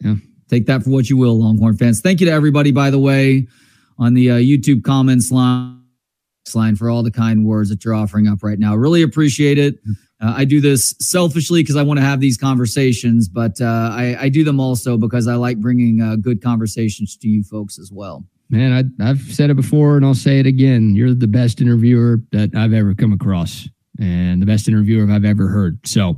yeah, 0.00 0.16
take 0.48 0.66
that 0.66 0.82
for 0.82 0.90
what 0.90 1.08
you 1.08 1.16
will, 1.16 1.38
Longhorn 1.38 1.76
fans. 1.76 2.00
Thank 2.00 2.20
you 2.20 2.26
to 2.26 2.32
everybody, 2.32 2.72
by 2.72 2.90
the 2.90 2.98
way, 2.98 3.46
on 3.98 4.14
the 4.14 4.30
uh, 4.30 4.36
YouTube 4.36 4.82
comments 4.82 5.30
line 5.30 5.76
line 6.54 6.74
for 6.74 6.90
all 6.90 7.04
the 7.04 7.12
kind 7.12 7.46
words 7.46 7.68
that 7.68 7.84
you're 7.84 7.94
offering 7.94 8.26
up 8.26 8.42
right 8.42 8.58
now. 8.58 8.74
Really 8.74 9.02
appreciate 9.02 9.56
it. 9.56 9.76
Uh, 10.20 10.34
I 10.36 10.44
do 10.44 10.60
this 10.60 10.94
selfishly 11.00 11.62
because 11.62 11.76
I 11.76 11.82
want 11.82 11.98
to 11.98 12.04
have 12.04 12.20
these 12.20 12.36
conversations, 12.36 13.28
but 13.28 13.60
uh, 13.60 13.90
I, 13.92 14.16
I, 14.20 14.28
do 14.28 14.44
them 14.44 14.60
also 14.60 14.98
because 14.98 15.26
I 15.26 15.34
like 15.34 15.58
bringing 15.58 16.02
uh, 16.02 16.16
good 16.16 16.42
conversations 16.42 17.16
to 17.16 17.28
you 17.28 17.42
folks 17.42 17.78
as 17.78 17.90
well. 17.90 18.24
Man, 18.50 18.92
I, 19.00 19.06
have 19.06 19.20
said 19.20 19.48
it 19.48 19.54
before 19.54 19.96
and 19.96 20.04
I'll 20.04 20.14
say 20.14 20.38
it 20.38 20.46
again. 20.46 20.94
You're 20.94 21.14
the 21.14 21.26
best 21.26 21.62
interviewer 21.62 22.20
that 22.32 22.54
I've 22.54 22.74
ever 22.74 22.94
come 22.94 23.12
across 23.12 23.68
and 23.98 24.42
the 24.42 24.46
best 24.46 24.68
interviewer 24.68 25.10
I've 25.10 25.24
ever 25.24 25.48
heard. 25.48 25.78
So 25.86 26.16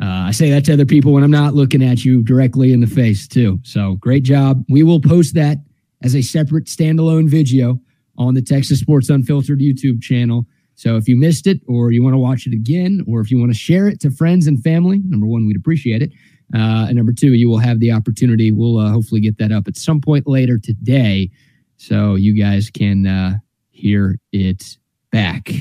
uh, 0.00 0.26
I 0.26 0.30
say 0.32 0.50
that 0.50 0.64
to 0.66 0.72
other 0.74 0.86
people 0.86 1.12
when 1.12 1.24
I'm 1.24 1.30
not 1.30 1.54
looking 1.54 1.82
at 1.82 2.04
you 2.04 2.22
directly 2.22 2.72
in 2.72 2.80
the 2.80 2.86
face, 2.86 3.26
too. 3.28 3.60
So 3.62 3.94
great 3.94 4.22
job. 4.22 4.64
We 4.68 4.82
will 4.82 5.00
post 5.00 5.34
that 5.34 5.58
as 6.02 6.14
a 6.16 6.22
separate 6.22 6.66
standalone 6.66 7.28
video 7.28 7.80
on 8.18 8.34
the 8.34 8.42
Texas 8.42 8.80
Sports 8.80 9.10
Unfiltered 9.10 9.60
YouTube 9.60 10.02
channel. 10.02 10.46
So 10.82 10.96
if 10.96 11.06
you 11.06 11.14
missed 11.14 11.46
it 11.46 11.60
or 11.68 11.92
you 11.92 12.02
want 12.02 12.14
to 12.14 12.18
watch 12.18 12.44
it 12.44 12.52
again, 12.52 13.04
or 13.06 13.20
if 13.20 13.30
you 13.30 13.38
want 13.38 13.52
to 13.52 13.56
share 13.56 13.86
it 13.86 14.00
to 14.00 14.10
friends 14.10 14.48
and 14.48 14.60
family, 14.60 15.00
number 15.06 15.28
one, 15.28 15.46
we'd 15.46 15.56
appreciate 15.56 16.02
it. 16.02 16.10
Uh, 16.52 16.86
and 16.88 16.96
number 16.96 17.12
two, 17.12 17.34
you 17.34 17.48
will 17.48 17.58
have 17.58 17.78
the 17.78 17.92
opportunity. 17.92 18.50
We'll 18.50 18.78
uh, 18.78 18.90
hopefully 18.90 19.20
get 19.20 19.38
that 19.38 19.52
up 19.52 19.68
at 19.68 19.76
some 19.76 20.00
point 20.00 20.26
later 20.26 20.58
today 20.58 21.30
so 21.76 22.16
you 22.16 22.36
guys 22.36 22.68
can 22.68 23.06
uh, 23.06 23.34
hear 23.70 24.18
it 24.32 24.76
back. 25.12 25.52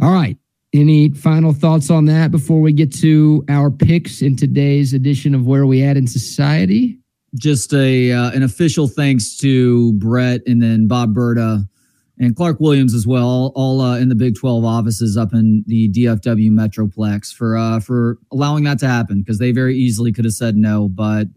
All 0.00 0.12
right. 0.12 0.36
Any 0.72 1.08
final 1.10 1.52
thoughts 1.52 1.90
on 1.90 2.04
that 2.04 2.30
before 2.30 2.60
we 2.60 2.72
get 2.72 2.94
to 2.98 3.44
our 3.48 3.68
picks 3.68 4.22
in 4.22 4.36
today's 4.36 4.94
edition 4.94 5.34
of 5.34 5.44
Where 5.44 5.66
We 5.66 5.82
At 5.82 5.96
in 5.96 6.06
Society? 6.06 7.00
Just 7.34 7.74
a 7.74 8.12
uh, 8.12 8.30
an 8.30 8.44
official 8.44 8.86
thanks 8.86 9.36
to 9.38 9.92
Brett 9.94 10.42
and 10.46 10.62
then 10.62 10.86
Bob 10.86 11.16
Burda 11.16 11.66
and 12.20 12.36
Clark 12.36 12.60
Williams 12.60 12.94
as 12.94 13.06
well, 13.06 13.26
all, 13.26 13.52
all 13.56 13.80
uh, 13.80 13.98
in 13.98 14.10
the 14.10 14.14
Big 14.14 14.36
12 14.38 14.62
offices 14.62 15.16
up 15.16 15.32
in 15.32 15.64
the 15.66 15.88
DFW 15.88 16.50
Metroplex 16.50 17.32
for 17.34 17.56
uh, 17.56 17.80
for 17.80 18.18
allowing 18.30 18.64
that 18.64 18.78
to 18.80 18.86
happen 18.86 19.20
because 19.22 19.38
they 19.38 19.52
very 19.52 19.74
easily 19.74 20.12
could 20.12 20.26
have 20.26 20.34
said 20.34 20.54
no, 20.54 20.88
but 20.88 21.28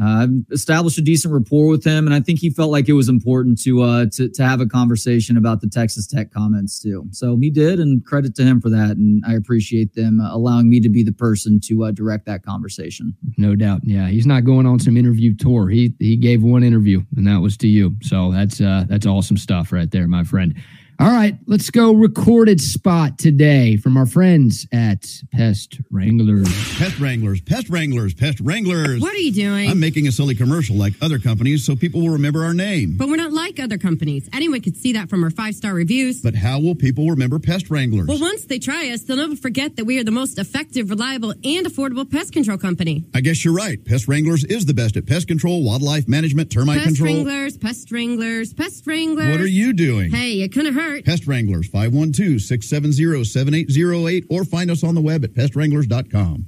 uh, 0.00 0.28
established 0.52 0.98
a 0.98 1.02
decent 1.02 1.34
rapport 1.34 1.66
with 1.68 1.84
him, 1.84 2.06
and 2.06 2.14
I 2.14 2.20
think 2.20 2.38
he 2.38 2.50
felt 2.50 2.70
like 2.70 2.88
it 2.88 2.92
was 2.92 3.08
important 3.08 3.60
to 3.62 3.82
uh, 3.82 4.06
to 4.12 4.28
to 4.28 4.42
have 4.44 4.60
a 4.60 4.66
conversation 4.66 5.36
about 5.36 5.60
the 5.60 5.68
Texas 5.68 6.06
Tech 6.06 6.32
comments 6.32 6.78
too. 6.78 7.06
So 7.10 7.36
he 7.36 7.50
did, 7.50 7.80
and 7.80 8.04
credit 8.04 8.34
to 8.36 8.44
him 8.44 8.60
for 8.60 8.70
that. 8.70 8.96
And 8.96 9.24
I 9.26 9.34
appreciate 9.34 9.94
them 9.94 10.20
uh, 10.20 10.34
allowing 10.34 10.68
me 10.68 10.80
to 10.80 10.88
be 10.88 11.02
the 11.02 11.12
person 11.12 11.60
to 11.64 11.84
uh, 11.84 11.90
direct 11.90 12.26
that 12.26 12.44
conversation. 12.44 13.16
No 13.36 13.56
doubt, 13.56 13.80
yeah, 13.84 14.08
he's 14.08 14.26
not 14.26 14.44
going 14.44 14.66
on 14.66 14.78
some 14.78 14.96
interview 14.96 15.34
tour. 15.34 15.68
He 15.68 15.94
he 15.98 16.16
gave 16.16 16.42
one 16.42 16.62
interview, 16.62 17.02
and 17.16 17.26
that 17.26 17.40
was 17.40 17.56
to 17.58 17.68
you. 17.68 17.96
So 18.02 18.30
that's 18.30 18.60
uh, 18.60 18.84
that's 18.88 19.06
awesome 19.06 19.36
stuff 19.36 19.72
right 19.72 19.90
there, 19.90 20.06
my 20.06 20.22
friend. 20.22 20.54
All 21.00 21.06
right, 21.12 21.38
let's 21.46 21.70
go 21.70 21.92
recorded 21.92 22.60
spot 22.60 23.20
today 23.20 23.76
from 23.76 23.96
our 23.96 24.04
friends 24.04 24.66
at 24.72 25.06
Pest 25.30 25.80
Wranglers. 25.92 26.48
Pest 26.76 26.98
Wranglers, 26.98 27.40
Pest 27.40 27.68
Wranglers, 27.68 28.14
Pest 28.14 28.40
Wranglers. 28.40 29.00
What 29.00 29.14
are 29.14 29.18
you 29.18 29.30
doing? 29.30 29.70
I'm 29.70 29.78
making 29.78 30.08
a 30.08 30.12
silly 30.12 30.34
commercial 30.34 30.74
like 30.74 30.94
other 31.00 31.20
companies 31.20 31.64
so 31.64 31.76
people 31.76 32.00
will 32.00 32.10
remember 32.10 32.42
our 32.42 32.52
name. 32.52 32.96
But 32.96 33.06
we're 33.06 33.14
not 33.14 33.32
like 33.32 33.60
other 33.60 33.78
companies. 33.78 34.28
Anyone 34.32 34.60
could 34.60 34.76
see 34.76 34.92
that 34.94 35.08
from 35.08 35.22
our 35.22 35.30
five 35.30 35.54
star 35.54 35.72
reviews. 35.72 36.20
But 36.20 36.34
how 36.34 36.58
will 36.58 36.74
people 36.74 37.08
remember 37.08 37.38
Pest 37.38 37.70
Wranglers? 37.70 38.08
Well, 38.08 38.18
once 38.18 38.46
they 38.46 38.58
try 38.58 38.90
us, 38.90 39.02
they'll 39.02 39.18
never 39.18 39.36
forget 39.36 39.76
that 39.76 39.84
we 39.84 40.00
are 40.00 40.04
the 40.04 40.10
most 40.10 40.36
effective, 40.36 40.90
reliable, 40.90 41.30
and 41.30 41.64
affordable 41.64 42.10
pest 42.10 42.32
control 42.32 42.58
company. 42.58 43.04
I 43.14 43.20
guess 43.20 43.44
you're 43.44 43.54
right. 43.54 43.78
Pest 43.84 44.08
Wranglers 44.08 44.42
is 44.42 44.66
the 44.66 44.74
best 44.74 44.96
at 44.96 45.06
pest 45.06 45.28
control, 45.28 45.62
wildlife 45.62 46.08
management, 46.08 46.50
termite 46.50 46.78
pest 46.78 46.96
control. 46.96 47.06
Pest 47.08 47.26
Wranglers, 47.28 47.56
Pest 47.56 47.92
Wranglers, 47.92 48.52
Pest 48.52 48.84
Wranglers. 48.84 49.30
What 49.30 49.40
are 49.40 49.46
you 49.46 49.72
doing? 49.72 50.10
Hey, 50.10 50.42
it 50.42 50.52
couldn't 50.52 50.74
hurt. 50.74 50.87
Pest 51.04 51.26
Wranglers 51.26 51.68
512 51.68 52.40
670 52.40 53.24
7808 53.24 54.26
or 54.30 54.44
find 54.44 54.70
us 54.70 54.84
on 54.84 54.94
the 54.94 55.00
web 55.00 55.24
at 55.24 55.34
pestwranglers.com. 55.34 56.46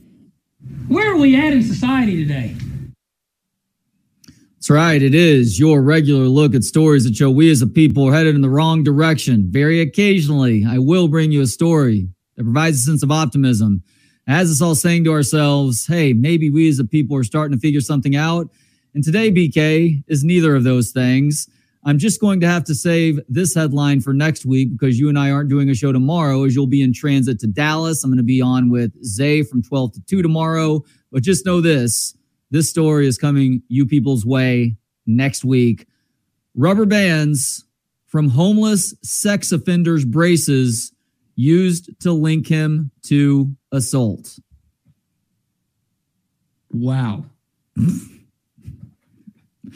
Where 0.88 1.12
are 1.12 1.16
we 1.16 1.36
at 1.36 1.53
in 1.53 1.62
society 1.62 2.24
today? 2.24 2.55
That's 4.57 4.68
right. 4.68 5.01
It 5.01 5.14
is 5.14 5.59
your 5.59 5.80
regular 5.80 6.26
look 6.26 6.55
at 6.55 6.64
stories 6.64 7.05
that 7.05 7.16
show 7.16 7.30
we 7.30 7.51
as 7.51 7.62
a 7.62 7.66
people 7.66 8.07
are 8.07 8.12
headed 8.12 8.34
in 8.34 8.43
the 8.43 8.51
wrong 8.51 8.84
direction. 8.84 9.47
Very 9.49 9.80
occasionally, 9.80 10.66
I 10.68 10.78
will 10.78 11.09
bring 11.09 11.32
you 11.32 11.41
a 11.41 11.47
story 11.47 12.09
that 12.36 12.45
provides 12.45 12.80
a 12.80 12.82
sense 12.82 13.03
of 13.03 13.11
optimism. 13.11 13.82
As 14.26 14.51
us 14.51 14.61
all 14.61 14.74
saying 14.74 15.05
to 15.05 15.12
ourselves, 15.12 15.86
hey, 15.86 16.12
maybe 16.12 16.51
we 16.51 16.68
as 16.68 16.78
a 16.78 16.84
people 16.84 17.16
are 17.16 17.24
starting 17.24 17.57
to 17.57 17.61
figure 17.61 17.80
something 17.80 18.14
out. 18.14 18.51
And 18.95 19.03
today, 19.03 19.30
BK, 19.30 20.05
is 20.07 20.24
neither 20.24 20.55
of 20.55 20.64
those 20.64 20.91
things. 20.91 21.49
I'm 21.85 21.99
just 21.99 22.20
going 22.20 22.41
to 22.41 22.49
have 22.49 22.64
to 22.64 22.74
save 22.74 23.20
this 23.28 23.55
headline 23.55 24.01
for 24.03 24.12
next 24.12 24.45
week 24.45 24.72
because 24.72 24.99
you 24.99 25.09
and 25.09 25.18
I 25.18 25.31
aren't 25.31 25.49
doing 25.49 25.70
a 25.70 25.74
show 25.74 25.93
tomorrow 25.93 26.45
as 26.45 26.55
you'll 26.55 26.66
be 26.66 26.83
in 26.83 26.93
transit 26.93 27.41
to 27.41 27.47
Dallas. 27.47 28.05
I'm 28.05 28.11
going 28.11 28.18
to 28.18 28.22
be 28.22 28.43
on 28.43 28.70
with 28.70 28.93
Zay 29.03 29.43
from 29.43 29.62
12 29.62 29.95
to 29.95 30.01
2 30.03 30.22
tomorrow. 30.22 30.85
But 31.11 31.22
just 31.22 31.47
know 31.47 31.61
this 31.61 32.14
this 32.51 32.68
story 32.68 33.07
is 33.07 33.16
coming 33.16 33.62
you 33.68 33.87
people's 33.87 34.26
way 34.26 34.76
next 35.07 35.45
week. 35.45 35.87
Rubber 36.55 36.85
bands 36.85 37.64
from 38.07 38.28
homeless 38.28 38.95
sex 39.03 39.53
offenders' 39.53 40.05
braces 40.05 40.93
used 41.37 41.99
to 42.01 42.12
link 42.12 42.49
him 42.49 42.91
to 43.05 43.57
assault. 43.72 44.39
Wow. 46.70 47.24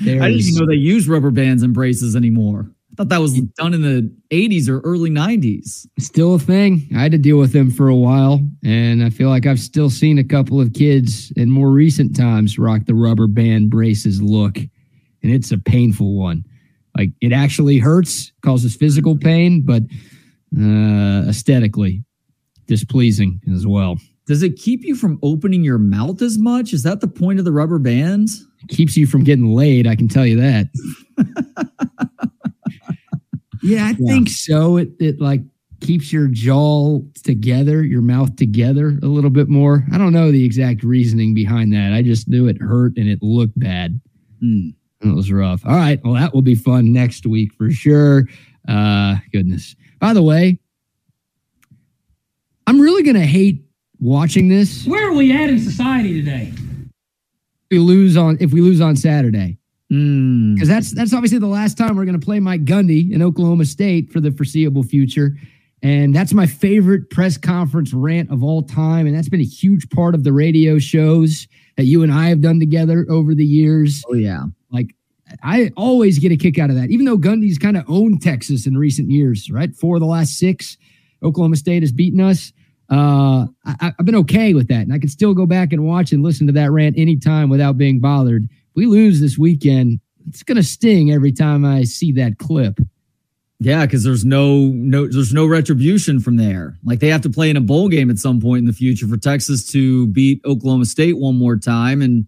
There's, 0.00 0.22
I 0.22 0.28
didn't 0.28 0.42
even 0.42 0.60
know 0.60 0.66
they 0.66 0.74
use 0.74 1.08
rubber 1.08 1.30
bands 1.30 1.62
and 1.62 1.74
braces 1.74 2.16
anymore. 2.16 2.70
I 2.92 2.96
thought 2.96 3.08
that 3.08 3.20
was 3.20 3.40
done 3.40 3.74
in 3.74 3.82
the 3.82 4.14
80s 4.30 4.68
or 4.68 4.78
early 4.80 5.10
90s. 5.10 5.84
Still 5.98 6.36
a 6.36 6.38
thing. 6.38 6.88
I 6.94 7.02
had 7.02 7.10
to 7.10 7.18
deal 7.18 7.38
with 7.38 7.52
them 7.52 7.72
for 7.72 7.88
a 7.88 7.94
while, 7.94 8.40
and 8.64 9.02
I 9.02 9.10
feel 9.10 9.28
like 9.28 9.46
I've 9.46 9.58
still 9.58 9.90
seen 9.90 10.18
a 10.18 10.24
couple 10.24 10.60
of 10.60 10.74
kids 10.74 11.32
in 11.32 11.50
more 11.50 11.70
recent 11.70 12.16
times 12.16 12.56
rock 12.56 12.82
the 12.86 12.94
rubber 12.94 13.26
band 13.26 13.70
braces 13.70 14.22
look, 14.22 14.58
and 14.58 14.70
it's 15.32 15.50
a 15.50 15.58
painful 15.58 16.14
one. 16.14 16.44
Like 16.96 17.10
it 17.20 17.32
actually 17.32 17.78
hurts, 17.78 18.32
causes 18.42 18.76
physical 18.76 19.18
pain, 19.18 19.62
but 19.62 19.82
uh, 20.56 21.28
aesthetically 21.28 22.04
displeasing 22.66 23.40
as 23.52 23.66
well. 23.66 23.98
Does 24.26 24.42
it 24.42 24.56
keep 24.56 24.84
you 24.84 24.94
from 24.94 25.18
opening 25.22 25.62
your 25.62 25.78
mouth 25.78 26.22
as 26.22 26.38
much? 26.38 26.72
Is 26.72 26.82
that 26.84 27.00
the 27.00 27.08
point 27.08 27.38
of 27.38 27.44
the 27.44 27.52
rubber 27.52 27.78
bands? 27.78 28.46
keeps 28.68 28.96
you 28.96 29.06
from 29.06 29.24
getting 29.24 29.54
laid. 29.54 29.86
I 29.86 29.96
can 29.96 30.08
tell 30.08 30.26
you 30.26 30.40
that. 30.40 30.68
yeah, 33.62 33.86
I 33.86 33.96
yeah. 33.98 34.06
think 34.06 34.28
so. 34.28 34.76
It 34.76 34.90
it 34.98 35.20
like 35.20 35.42
keeps 35.80 36.12
your 36.12 36.28
jaw 36.28 37.00
together, 37.22 37.82
your 37.84 38.02
mouth 38.02 38.36
together 38.36 38.98
a 39.02 39.06
little 39.06 39.30
bit 39.30 39.48
more. 39.48 39.84
I 39.92 39.98
don't 39.98 40.12
know 40.12 40.30
the 40.32 40.44
exact 40.44 40.82
reasoning 40.82 41.34
behind 41.34 41.72
that. 41.74 41.92
I 41.92 42.02
just 42.02 42.28
knew 42.28 42.48
it 42.48 42.60
hurt 42.60 42.96
and 42.96 43.08
it 43.08 43.18
looked 43.22 43.58
bad. 43.58 44.00
Mm. 44.42 44.74
It 45.02 45.14
was 45.14 45.30
rough. 45.30 45.64
All 45.66 45.76
right. 45.76 46.00
Well, 46.02 46.14
that 46.14 46.32
will 46.32 46.42
be 46.42 46.54
fun 46.54 46.92
next 46.92 47.26
week 47.26 47.52
for 47.52 47.70
sure. 47.70 48.26
Uh, 48.66 49.16
goodness. 49.30 49.76
By 50.00 50.14
the 50.14 50.22
way, 50.22 50.58
I'm 52.66 52.80
really 52.80 53.02
going 53.02 53.16
to 53.16 53.26
hate 53.26 53.63
watching 54.00 54.48
this. 54.48 54.86
Where 54.86 55.08
are 55.08 55.14
we 55.14 55.32
at 55.32 55.48
in 55.50 55.58
society 55.58 56.22
today? 56.22 56.52
we 57.74 57.78
lose 57.78 58.16
on 58.16 58.36
if 58.40 58.52
we 58.52 58.60
lose 58.60 58.80
on 58.80 58.96
Saturday. 58.96 59.58
Because 59.88 59.98
mm. 60.00 60.66
that's 60.66 60.94
that's 60.94 61.12
obviously 61.12 61.38
the 61.38 61.46
last 61.46 61.76
time 61.76 61.96
we're 61.96 62.04
going 62.04 62.18
to 62.18 62.24
play 62.24 62.40
Mike 62.40 62.64
Gundy 62.64 63.12
in 63.12 63.22
Oklahoma 63.22 63.64
State 63.64 64.10
for 64.10 64.20
the 64.20 64.30
foreseeable 64.30 64.82
future. 64.82 65.36
And 65.82 66.14
that's 66.14 66.32
my 66.32 66.46
favorite 66.46 67.10
press 67.10 67.36
conference 67.36 67.92
rant 67.92 68.30
of 68.30 68.42
all 68.42 68.62
time. 68.62 69.06
And 69.06 69.14
that's 69.14 69.28
been 69.28 69.40
a 69.40 69.44
huge 69.44 69.90
part 69.90 70.14
of 70.14 70.24
the 70.24 70.32
radio 70.32 70.78
shows 70.78 71.46
that 71.76 71.84
you 71.84 72.02
and 72.02 72.12
I 72.12 72.28
have 72.28 72.40
done 72.40 72.58
together 72.58 73.04
over 73.10 73.34
the 73.34 73.44
years. 73.44 74.02
Oh, 74.08 74.14
yeah. 74.14 74.44
Like, 74.70 74.94
I 75.42 75.72
always 75.76 76.18
get 76.18 76.32
a 76.32 76.36
kick 76.36 76.58
out 76.58 76.70
of 76.70 76.76
that, 76.76 76.90
even 76.90 77.04
though 77.04 77.18
Gundy's 77.18 77.58
kind 77.58 77.76
of 77.76 77.84
owned 77.86 78.22
Texas 78.22 78.66
in 78.66 78.78
recent 78.78 79.10
years, 79.10 79.50
right? 79.50 79.74
Four 79.74 79.96
of 79.96 80.00
the 80.00 80.06
last 80.06 80.38
six, 80.38 80.78
Oklahoma 81.22 81.56
State 81.56 81.82
has 81.82 81.92
beaten 81.92 82.20
us 82.20 82.52
uh, 82.90 83.46
I, 83.64 83.92
have 83.96 84.04
been 84.04 84.14
okay 84.16 84.54
with 84.54 84.68
that. 84.68 84.82
And 84.82 84.92
I 84.92 84.98
can 84.98 85.08
still 85.08 85.34
go 85.34 85.46
back 85.46 85.72
and 85.72 85.86
watch 85.86 86.12
and 86.12 86.22
listen 86.22 86.46
to 86.46 86.52
that 86.54 86.70
rant 86.70 86.98
anytime 86.98 87.48
without 87.48 87.78
being 87.78 88.00
bothered. 88.00 88.44
If 88.44 88.76
we 88.76 88.86
lose 88.86 89.20
this 89.20 89.38
weekend, 89.38 90.00
it's 90.28 90.42
going 90.42 90.56
to 90.56 90.62
sting 90.62 91.10
every 91.10 91.32
time 91.32 91.64
I 91.64 91.84
see 91.84 92.12
that 92.12 92.38
clip. 92.38 92.78
Yeah, 93.60 93.86
because 93.86 94.02
there's 94.04 94.24
no 94.24 94.66
no 94.66 95.06
there's 95.06 95.32
no 95.32 95.46
retribution 95.46 96.20
from 96.20 96.36
there. 96.36 96.76
Like 96.84 96.98
they 96.98 97.08
have 97.08 97.22
to 97.22 97.30
play 97.30 97.48
in 97.48 97.56
a 97.56 97.60
bowl 97.60 97.88
game 97.88 98.10
at 98.10 98.18
some 98.18 98.40
point 98.40 98.58
in 98.58 98.64
the 98.66 98.72
future 98.72 99.06
for 99.06 99.16
Texas 99.16 99.70
to 99.72 100.06
beat 100.08 100.40
Oklahoma 100.44 100.84
State 100.84 101.16
one 101.18 101.38
more 101.38 101.56
time, 101.56 102.02
and 102.02 102.26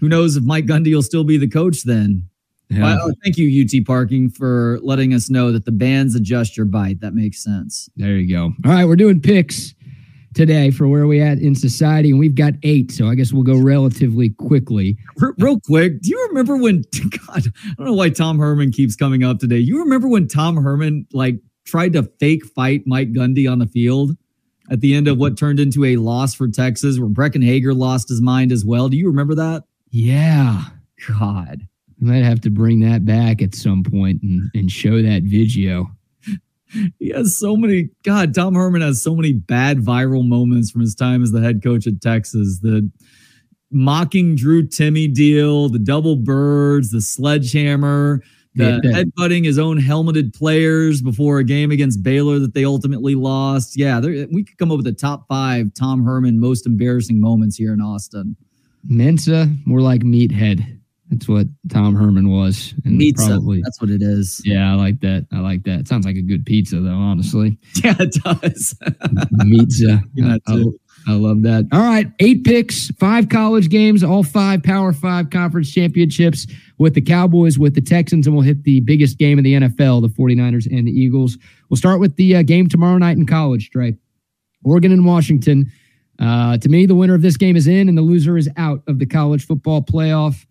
who 0.00 0.08
knows 0.08 0.36
if 0.36 0.44
Mike 0.44 0.66
Gundy 0.66 0.92
will 0.92 1.02
still 1.02 1.24
be 1.24 1.38
the 1.38 1.48
coach 1.48 1.84
then. 1.84 2.24
Yeah. 2.70 2.82
Well, 2.82 3.12
thank 3.24 3.38
you, 3.38 3.64
UT 3.64 3.86
Parking, 3.86 4.28
for 4.28 4.78
letting 4.82 5.14
us 5.14 5.30
know 5.30 5.52
that 5.52 5.64
the 5.64 5.72
bands 5.72 6.14
adjust 6.14 6.54
your 6.54 6.66
bite. 6.66 7.00
That 7.00 7.14
makes 7.14 7.42
sense. 7.42 7.88
There 7.96 8.16
you 8.16 8.28
go. 8.28 8.52
All 8.66 8.72
right, 8.72 8.84
we're 8.84 8.96
doing 8.96 9.22
picks 9.22 9.74
today 10.38 10.70
for 10.70 10.86
where 10.86 11.08
we 11.08 11.20
at 11.20 11.38
in 11.38 11.56
society, 11.56 12.10
and 12.10 12.18
we've 12.20 12.36
got 12.36 12.54
eight. 12.62 12.92
So 12.92 13.08
I 13.08 13.16
guess 13.16 13.32
we'll 13.32 13.42
go 13.42 13.58
relatively 13.58 14.30
quickly. 14.30 14.96
Real 15.36 15.58
quick, 15.58 16.00
do 16.00 16.10
you 16.10 16.26
remember 16.28 16.56
when? 16.56 16.84
God, 17.26 17.42
I 17.48 17.74
don't 17.76 17.86
know 17.86 17.92
why 17.92 18.10
Tom 18.10 18.38
Herman 18.38 18.70
keeps 18.70 18.94
coming 18.94 19.24
up 19.24 19.40
today. 19.40 19.58
You 19.58 19.80
remember 19.80 20.06
when 20.06 20.28
Tom 20.28 20.56
Herman 20.56 21.08
like 21.12 21.40
tried 21.66 21.94
to 21.94 22.04
fake 22.20 22.46
fight 22.46 22.84
Mike 22.86 23.12
Gundy 23.12 23.50
on 23.50 23.58
the 23.58 23.66
field? 23.66 24.16
at 24.70 24.82
the 24.82 24.94
end 24.94 25.08
of 25.08 25.16
what 25.16 25.38
turned 25.38 25.58
into 25.58 25.82
a 25.82 25.96
loss 25.96 26.34
for 26.34 26.46
Texas, 26.46 26.98
where 26.98 27.08
Breckyn 27.08 27.42
Hager 27.42 27.72
lost 27.72 28.10
his 28.10 28.20
mind 28.20 28.52
as 28.52 28.66
well. 28.66 28.90
Do 28.90 28.98
you 28.98 29.06
remember 29.06 29.34
that? 29.36 29.64
Yeah. 29.90 30.64
God. 31.08 31.66
I 32.02 32.04
might 32.04 32.22
have 32.22 32.42
to 32.42 32.50
bring 32.50 32.80
that 32.80 33.06
back 33.06 33.40
at 33.40 33.54
some 33.54 33.82
point 33.82 34.22
and, 34.22 34.50
and 34.54 34.70
show 34.70 35.00
that 35.00 35.22
video. 35.22 35.90
He 36.98 37.10
has 37.10 37.38
so 37.38 37.56
many. 37.56 37.90
God, 38.02 38.34
Tom 38.34 38.54
Herman 38.54 38.82
has 38.82 39.02
so 39.02 39.14
many 39.14 39.32
bad 39.32 39.78
viral 39.78 40.26
moments 40.26 40.70
from 40.70 40.80
his 40.82 40.94
time 40.94 41.22
as 41.22 41.32
the 41.32 41.40
head 41.40 41.62
coach 41.62 41.86
at 41.86 42.00
Texas. 42.00 42.60
The 42.60 42.90
mocking 43.70 44.34
Drew 44.36 44.66
Timmy 44.66 45.08
deal, 45.08 45.68
the 45.68 45.78
double 45.78 46.16
birds, 46.16 46.90
the 46.90 47.00
sledgehammer, 47.00 48.22
the 48.54 48.80
Yeah, 48.82 48.90
headbutting 48.90 49.44
his 49.44 49.58
own 49.58 49.78
helmeted 49.78 50.32
players 50.32 51.02
before 51.02 51.38
a 51.38 51.44
game 51.44 51.70
against 51.70 52.02
Baylor 52.02 52.38
that 52.38 52.54
they 52.54 52.64
ultimately 52.64 53.14
lost. 53.14 53.78
Yeah, 53.78 54.00
we 54.00 54.44
could 54.44 54.58
come 54.58 54.70
up 54.70 54.78
with 54.78 54.86
the 54.86 54.92
top 54.92 55.26
five 55.28 55.72
Tom 55.74 56.04
Herman 56.04 56.40
most 56.40 56.66
embarrassing 56.66 57.20
moments 57.20 57.56
here 57.56 57.72
in 57.72 57.80
Austin. 57.80 58.36
Mensa, 58.84 59.48
more 59.66 59.80
like 59.80 60.02
meathead. 60.02 60.77
That's 61.10 61.28
what 61.28 61.46
Tom 61.70 61.94
Herman 61.94 62.30
was. 62.30 62.74
And 62.84 62.98
Pizza. 62.98 63.26
probably. 63.28 63.62
That's 63.62 63.80
what 63.80 63.90
it 63.90 64.02
is. 64.02 64.42
Yeah, 64.44 64.70
I 64.70 64.74
like 64.74 65.00
that. 65.00 65.26
I 65.32 65.38
like 65.40 65.62
that. 65.64 65.88
Sounds 65.88 66.04
like 66.04 66.16
a 66.16 66.22
good 66.22 66.44
pizza, 66.44 66.80
though. 66.80 66.90
Honestly, 66.90 67.58
Yeah, 67.82 67.94
it 67.98 68.12
does. 68.22 68.74
pizza. 69.42 70.02
Yeah, 70.14 70.36
I. 70.46 70.64
I 71.06 71.12
love 71.12 71.42
that. 71.42 71.66
All 71.72 71.80
right, 71.80 72.10
eight 72.18 72.44
picks, 72.44 72.90
five 72.98 73.28
college 73.28 73.70
games, 73.70 74.02
all 74.02 74.22
five 74.22 74.62
Power 74.62 74.92
Five 74.92 75.30
conference 75.30 75.72
championships 75.72 76.46
with 76.76 76.94
the 76.94 77.00
Cowboys, 77.00 77.58
with 77.58 77.74
the 77.74 77.80
Texans, 77.80 78.26
and 78.26 78.34
we'll 78.36 78.44
hit 78.44 78.64
the 78.64 78.80
biggest 78.80 79.16
game 79.16 79.38
in 79.38 79.44
the 79.44 79.54
NFL, 79.54 80.02
the 80.02 80.08
49ers 80.08 80.66
and 80.66 80.86
the 80.86 80.90
Eagles. 80.90 81.38
We'll 81.70 81.76
start 81.78 82.00
with 82.00 82.16
the 82.16 82.36
uh, 82.36 82.42
game 82.42 82.68
tomorrow 82.68 82.98
night 82.98 83.16
in 83.16 83.26
college, 83.26 83.70
Trey. 83.70 83.96
Oregon 84.64 84.92
and 84.92 85.06
Washington. 85.06 85.70
Uh, 86.18 86.58
to 86.58 86.68
me, 86.68 86.84
the 86.84 86.96
winner 86.96 87.14
of 87.14 87.22
this 87.22 87.36
game 87.36 87.56
is 87.56 87.68
in, 87.68 87.88
and 87.88 87.96
the 87.96 88.02
loser 88.02 88.36
is 88.36 88.50
out 88.56 88.82
of 88.88 88.98
the 88.98 89.06
college 89.06 89.46
football 89.46 89.80
playoff. 89.80 90.44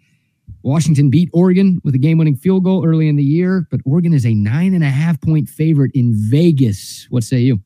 Washington 0.68 1.10
beat 1.10 1.30
Oregon 1.32 1.80
with 1.86 1.96
a 1.96 1.98
game 1.98 2.18
winning 2.18 2.36
field 2.36 2.66
goal 2.66 2.86
early 2.86 3.08
in 3.08 3.16
the 3.16 3.24
year, 3.24 3.66
but 3.72 3.80
Oregon 3.86 4.14
is 4.14 4.26
a 4.26 4.34
nine 4.34 4.74
and 4.74 4.84
a 4.84 4.90
half 4.90 5.20
point 5.22 5.48
favorite 5.48 5.92
in 5.94 6.12
Vegas. 6.14 7.08
What 7.10 7.24
say 7.24 7.40
you? 7.40 7.62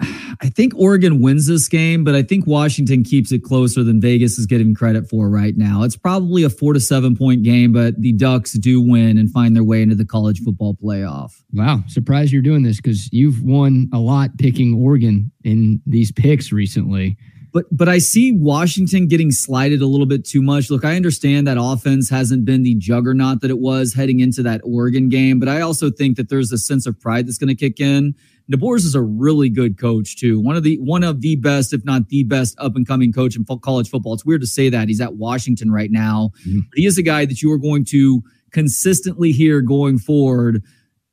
I 0.00 0.48
think 0.48 0.74
Oregon 0.76 1.22
wins 1.22 1.46
this 1.46 1.68
game, 1.68 2.02
but 2.02 2.16
I 2.16 2.24
think 2.24 2.44
Washington 2.44 3.04
keeps 3.04 3.30
it 3.30 3.44
closer 3.44 3.84
than 3.84 4.00
Vegas 4.00 4.36
is 4.36 4.46
getting 4.46 4.74
credit 4.74 5.08
for 5.08 5.30
right 5.30 5.56
now. 5.56 5.84
It's 5.84 5.96
probably 5.96 6.42
a 6.42 6.50
four 6.50 6.72
to 6.72 6.80
seven 6.80 7.16
point 7.16 7.44
game, 7.44 7.72
but 7.72 8.00
the 8.00 8.12
Ducks 8.12 8.54
do 8.54 8.80
win 8.80 9.16
and 9.16 9.30
find 9.30 9.54
their 9.54 9.64
way 9.64 9.80
into 9.80 9.94
the 9.94 10.04
college 10.04 10.40
football 10.40 10.74
playoff. 10.74 11.30
Wow, 11.52 11.84
surprised 11.86 12.32
you're 12.32 12.42
doing 12.42 12.64
this 12.64 12.78
because 12.78 13.10
you've 13.12 13.42
won 13.44 13.88
a 13.92 13.98
lot 13.98 14.36
picking 14.38 14.74
Oregon 14.74 15.30
in 15.44 15.80
these 15.86 16.10
picks 16.10 16.50
recently. 16.50 17.16
But 17.56 17.64
but 17.74 17.88
I 17.88 17.96
see 17.96 18.32
Washington 18.32 19.06
getting 19.06 19.30
slighted 19.30 19.80
a 19.80 19.86
little 19.86 20.04
bit 20.04 20.26
too 20.26 20.42
much. 20.42 20.68
Look, 20.70 20.84
I 20.84 20.94
understand 20.94 21.46
that 21.46 21.56
offense 21.58 22.10
hasn't 22.10 22.44
been 22.44 22.62
the 22.64 22.74
juggernaut 22.74 23.40
that 23.40 23.50
it 23.50 23.60
was 23.60 23.94
heading 23.94 24.20
into 24.20 24.42
that 24.42 24.60
Oregon 24.62 25.08
game, 25.08 25.38
but 25.38 25.48
I 25.48 25.62
also 25.62 25.90
think 25.90 26.18
that 26.18 26.28
there's 26.28 26.52
a 26.52 26.58
sense 26.58 26.84
of 26.86 27.00
pride 27.00 27.26
that's 27.26 27.38
going 27.38 27.48
to 27.48 27.54
kick 27.54 27.80
in. 27.80 28.14
DeBoers 28.52 28.84
is 28.84 28.94
a 28.94 29.00
really 29.00 29.48
good 29.48 29.78
coach 29.78 30.18
too. 30.18 30.38
One 30.38 30.54
of 30.54 30.64
the 30.64 30.76
one 30.80 31.02
of 31.02 31.22
the 31.22 31.36
best, 31.36 31.72
if 31.72 31.82
not 31.82 32.10
the 32.10 32.24
best, 32.24 32.54
up 32.58 32.76
and 32.76 32.86
coming 32.86 33.10
coach 33.10 33.36
in 33.36 33.46
fo- 33.46 33.56
college 33.56 33.88
football. 33.88 34.12
It's 34.12 34.26
weird 34.26 34.42
to 34.42 34.46
say 34.46 34.68
that 34.68 34.88
he's 34.88 35.00
at 35.00 35.16
Washington 35.16 35.70
right 35.70 35.90
now, 35.90 36.32
Mhm. 36.46 36.60
but 36.68 36.78
he 36.78 36.84
is 36.84 36.98
a 36.98 37.02
guy 37.02 37.24
that 37.24 37.40
you 37.40 37.50
are 37.52 37.58
going 37.58 37.86
to 37.86 38.22
consistently 38.52 39.32
hear 39.32 39.62
going 39.62 39.96
forward 39.98 40.62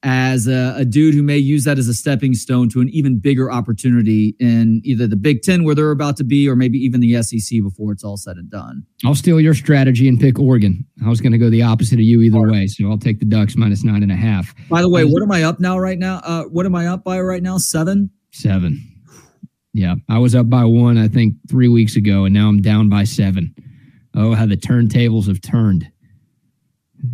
as 0.03 0.47
a, 0.47 0.75
a 0.77 0.85
dude 0.85 1.15
who 1.15 1.23
may 1.23 1.37
use 1.37 1.63
that 1.63 1.79
as 1.79 1.87
a 1.87 1.93
stepping 1.93 2.33
stone 2.33 2.69
to 2.69 2.81
an 2.81 2.89
even 2.89 3.19
bigger 3.19 3.49
opportunity 3.49 4.35
in 4.39 4.81
either 4.83 5.07
the 5.07 5.15
Big 5.15 5.41
Ten 5.41 5.63
where 5.63 5.73
they're 5.73 5.91
about 5.91 6.17
to 6.17 6.25
be, 6.25 6.47
or 6.47 6.55
maybe 6.57 6.77
even 6.77 6.99
the 6.99 7.23
SEC 7.23 7.61
before 7.61 7.93
it's 7.93 8.03
all 8.03 8.17
said 8.17 8.35
and 8.35 8.49
done. 8.51 8.85
I'll 9.05 9.15
steal 9.15 9.39
your 9.39 9.53
strategy 9.53 10.09
and 10.09 10.19
pick 10.19 10.37
Oregon. 10.37 10.85
I 11.05 11.09
was 11.09 11.21
going 11.21 11.31
to 11.31 11.37
go 11.37 11.49
the 11.49 11.61
opposite 11.61 11.95
of 11.95 12.01
you 12.01 12.21
either 12.21 12.41
way, 12.51 12.67
so 12.67 12.89
I'll 12.89 12.97
take 12.97 13.19
the 13.19 13.25
Ducks 13.25 13.55
minus 13.55 13.83
nine 13.83 14.03
and 14.03 14.11
a 14.11 14.15
half. 14.15 14.53
By 14.69 14.81
the 14.81 14.89
way, 14.89 15.05
what 15.05 15.23
am 15.23 15.31
I 15.31 15.43
up 15.43 15.61
now 15.61 15.79
right 15.79 15.97
now? 15.97 16.19
Uh, 16.23 16.43
what 16.43 16.65
am 16.65 16.75
I 16.75 16.87
up 16.87 17.05
by 17.05 17.21
right 17.21 17.41
now? 17.41 17.57
Seven. 17.57 18.09
Seven. 18.31 18.89
Yeah, 19.73 19.95
I 20.09 20.19
was 20.19 20.35
up 20.35 20.49
by 20.49 20.65
one, 20.65 20.97
I 20.97 21.07
think, 21.07 21.35
three 21.49 21.67
weeks 21.69 21.95
ago, 21.95 22.25
and 22.25 22.33
now 22.33 22.47
I'm 22.47 22.61
down 22.61 22.89
by 22.89 23.05
seven. 23.05 23.55
Oh, 24.15 24.33
how 24.33 24.45
the 24.45 24.57
turntables 24.57 25.27
have 25.27 25.41
turned 25.41 25.89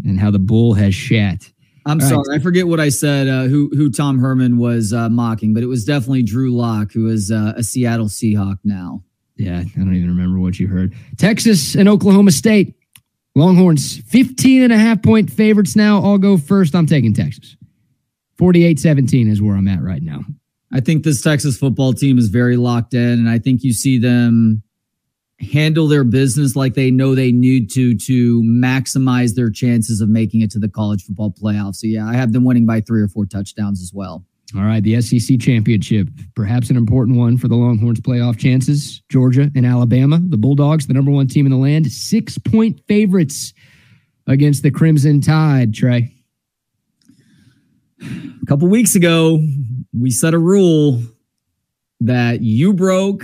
and 0.05 0.19
how 0.19 0.31
the 0.31 0.39
bull 0.39 0.73
has 0.73 0.93
shat. 0.93 1.51
I'm 1.85 1.99
All 2.01 2.05
right. 2.05 2.25
sorry, 2.25 2.37
I 2.37 2.39
forget 2.39 2.67
what 2.67 2.79
I 2.79 2.89
said. 2.89 3.27
Uh, 3.27 3.43
who 3.43 3.69
who 3.73 3.89
Tom 3.89 4.19
Herman 4.19 4.57
was 4.57 4.93
uh, 4.93 5.09
mocking, 5.09 5.53
but 5.53 5.63
it 5.63 5.67
was 5.67 5.85
definitely 5.85 6.23
Drew 6.23 6.51
Lock, 6.55 6.91
who 6.91 7.07
is 7.07 7.31
uh, 7.31 7.53
a 7.55 7.63
Seattle 7.63 8.07
Seahawk 8.07 8.57
now. 8.63 9.03
Yeah, 9.37 9.59
I 9.59 9.63
don't 9.77 9.95
even 9.95 10.09
remember 10.09 10.39
what 10.39 10.59
you 10.59 10.67
heard. 10.67 10.93
Texas 11.17 11.75
and 11.75 11.87
Oklahoma 11.87 12.31
State. 12.31 12.75
Longhorns, 13.35 13.99
15 14.09 14.63
and 14.63 14.73
a 14.73 14.77
half 14.77 15.01
point 15.01 15.31
favorites 15.31 15.75
now. 15.75 16.01
I'll 16.03 16.17
go 16.17 16.37
first. 16.37 16.75
I'm 16.75 16.87
taking 16.87 17.13
Texas. 17.13 17.55
48 18.37 18.79
17 18.79 19.29
is 19.29 19.41
where 19.41 19.55
I'm 19.55 19.67
at 19.67 19.81
right 19.81 20.01
now. 20.01 20.21
I 20.73 20.79
think 20.81 21.03
this 21.03 21.21
Texas 21.21 21.57
football 21.57 21.93
team 21.93 22.17
is 22.17 22.27
very 22.27 22.57
locked 22.57 22.93
in, 22.93 23.01
and 23.01 23.29
I 23.29 23.39
think 23.39 23.63
you 23.63 23.71
see 23.73 23.97
them 23.97 24.61
handle 25.39 25.87
their 25.87 26.03
business 26.03 26.55
like 26.55 26.73
they 26.73 26.91
know 26.91 27.15
they 27.15 27.31
need 27.31 27.69
to 27.71 27.95
to 27.95 28.41
maximize 28.43 29.35
their 29.35 29.49
chances 29.49 30.01
of 30.01 30.09
making 30.09 30.41
it 30.41 30.51
to 30.51 30.59
the 30.59 30.69
college 30.69 31.03
football 31.03 31.31
playoff. 31.31 31.75
So 31.75 31.87
yeah, 31.87 32.05
I 32.07 32.13
have 32.13 32.33
them 32.33 32.43
winning 32.43 32.65
by 32.65 32.81
three 32.81 33.01
or 33.01 33.07
four 33.07 33.25
touchdowns 33.25 33.81
as 33.81 33.93
well. 33.93 34.25
All 34.55 34.63
right, 34.63 34.81
the 34.81 34.99
SEC 34.99 35.39
championship, 35.39 36.07
perhaps 36.35 36.71
an 36.71 36.75
important 36.75 37.17
one 37.17 37.37
for 37.37 37.47
the 37.47 37.55
Longhorns' 37.55 38.01
playoff 38.01 38.37
chances. 38.37 39.01
Georgia 39.07 39.51
and 39.55 39.63
Alabama, 39.65 40.19
the 40.21 40.37
Bulldogs, 40.37 40.87
the 40.87 40.93
number 40.93 41.11
one 41.11 41.27
team 41.27 41.45
in 41.45 41.51
the 41.51 41.57
land, 41.57 41.91
six 41.91 42.37
point 42.39 42.81
favorites 42.87 43.53
against 44.25 44.63
the 44.63 44.71
Crimson 44.71 45.21
Tide. 45.21 45.73
Trey, 45.73 46.11
A 48.01 48.45
couple 48.47 48.67
weeks 48.67 48.95
ago, 48.95 49.39
we 49.93 50.09
set 50.09 50.33
a 50.33 50.39
rule 50.39 51.01
that 51.99 52.41
you 52.41 52.73
broke 52.73 53.23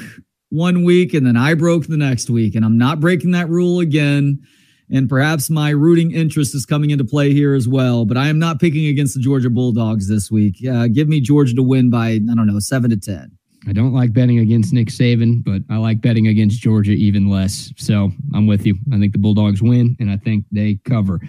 one 0.50 0.84
week 0.84 1.14
and 1.14 1.26
then 1.26 1.38
I 1.38 1.54
broke 1.54 1.88
the 1.88 1.98
next 1.98 2.30
week. 2.30 2.56
And 2.56 2.64
I'm 2.64 2.78
not 2.78 3.00
breaking 3.00 3.32
that 3.32 3.50
rule 3.50 3.80
again. 3.80 4.42
And 4.90 5.10
perhaps 5.10 5.50
my 5.50 5.72
rooting 5.72 6.12
interest 6.12 6.54
is 6.54 6.66
coming 6.66 6.92
into 6.92 7.04
play 7.04 7.34
here 7.34 7.56
as 7.56 7.68
well. 7.68 8.06
But 8.06 8.18
I 8.18 8.28
am 8.28 8.38
not 8.38 8.60
picking 8.60 8.86
against 8.86 9.16
the 9.16 9.20
Georgia 9.20 9.50
Bulldogs 9.50 10.08
this 10.08 10.30
week. 10.30 10.58
Uh, 10.68 10.88
give 10.88 11.08
me 11.08 11.22
Georgia 11.22 11.56
to 11.56 11.64
win 11.64 11.90
by, 11.90 12.10
I 12.10 12.20
don't 12.20 12.46
know, 12.46 12.60
seven 12.60 12.92
to 12.92 12.98
10. 12.98 13.32
I 13.68 13.74
don't 13.74 13.94
like 13.94 14.14
betting 14.14 14.38
against 14.38 14.74
Nick 14.74 14.90
Saban, 14.90 15.44
but 15.44 15.64
I 15.74 15.78
like 15.78 16.02
betting 16.02 16.28
against 16.28 16.62
Georgia 16.62 16.92
even 16.92 17.30
less. 17.30 17.74
So 17.78 18.12
I'm 18.34 18.46
with 18.46 18.66
you. 18.66 18.78
I 18.94 19.00
think 19.00 19.14
the 19.14 19.18
Bulldogs 19.18 19.62
win, 19.62 19.96
and 20.00 20.12
I 20.12 20.18
think 20.18 20.46
they 20.52 20.80
cover. 20.86 21.20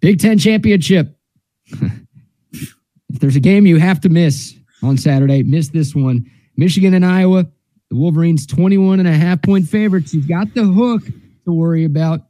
Big 0.00 0.20
Ten 0.20 0.38
championship. 0.38 1.16
if 1.70 2.74
there's 3.08 3.36
a 3.36 3.40
game 3.40 3.66
you 3.66 3.78
have 3.78 4.00
to 4.02 4.10
miss 4.10 4.54
on 4.82 4.98
Saturday, 4.98 5.42
miss 5.42 5.68
this 5.68 5.94
one. 5.94 6.30
Michigan 6.56 6.92
and 6.92 7.06
Iowa. 7.06 7.46
The 7.90 7.96
Wolverines 7.96 8.46
21 8.46 9.00
and 9.00 9.08
a 9.08 9.12
half 9.12 9.42
point 9.42 9.68
favorites. 9.68 10.12
You've 10.12 10.28
got 10.28 10.52
the 10.54 10.64
hook 10.64 11.02
to 11.44 11.52
worry 11.52 11.84
about. 11.84 12.20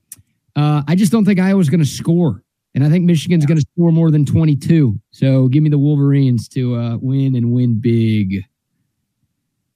Uh, 0.55 0.83
I 0.87 0.95
just 0.95 1.13
don't 1.13 1.25
think 1.25 1.41
Iowa's 1.41 1.69
going 1.69 1.81
to 1.81 1.87
score. 1.87 2.43
And 2.75 2.85
I 2.85 2.91
think 2.91 3.05
Michigan's 3.05 3.47
going 3.47 3.59
to 3.59 3.67
score 3.75 3.91
more 3.91 4.11
than 4.11 4.25
22. 4.25 5.01
So 5.11 5.49
give 5.49 5.63
me 5.63 5.71
the 5.71 5.79
Wolverines 5.79 6.49
to 6.51 6.77
uh, 6.77 6.97
win 7.01 7.35
and 7.35 7.53
win 7.53 7.81
big. 7.81 8.45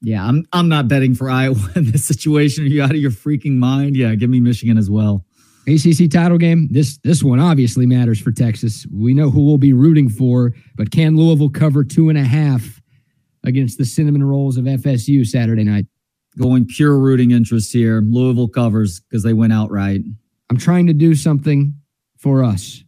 Yeah, 0.02 0.26
I'm 0.26 0.44
I'm 0.52 0.68
not 0.68 0.88
betting 0.88 1.14
for 1.14 1.30
Iowa 1.30 1.56
in 1.76 1.90
this 1.90 2.04
situation. 2.04 2.64
Are 2.64 2.68
you 2.68 2.82
out 2.82 2.90
of 2.90 2.96
your 2.96 3.12
freaking 3.12 3.56
mind? 3.56 3.96
Yeah, 3.96 4.14
give 4.14 4.30
me 4.30 4.40
Michigan 4.40 4.76
as 4.76 4.90
well. 4.90 5.24
ACC 5.68 6.10
title 6.10 6.38
game. 6.38 6.68
This 6.72 6.98
this 6.98 7.22
one 7.22 7.38
obviously 7.38 7.86
matters 7.86 8.20
for 8.20 8.32
Texas. 8.32 8.84
We 8.92 9.14
know 9.14 9.30
who 9.30 9.46
we'll 9.46 9.58
be 9.58 9.72
rooting 9.72 10.08
for, 10.08 10.52
but 10.74 10.90
can 10.90 11.16
Louisville 11.16 11.50
cover 11.50 11.84
two 11.84 12.08
and 12.08 12.18
a 12.18 12.24
half 12.24 12.81
against 13.44 13.78
the 13.78 13.84
cinnamon 13.84 14.22
rolls 14.22 14.56
of 14.56 14.64
FSU 14.64 15.26
Saturday 15.26 15.64
night? 15.64 15.86
Going 16.38 16.66
pure 16.66 16.98
rooting 16.98 17.30
interest 17.30 17.72
here. 17.72 18.00
Louisville 18.00 18.48
covers 18.48 19.00
because 19.00 19.22
they 19.22 19.34
went 19.34 19.52
outright. 19.52 20.00
I'm 20.50 20.56
trying 20.56 20.86
to 20.86 20.94
do 20.94 21.14
something 21.14 21.74
for 22.18 22.42
us. 22.42 22.82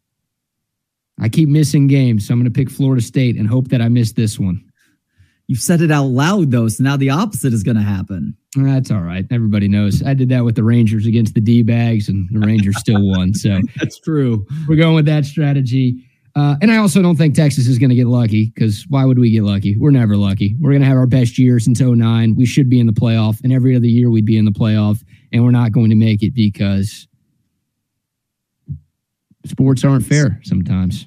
I 1.20 1.28
keep 1.28 1.48
missing 1.48 1.86
games, 1.86 2.26
so 2.26 2.32
I'm 2.32 2.40
going 2.40 2.52
to 2.52 2.56
pick 2.56 2.70
Florida 2.70 3.02
State 3.02 3.36
and 3.36 3.46
hope 3.46 3.68
that 3.68 3.80
I 3.80 3.88
miss 3.88 4.12
this 4.12 4.38
one. 4.38 4.64
You've 5.46 5.60
said 5.60 5.82
it 5.82 5.90
out 5.90 6.06
loud 6.06 6.50
though, 6.50 6.68
so 6.68 6.82
now 6.82 6.96
the 6.96 7.10
opposite 7.10 7.52
is 7.52 7.62
going 7.62 7.76
to 7.76 7.82
happen. 7.82 8.34
That's 8.56 8.90
all 8.90 9.00
right. 9.02 9.26
Everybody 9.30 9.68
knows. 9.68 10.02
I 10.02 10.14
did 10.14 10.28
that 10.30 10.44
with 10.44 10.54
the 10.54 10.64
Rangers 10.64 11.06
against 11.06 11.34
the 11.34 11.40
D 11.40 11.62
bags, 11.62 12.08
and 12.08 12.28
the 12.32 12.46
Rangers 12.46 12.78
still 12.78 13.06
won. 13.06 13.34
So 13.34 13.60
That's 13.76 14.00
true. 14.00 14.46
we're 14.68 14.76
going 14.76 14.94
with 14.94 15.06
that 15.06 15.24
strategy. 15.26 16.08
Uh, 16.36 16.56
and 16.60 16.70
I 16.70 16.78
also 16.78 17.00
don't 17.00 17.16
think 17.16 17.34
Texas 17.34 17.68
is 17.68 17.78
going 17.78 17.90
to 17.90 17.96
get 17.96 18.08
lucky 18.08 18.50
because 18.54 18.84
why 18.88 19.04
would 19.04 19.18
we 19.18 19.30
get 19.30 19.44
lucky? 19.44 19.76
We're 19.78 19.92
never 19.92 20.16
lucky. 20.16 20.56
We're 20.60 20.70
going 20.70 20.82
to 20.82 20.88
have 20.88 20.96
our 20.96 21.06
best 21.06 21.38
year 21.38 21.60
since 21.60 21.80
09. 21.80 22.34
We 22.34 22.44
should 22.44 22.68
be 22.68 22.80
in 22.80 22.86
the 22.86 22.92
playoff, 22.92 23.40
and 23.44 23.52
every 23.52 23.76
other 23.76 23.86
year 23.86 24.10
we'd 24.10 24.24
be 24.24 24.36
in 24.36 24.44
the 24.44 24.50
playoff, 24.50 25.02
and 25.32 25.44
we're 25.44 25.52
not 25.52 25.70
going 25.70 25.90
to 25.90 25.96
make 25.96 26.22
it 26.22 26.34
because 26.34 27.06
sports 29.46 29.84
aren't 29.84 30.04
fair 30.04 30.40
sometimes. 30.42 31.06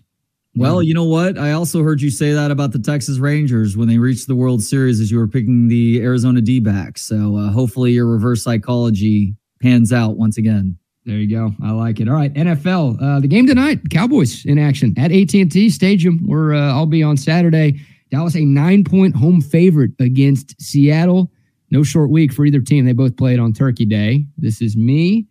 Well, 0.55 0.81
you 0.81 0.95
know 0.95 1.03
what? 1.03 1.37
I 1.37 1.51
also 1.51 1.83
heard 1.83 2.01
you 2.01 2.09
say 2.09 2.33
that 2.33 2.49
about 2.49 2.71
the 2.71 2.79
Texas 2.79 3.19
Rangers 3.19 3.77
when 3.77 3.87
they 3.87 3.99
reached 3.99 4.27
the 4.27 4.35
World 4.35 4.63
Series 4.63 4.99
as 4.99 5.11
you 5.11 5.19
were 5.19 5.27
picking 5.27 5.67
the 5.67 6.01
Arizona 6.01 6.41
D 6.41 6.59
backs. 6.59 7.03
So 7.03 7.35
uh, 7.37 7.51
hopefully 7.51 7.91
your 7.91 8.07
reverse 8.07 8.43
psychology 8.43 9.35
pans 9.61 9.93
out 9.93 10.17
once 10.17 10.37
again. 10.37 10.77
There 11.07 11.15
you 11.15 11.29
go. 11.29 11.53
I 11.63 11.71
like 11.71 12.01
it. 12.01 12.09
All 12.09 12.15
right, 12.15 12.33
NFL. 12.33 13.01
Uh, 13.01 13.21
the 13.21 13.29
game 13.29 13.47
tonight, 13.47 13.79
Cowboys 13.89 14.43
in 14.43 14.59
action 14.59 14.93
at 14.97 15.09
AT&T 15.09 15.69
Stadium. 15.69 16.27
Where 16.27 16.53
uh, 16.53 16.73
I'll 16.73 16.85
be 16.85 17.01
on 17.01 17.15
Saturday. 17.15 17.79
Dallas 18.11 18.35
a 18.35 18.43
nine-point 18.43 19.15
home 19.15 19.39
favorite 19.39 19.91
against 20.01 20.61
Seattle. 20.61 21.31
No 21.71 21.81
short 21.81 22.09
week 22.09 22.33
for 22.33 22.45
either 22.45 22.59
team. 22.59 22.83
They 22.83 22.91
both 22.91 23.15
played 23.15 23.39
on 23.39 23.53
Turkey 23.53 23.85
Day. 23.85 24.25
This 24.37 24.61
is 24.61 24.75
me. 24.75 25.27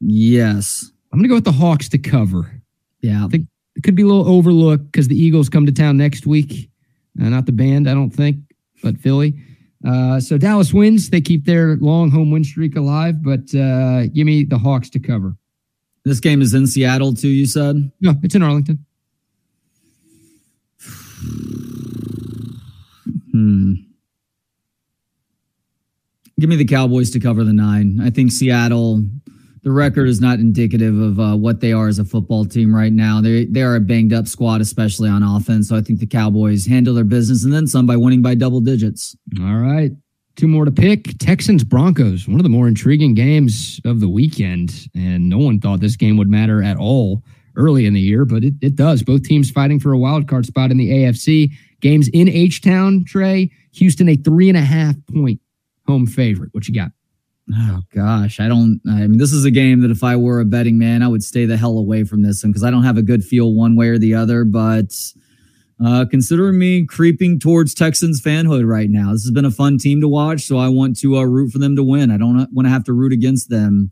Yes. 0.00 0.90
I'm 1.12 1.18
going 1.18 1.24
to 1.24 1.28
go 1.28 1.34
with 1.34 1.44
the 1.44 1.52
Hawks 1.52 1.90
to 1.90 1.98
cover. 1.98 2.50
Yeah. 3.02 3.26
I 3.26 3.28
think 3.28 3.46
it 3.76 3.82
could 3.82 3.94
be 3.94 4.02
a 4.02 4.06
little 4.06 4.26
overlooked 4.26 4.86
because 4.86 5.08
the 5.08 5.22
Eagles 5.22 5.50
come 5.50 5.66
to 5.66 5.72
town 5.72 5.98
next 5.98 6.26
week. 6.26 6.70
Uh, 7.20 7.28
not 7.28 7.44
the 7.44 7.52
band, 7.52 7.90
I 7.90 7.92
don't 7.92 8.10
think, 8.10 8.38
but 8.82 8.96
Philly. 8.96 9.38
Uh, 9.86 10.18
so 10.20 10.38
Dallas 10.38 10.72
wins. 10.72 11.10
They 11.10 11.20
keep 11.20 11.44
their 11.44 11.76
long 11.76 12.10
home 12.10 12.30
win 12.30 12.44
streak 12.44 12.76
alive, 12.76 13.22
but 13.22 13.54
uh, 13.54 14.06
give 14.06 14.26
me 14.26 14.44
the 14.44 14.58
Hawks 14.58 14.90
to 14.90 14.98
cover. 14.98 15.36
This 16.04 16.20
game 16.20 16.40
is 16.40 16.54
in 16.54 16.66
Seattle, 16.66 17.14
too, 17.14 17.28
you 17.28 17.46
said? 17.46 17.90
No, 18.00 18.14
it's 18.22 18.34
in 18.34 18.42
Arlington. 18.42 18.84
Hmm. 23.30 23.74
Give 26.40 26.48
me 26.48 26.56
the 26.56 26.64
Cowboys 26.64 27.10
to 27.10 27.20
cover 27.20 27.44
the 27.44 27.52
nine. 27.52 28.00
I 28.00 28.10
think 28.10 28.32
Seattle, 28.32 29.04
the 29.68 29.74
record 29.74 30.08
is 30.08 30.18
not 30.18 30.38
indicative 30.38 30.98
of 30.98 31.20
uh, 31.20 31.36
what 31.36 31.60
they 31.60 31.74
are 31.74 31.88
as 31.88 31.98
a 31.98 32.04
football 32.04 32.46
team 32.46 32.74
right 32.74 32.90
now. 32.90 33.20
They 33.20 33.44
they 33.44 33.60
are 33.60 33.76
a 33.76 33.80
banged 33.80 34.14
up 34.14 34.26
squad, 34.26 34.62
especially 34.62 35.10
on 35.10 35.22
offense. 35.22 35.68
So 35.68 35.76
I 35.76 35.82
think 35.82 35.98
the 35.98 36.06
Cowboys 36.06 36.64
handle 36.64 36.94
their 36.94 37.04
business 37.04 37.44
and 37.44 37.52
then 37.52 37.66
some 37.66 37.86
by 37.86 37.98
winning 37.98 38.22
by 38.22 38.34
double 38.34 38.60
digits. 38.60 39.14
All 39.38 39.56
right. 39.56 39.90
Two 40.36 40.48
more 40.48 40.64
to 40.64 40.70
pick. 40.70 41.18
Texans 41.18 41.64
Broncos, 41.64 42.26
one 42.26 42.40
of 42.40 42.44
the 42.44 42.48
more 42.48 42.66
intriguing 42.66 43.12
games 43.12 43.78
of 43.84 44.00
the 44.00 44.08
weekend. 44.08 44.88
And 44.94 45.28
no 45.28 45.36
one 45.36 45.60
thought 45.60 45.80
this 45.80 45.96
game 45.96 46.16
would 46.16 46.30
matter 46.30 46.62
at 46.62 46.78
all 46.78 47.22
early 47.54 47.84
in 47.84 47.92
the 47.92 48.00
year, 48.00 48.24
but 48.24 48.44
it, 48.44 48.54
it 48.62 48.74
does. 48.74 49.02
Both 49.02 49.24
teams 49.24 49.50
fighting 49.50 49.80
for 49.80 49.92
a 49.92 49.98
wild 49.98 50.28
card 50.28 50.46
spot 50.46 50.70
in 50.70 50.78
the 50.78 50.88
AFC. 50.88 51.50
Games 51.82 52.08
in 52.14 52.26
H 52.26 52.62
Town, 52.62 53.04
Trey. 53.04 53.50
Houston, 53.72 54.08
a 54.08 54.16
three 54.16 54.48
and 54.48 54.56
a 54.56 54.62
half 54.62 54.94
point 55.12 55.40
home 55.86 56.06
favorite. 56.06 56.54
What 56.54 56.68
you 56.68 56.74
got? 56.74 56.92
Oh 57.54 57.80
gosh, 57.94 58.40
I 58.40 58.48
don't. 58.48 58.80
I 58.86 59.06
mean, 59.06 59.18
this 59.18 59.32
is 59.32 59.44
a 59.44 59.50
game 59.50 59.80
that 59.80 59.90
if 59.90 60.04
I 60.04 60.16
were 60.16 60.40
a 60.40 60.44
betting 60.44 60.78
man, 60.78 61.02
I 61.02 61.08
would 61.08 61.24
stay 61.24 61.46
the 61.46 61.56
hell 61.56 61.78
away 61.78 62.04
from 62.04 62.22
this 62.22 62.42
one 62.42 62.52
because 62.52 62.64
I 62.64 62.70
don't 62.70 62.84
have 62.84 62.98
a 62.98 63.02
good 63.02 63.24
feel 63.24 63.54
one 63.54 63.74
way 63.74 63.88
or 63.88 63.98
the 63.98 64.14
other. 64.14 64.44
But 64.44 64.92
uh, 65.84 66.04
considering 66.10 66.58
me 66.58 66.84
creeping 66.84 67.38
towards 67.38 67.72
Texans 67.72 68.20
fanhood 68.20 68.68
right 68.68 68.90
now, 68.90 69.12
this 69.12 69.22
has 69.22 69.30
been 69.30 69.46
a 69.46 69.50
fun 69.50 69.78
team 69.78 70.00
to 70.02 70.08
watch, 70.08 70.42
so 70.42 70.58
I 70.58 70.68
want 70.68 70.98
to 71.00 71.16
uh, 71.16 71.22
root 71.22 71.50
for 71.52 71.58
them 71.58 71.74
to 71.76 71.82
win. 71.82 72.10
I 72.10 72.18
don't 72.18 72.52
want 72.52 72.66
to 72.66 72.70
have 72.70 72.84
to 72.84 72.92
root 72.92 73.12
against 73.12 73.48
them 73.48 73.90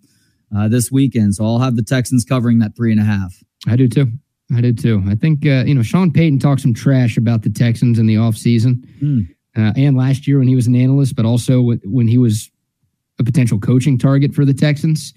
uh, 0.54 0.68
this 0.68 0.92
weekend, 0.92 1.34
so 1.34 1.44
I'll 1.44 1.59
have 1.59 1.76
the 1.76 1.82
Texans 1.82 2.24
covering 2.24 2.59
that 2.59 2.76
three 2.76 2.92
and 2.92 3.00
a 3.00 3.04
half. 3.04 3.42
I 3.66 3.76
do 3.76 3.88
too. 3.88 4.09
I 4.54 4.61
do 4.61 4.72
too. 4.72 5.02
I 5.09 5.14
think 5.14 5.46
uh, 5.46 5.64
you 5.66 5.74
know 5.74 5.82
Sean 5.82 6.12
Payton 6.12 6.40
talked 6.40 6.61
some 6.61 6.74
trash 6.74 7.16
about 7.16 7.42
the 7.42 7.50
Texans 7.50 7.98
in 7.98 8.07
the 8.07 8.16
offseason. 8.16 8.84
Hmm. 8.98 9.20
Uh, 9.57 9.72
and 9.74 9.96
last 9.96 10.26
year 10.26 10.38
when 10.38 10.48
he 10.48 10.54
was 10.54 10.66
an 10.66 10.76
analyst, 10.76 11.16
but 11.16 11.24
also 11.24 11.72
when 11.84 12.07
he 12.07 12.18
was 12.18 12.50
a 13.19 13.25
potential 13.25 13.59
coaching 13.59 13.99
target 13.99 14.35
for 14.35 14.45
the 14.45 14.55
Texans. 14.55 15.14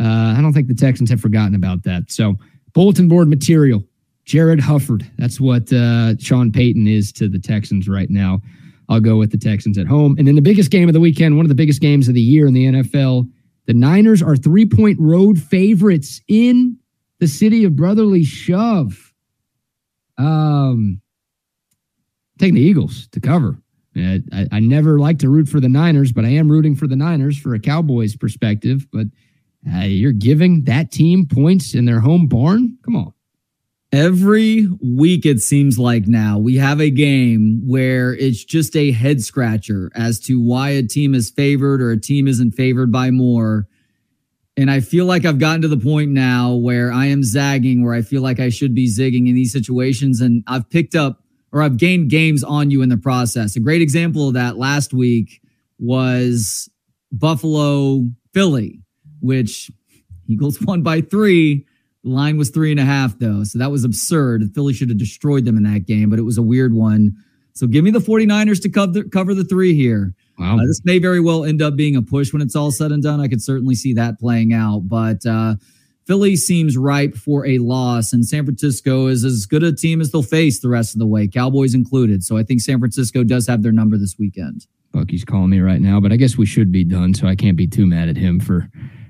Uh, 0.00 0.34
I 0.36 0.40
don't 0.40 0.52
think 0.52 0.68
the 0.68 0.74
Texans 0.74 1.10
have 1.10 1.20
forgotten 1.20 1.54
about 1.54 1.82
that. 1.84 2.10
So, 2.10 2.36
bulletin 2.72 3.08
board 3.08 3.28
material. 3.28 3.84
Jared 4.24 4.60
Hufford. 4.60 5.04
That's 5.18 5.40
what 5.40 5.72
uh, 5.72 6.16
Sean 6.18 6.52
Payton 6.52 6.86
is 6.86 7.12
to 7.14 7.28
the 7.28 7.38
Texans 7.38 7.88
right 7.88 8.08
now. 8.08 8.40
I'll 8.88 9.00
go 9.00 9.16
with 9.16 9.30
the 9.30 9.38
Texans 9.38 9.78
at 9.78 9.86
home. 9.86 10.16
And 10.18 10.26
then 10.26 10.34
the 10.34 10.42
biggest 10.42 10.70
game 10.70 10.88
of 10.88 10.92
the 10.92 11.00
weekend, 11.00 11.36
one 11.36 11.44
of 11.44 11.48
the 11.48 11.54
biggest 11.54 11.80
games 11.80 12.08
of 12.08 12.14
the 12.14 12.20
year 12.20 12.46
in 12.46 12.54
the 12.54 12.66
NFL. 12.66 13.28
The 13.66 13.74
Niners 13.74 14.22
are 14.22 14.36
three 14.36 14.66
point 14.66 14.98
road 15.00 15.40
favorites 15.40 16.20
in 16.28 16.78
the 17.20 17.26
city 17.26 17.64
of 17.64 17.76
brotherly 17.76 18.24
shove. 18.24 19.12
Um, 20.18 21.00
taking 22.38 22.56
the 22.56 22.60
Eagles 22.60 23.08
to 23.12 23.20
cover. 23.20 23.61
I, 23.96 24.46
I, 24.50 24.60
never 24.60 24.98
like 24.98 25.18
to 25.18 25.28
root 25.28 25.48
for 25.48 25.60
the 25.60 25.68
Niners, 25.68 26.12
but 26.12 26.24
I 26.24 26.30
am 26.30 26.50
rooting 26.50 26.74
for 26.74 26.86
the 26.86 26.96
Niners 26.96 27.38
for 27.38 27.54
a 27.54 27.60
Cowboys 27.60 28.16
perspective. 28.16 28.86
But 28.90 29.08
uh, 29.70 29.80
you're 29.80 30.12
giving 30.12 30.64
that 30.64 30.90
team 30.90 31.26
points 31.26 31.74
in 31.74 31.84
their 31.84 32.00
home 32.00 32.26
barn? 32.26 32.78
Come 32.84 32.96
on. 32.96 33.12
Every 33.92 34.66
week, 34.80 35.26
it 35.26 35.40
seems 35.40 35.78
like 35.78 36.06
now 36.06 36.38
we 36.38 36.56
have 36.56 36.80
a 36.80 36.88
game 36.88 37.60
where 37.66 38.14
it's 38.14 38.42
just 38.42 38.74
a 38.74 38.90
head 38.90 39.20
scratcher 39.20 39.90
as 39.94 40.18
to 40.20 40.40
why 40.40 40.70
a 40.70 40.82
team 40.82 41.14
is 41.14 41.28
favored 41.28 41.82
or 41.82 41.90
a 41.90 42.00
team 42.00 42.26
isn't 42.26 42.52
favored 42.52 42.90
by 42.90 43.10
more. 43.10 43.68
And 44.56 44.70
I 44.70 44.80
feel 44.80 45.04
like 45.04 45.26
I've 45.26 45.38
gotten 45.38 45.60
to 45.62 45.68
the 45.68 45.76
point 45.76 46.10
now 46.10 46.54
where 46.54 46.90
I 46.90 47.06
am 47.06 47.22
zagging, 47.22 47.84
where 47.84 47.94
I 47.94 48.00
feel 48.00 48.22
like 48.22 48.40
I 48.40 48.48
should 48.48 48.74
be 48.74 48.88
zigging 48.88 49.28
in 49.28 49.34
these 49.34 49.52
situations. 49.52 50.22
And 50.22 50.42
I've 50.46 50.70
picked 50.70 50.94
up 50.94 51.21
or 51.52 51.62
I've 51.62 51.76
gained 51.76 52.10
games 52.10 52.42
on 52.42 52.70
you 52.70 52.82
in 52.82 52.88
the 52.88 52.96
process. 52.96 53.56
A 53.56 53.60
great 53.60 53.82
example 53.82 54.28
of 54.28 54.34
that 54.34 54.56
last 54.56 54.94
week 54.94 55.40
was 55.78 56.70
Buffalo 57.12 58.08
Philly, 58.32 58.80
which 59.20 59.70
Eagles 60.26 60.60
won 60.62 60.82
by 60.82 61.00
three. 61.00 61.66
The 62.04 62.10
line 62.10 62.36
was 62.36 62.50
three 62.50 62.70
and 62.70 62.80
a 62.80 62.84
half, 62.84 63.18
though. 63.18 63.44
So 63.44 63.58
that 63.58 63.70
was 63.70 63.84
absurd. 63.84 64.50
Philly 64.54 64.72
should 64.72 64.88
have 64.88 64.98
destroyed 64.98 65.44
them 65.44 65.56
in 65.56 65.62
that 65.64 65.86
game, 65.86 66.10
but 66.10 66.18
it 66.18 66.22
was 66.22 66.38
a 66.38 66.42
weird 66.42 66.72
one. 66.72 67.14
So 67.54 67.66
give 67.66 67.84
me 67.84 67.90
the 67.90 68.00
49ers 68.00 68.62
to 68.62 68.70
cover, 68.70 69.04
cover 69.04 69.34
the 69.34 69.44
three 69.44 69.74
here. 69.74 70.14
Wow. 70.38 70.56
Uh, 70.56 70.66
this 70.66 70.80
may 70.84 70.98
very 70.98 71.20
well 71.20 71.44
end 71.44 71.60
up 71.60 71.76
being 71.76 71.94
a 71.96 72.02
push 72.02 72.32
when 72.32 72.42
it's 72.42 72.56
all 72.56 72.70
said 72.70 72.92
and 72.92 73.02
done. 73.02 73.20
I 73.20 73.28
could 73.28 73.42
certainly 73.42 73.74
see 73.74 73.92
that 73.94 74.18
playing 74.18 74.54
out. 74.54 74.88
But 74.88 75.24
uh, 75.26 75.56
Philly 76.06 76.36
seems 76.36 76.76
ripe 76.76 77.14
for 77.14 77.46
a 77.46 77.58
loss, 77.58 78.12
and 78.12 78.26
San 78.26 78.44
Francisco 78.44 79.06
is 79.06 79.24
as 79.24 79.46
good 79.46 79.62
a 79.62 79.72
team 79.72 80.00
as 80.00 80.10
they'll 80.10 80.22
face 80.22 80.58
the 80.60 80.68
rest 80.68 80.94
of 80.94 80.98
the 80.98 81.06
way, 81.06 81.28
Cowboys 81.28 81.74
included. 81.74 82.24
So 82.24 82.36
I 82.36 82.42
think 82.42 82.60
San 82.60 82.78
Francisco 82.78 83.22
does 83.24 83.46
have 83.46 83.62
their 83.62 83.72
number 83.72 83.96
this 83.96 84.16
weekend. 84.18 84.66
Bucky's 84.92 85.24
calling 85.24 85.50
me 85.50 85.60
right 85.60 85.80
now, 85.80 86.00
but 86.00 86.12
I 86.12 86.16
guess 86.16 86.36
we 86.36 86.46
should 86.46 86.70
be 86.70 86.84
done, 86.84 87.14
so 87.14 87.26
I 87.26 87.36
can't 87.36 87.56
be 87.56 87.66
too 87.66 87.86
mad 87.86 88.08
at 88.08 88.16
him 88.16 88.40
for 88.40 88.68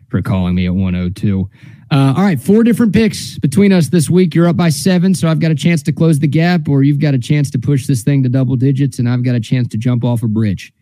for 0.08 0.20
calling 0.20 0.54
me 0.54 0.66
at 0.66 0.74
102. 0.74 1.48
Uh, 1.90 2.14
all 2.14 2.22
right, 2.22 2.38
four 2.38 2.62
different 2.62 2.92
picks 2.92 3.38
between 3.38 3.72
us 3.72 3.88
this 3.88 4.10
week. 4.10 4.34
You're 4.34 4.46
up 4.46 4.58
by 4.58 4.68
seven, 4.68 5.14
so 5.14 5.26
I've 5.26 5.40
got 5.40 5.50
a 5.50 5.54
chance 5.54 5.82
to 5.84 5.92
close 5.92 6.18
the 6.18 6.28
gap, 6.28 6.68
or 6.68 6.82
you've 6.82 7.00
got 7.00 7.14
a 7.14 7.18
chance 7.18 7.50
to 7.52 7.58
push 7.58 7.86
this 7.86 8.02
thing 8.02 8.22
to 8.22 8.28
double 8.28 8.56
digits, 8.56 8.98
and 8.98 9.08
I've 9.08 9.24
got 9.24 9.34
a 9.34 9.40
chance 9.40 9.68
to 9.68 9.78
jump 9.78 10.04
off 10.04 10.22
a 10.22 10.28
bridge. 10.28 10.72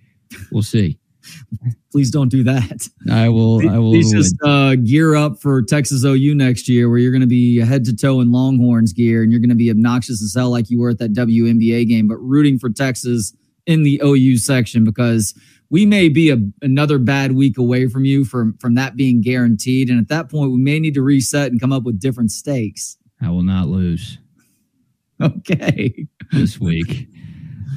We'll 0.51 0.65
see. 0.65 0.99
Please 1.93 2.11
don't 2.11 2.29
do 2.29 2.45
that. 2.45 2.89
I 3.11 3.29
will. 3.29 3.69
I 3.69 3.79
will. 3.79 3.91
Please 3.91 4.13
just 4.13 4.37
uh, 4.45 4.77
gear 4.77 5.15
up 5.15 5.41
for 5.41 5.63
Texas 5.63 6.05
OU 6.05 6.35
next 6.35 6.69
year, 6.69 6.89
where 6.89 6.99
you're 6.99 7.11
going 7.11 7.21
to 7.21 7.27
be 7.27 7.59
head 7.59 7.85
to 7.87 7.97
toe 7.97 8.21
in 8.21 8.31
Longhorns 8.31 8.93
gear, 8.93 9.23
and 9.23 9.33
you're 9.33 9.41
going 9.41 9.51
to 9.51 9.57
be 9.57 9.71
obnoxious 9.71 10.23
as 10.23 10.35
hell, 10.37 10.51
like 10.51 10.71
you 10.71 10.81
were 10.81 10.91
at 10.91 10.99
that 10.99 11.13
WNBA 11.13 11.89
game, 11.89 12.07
but 12.07 12.17
rooting 12.19 12.59
for 12.59 12.71
Texas 12.71 13.35
in 13.67 13.83
the 13.83 14.01
OU 14.05 14.39
section 14.39 14.85
because 14.85 15.35
we 15.69 15.87
may 15.87 16.09
be 16.09 16.31
a, 16.31 16.39
another 16.63 16.99
bad 16.99 17.33
week 17.33 17.59
away 17.59 17.87
from 17.87 18.05
you 18.05 18.25
from 18.25 18.57
from 18.59 18.75
that 18.75 18.97
being 18.97 19.21
guaranteed, 19.21 19.91
and 19.91 20.01
at 20.01 20.09
that 20.09 20.31
point, 20.31 20.53
we 20.53 20.59
may 20.59 20.79
need 20.79 20.95
to 20.95 21.03
reset 21.03 21.51
and 21.51 21.61
come 21.61 21.73
up 21.73 21.83
with 21.83 22.01
different 22.01 22.31
stakes. 22.31 22.97
I 23.21 23.31
will 23.31 23.43
not 23.43 23.69
lose. 23.69 24.19
Okay, 25.23 26.07
this 26.33 26.59
week. 26.59 27.07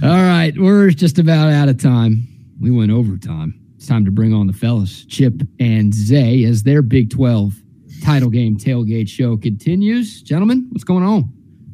All 0.02 0.10
right, 0.10 0.54
we're 0.58 0.91
just 0.91 1.20
about 1.20 1.52
out 1.52 1.68
of 1.68 1.78
time. 1.78 2.33
We 2.64 2.72
went 2.72 2.91
overtime. 2.91 3.59
It's 3.76 3.88
time 3.88 4.05
to 4.05 4.11
bring 4.11 4.34
on 4.34 4.47
the 4.47 4.53
fellas, 4.53 5.03
Chip 5.03 5.34
and 5.59 5.93
Zay, 5.93 6.45
as 6.45 6.64
their 6.64 6.82
Big 6.82 7.09
12 7.09 7.55
title 8.01 8.30
game 8.30 8.55
tailgate 8.55 9.09
show 9.09 9.36
continues. 9.36 10.22
Gentlemen, 10.22 10.68
what's 10.70 10.86
going 10.86 11.03
on? 11.03 11.24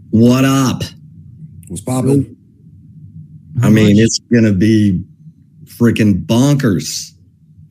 What 0.10 0.46
up? 0.46 0.82
What's 1.68 1.84
popping? 1.84 2.36
I 3.62 3.70
mean, 3.70 4.00
it's 4.00 4.18
going 4.32 4.46
to 4.46 4.52
be 4.52 5.04
freaking 5.66 6.26
bonkers 6.26 7.12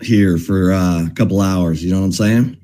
here 0.01 0.39
for 0.39 0.71
uh, 0.71 1.07
a 1.07 1.11
couple 1.11 1.41
hours. 1.41 1.83
You 1.83 1.91
know 1.91 1.99
what 1.99 2.05
I'm 2.05 2.13
saying? 2.13 2.57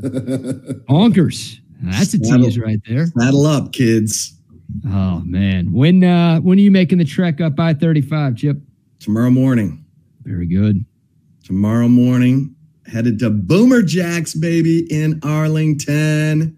bonkers. 0.00 1.58
That's 1.82 2.14
a 2.14 2.20
tease 2.20 2.56
right 2.56 2.78
there. 2.86 3.06
Saddle 3.18 3.46
up, 3.46 3.72
kids. 3.72 4.32
Oh 4.86 5.22
man, 5.24 5.72
when 5.72 6.04
uh 6.04 6.38
when 6.38 6.58
are 6.58 6.60
you 6.60 6.70
making 6.70 6.98
the 6.98 7.04
trek 7.04 7.40
up 7.40 7.58
I 7.58 7.74
thirty 7.74 8.00
five, 8.00 8.36
Chip? 8.36 8.58
Tomorrow 9.00 9.30
morning. 9.30 9.84
Very 10.24 10.46
good. 10.46 10.84
Tomorrow 11.44 11.88
morning, 11.88 12.54
headed 12.86 13.18
to 13.20 13.30
Boomer 13.30 13.82
Jack's, 13.82 14.34
baby, 14.34 14.80
in 14.92 15.20
Arlington 15.22 16.56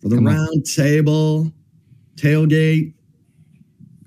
for 0.00 0.08
the 0.08 0.16
Come 0.16 0.26
round 0.26 0.48
on. 0.48 0.62
table 0.62 1.52
tailgate. 2.16 2.92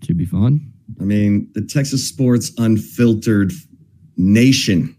Should 0.04 0.18
be 0.18 0.26
fun. 0.26 0.72
I 1.00 1.04
mean, 1.04 1.50
the 1.54 1.62
Texas 1.62 2.08
Sports 2.08 2.52
Unfiltered 2.58 3.52
Nation 4.18 4.96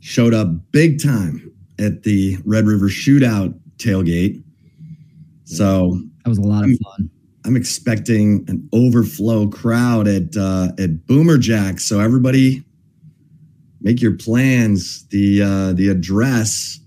showed 0.00 0.34
up 0.34 0.48
big 0.72 1.02
time 1.02 1.52
at 1.78 2.02
the 2.02 2.38
Red 2.44 2.64
River 2.66 2.88
Shootout 2.88 3.58
tailgate. 3.76 4.42
So 5.44 6.00
That 6.24 6.28
was 6.30 6.38
a 6.38 6.42
lot 6.42 6.64
of 6.64 6.70
fun. 6.82 7.10
I'm 7.48 7.56
expecting 7.56 8.44
an 8.48 8.68
overflow 8.74 9.48
crowd 9.48 10.06
at 10.06 10.36
uh, 10.36 10.68
at 10.78 11.06
Boomer 11.06 11.38
Jack. 11.38 11.80
So 11.80 11.98
everybody, 11.98 12.62
make 13.80 14.02
your 14.02 14.14
plans. 14.18 15.06
the 15.08 15.42
uh, 15.42 15.72
The 15.72 15.88
address 15.88 16.78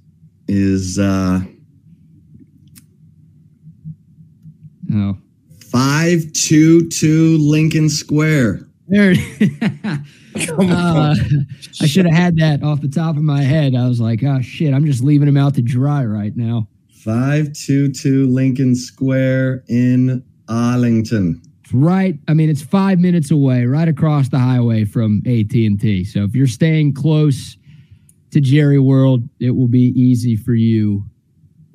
is 0.47 0.99
uh, 0.99 1.39
Oh, 4.93 5.17
five 5.71 6.31
two 6.33 6.87
two 6.89 7.37
Lincoln 7.39 7.89
Square. 7.89 8.67
there. 8.87 9.15
Uh, 10.33 11.13
I 11.81 11.85
should 11.87 12.05
have 12.05 12.15
had 12.15 12.37
that 12.37 12.63
off 12.63 12.79
the 12.79 12.87
top 12.87 13.17
of 13.17 13.21
my 13.21 13.41
head. 13.41 13.75
I 13.75 13.85
was 13.89 13.99
like, 13.99 14.23
oh 14.23 14.39
shit, 14.39 14.73
I'm 14.73 14.85
just 14.85 15.03
leaving 15.03 15.27
him 15.27 15.35
out 15.35 15.55
to 15.55 15.61
dry 15.61 16.05
right 16.05 16.31
now. 16.37 16.69
Five 17.03 17.51
two 17.51 17.91
two 17.91 18.27
Lincoln 18.27 18.73
Square 18.73 19.65
in 19.67 20.23
Arlington. 20.47 21.41
It's 21.63 21.73
right. 21.73 22.17
I 22.27 22.33
mean, 22.33 22.49
it's 22.49 22.61
five 22.61 22.99
minutes 22.99 23.31
away, 23.31 23.65
right 23.65 23.87
across 23.87 24.29
the 24.29 24.39
highway 24.39 24.85
from 24.85 25.21
AT 25.25 25.53
and 25.53 25.79
T. 25.79 26.03
So 26.03 26.23
if 26.23 26.35
you're 26.35 26.47
staying 26.47 26.93
close 26.93 27.57
to 28.31 28.41
Jerry 28.41 28.79
World, 28.79 29.27
it 29.39 29.51
will 29.51 29.67
be 29.67 29.93
easy 29.95 30.35
for 30.35 30.53
you 30.53 31.05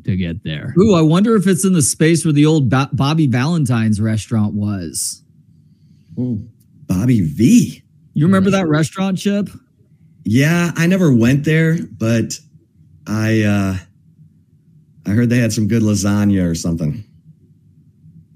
to 0.04 0.16
get 0.16 0.44
there. 0.44 0.74
Ooh, 0.78 0.94
I 0.94 1.02
wonder 1.02 1.34
if 1.36 1.46
it's 1.46 1.64
in 1.64 1.72
the 1.72 1.82
space 1.82 2.24
where 2.24 2.32
the 2.32 2.46
old 2.46 2.70
Bo- 2.70 2.88
Bobby 2.92 3.26
Valentine's 3.26 4.00
restaurant 4.00 4.54
was. 4.54 5.22
Oh 6.18 6.40
Bobby 6.86 7.20
V. 7.22 7.82
You 8.14 8.26
remember 8.26 8.50
that 8.50 8.68
restaurant, 8.68 9.18
Chip? 9.18 9.50
Yeah, 10.24 10.72
I 10.76 10.86
never 10.86 11.14
went 11.14 11.44
there, 11.44 11.76
but 11.98 12.38
I 13.06 13.42
uh 13.42 13.76
I 15.06 15.10
heard 15.10 15.30
they 15.30 15.38
had 15.38 15.52
some 15.52 15.68
good 15.68 15.82
lasagna 15.82 16.48
or 16.48 16.54
something. 16.54 17.04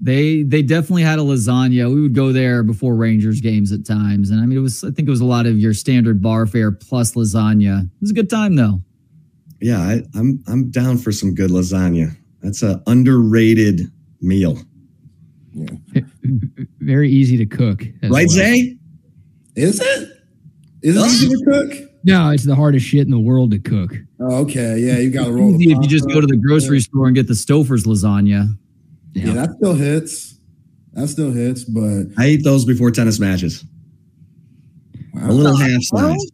They 0.03 0.41
they 0.43 0.63
definitely 0.63 1.03
had 1.03 1.19
a 1.19 1.21
lasagna. 1.21 1.93
We 1.93 2.01
would 2.01 2.15
go 2.15 2.31
there 2.31 2.63
before 2.63 2.95
Rangers 2.95 3.39
games 3.39 3.71
at 3.71 3.85
times, 3.85 4.31
and 4.31 4.41
I 4.41 4.45
mean, 4.47 4.57
it 4.57 4.61
was 4.61 4.83
I 4.83 4.89
think 4.91 5.07
it 5.07 5.11
was 5.11 5.21
a 5.21 5.25
lot 5.25 5.45
of 5.45 5.59
your 5.59 5.73
standard 5.75 6.21
bar 6.21 6.47
fare 6.47 6.71
plus 6.71 7.13
lasagna. 7.13 7.83
It 7.83 7.89
was 8.01 8.09
a 8.11 8.15
good 8.15 8.29
time 8.29 8.55
though. 8.55 8.81
Yeah, 9.59 9.79
I, 9.79 10.01
I'm 10.15 10.43
I'm 10.47 10.71
down 10.71 10.97
for 10.97 11.11
some 11.11 11.35
good 11.35 11.51
lasagna. 11.51 12.15
That's 12.41 12.63
a 12.63 12.81
underrated 12.87 13.91
meal, 14.21 14.57
Yeah. 15.53 16.01
Very 16.79 17.11
easy 17.11 17.37
to 17.37 17.45
cook. 17.45 17.83
right, 18.01 18.11
well. 18.11 18.27
Zay? 18.27 18.77
Is 19.55 19.79
it? 19.79 20.09
Is 20.81 20.95
it 20.97 21.05
easy 21.05 21.27
to 21.29 21.43
cook? 21.45 21.89
No, 22.03 22.31
it's 22.31 22.45
the 22.45 22.55
hardest 22.55 22.87
shit 22.87 23.01
in 23.05 23.11
the 23.11 23.19
world 23.19 23.51
to 23.51 23.59
cook. 23.59 23.93
Oh, 24.19 24.37
okay. 24.41 24.79
Yeah, 24.79 24.97
you 24.97 25.11
got 25.11 25.25
to 25.25 25.31
roll. 25.31 25.51
the 25.51 25.63
Easy 25.65 25.71
if 25.73 25.77
you 25.83 25.87
just 25.87 26.07
go 26.07 26.19
to 26.19 26.25
the 26.25 26.37
grocery 26.37 26.79
store 26.79 27.05
and 27.05 27.15
get 27.15 27.27
the 27.27 27.33
Stouffer's 27.35 27.83
lasagna. 27.85 28.57
Yeah, 29.13 29.33
that 29.33 29.51
still 29.57 29.73
hits. 29.73 30.39
That 30.93 31.07
still 31.07 31.31
hits, 31.31 31.63
but 31.63 32.05
I 32.17 32.27
eat 32.29 32.43
those 32.43 32.65
before 32.65 32.91
tennis 32.91 33.19
matches. 33.19 33.63
wow. 35.13 35.29
A 35.29 35.31
little 35.31 35.55
half 35.55 35.81
size, 35.83 36.25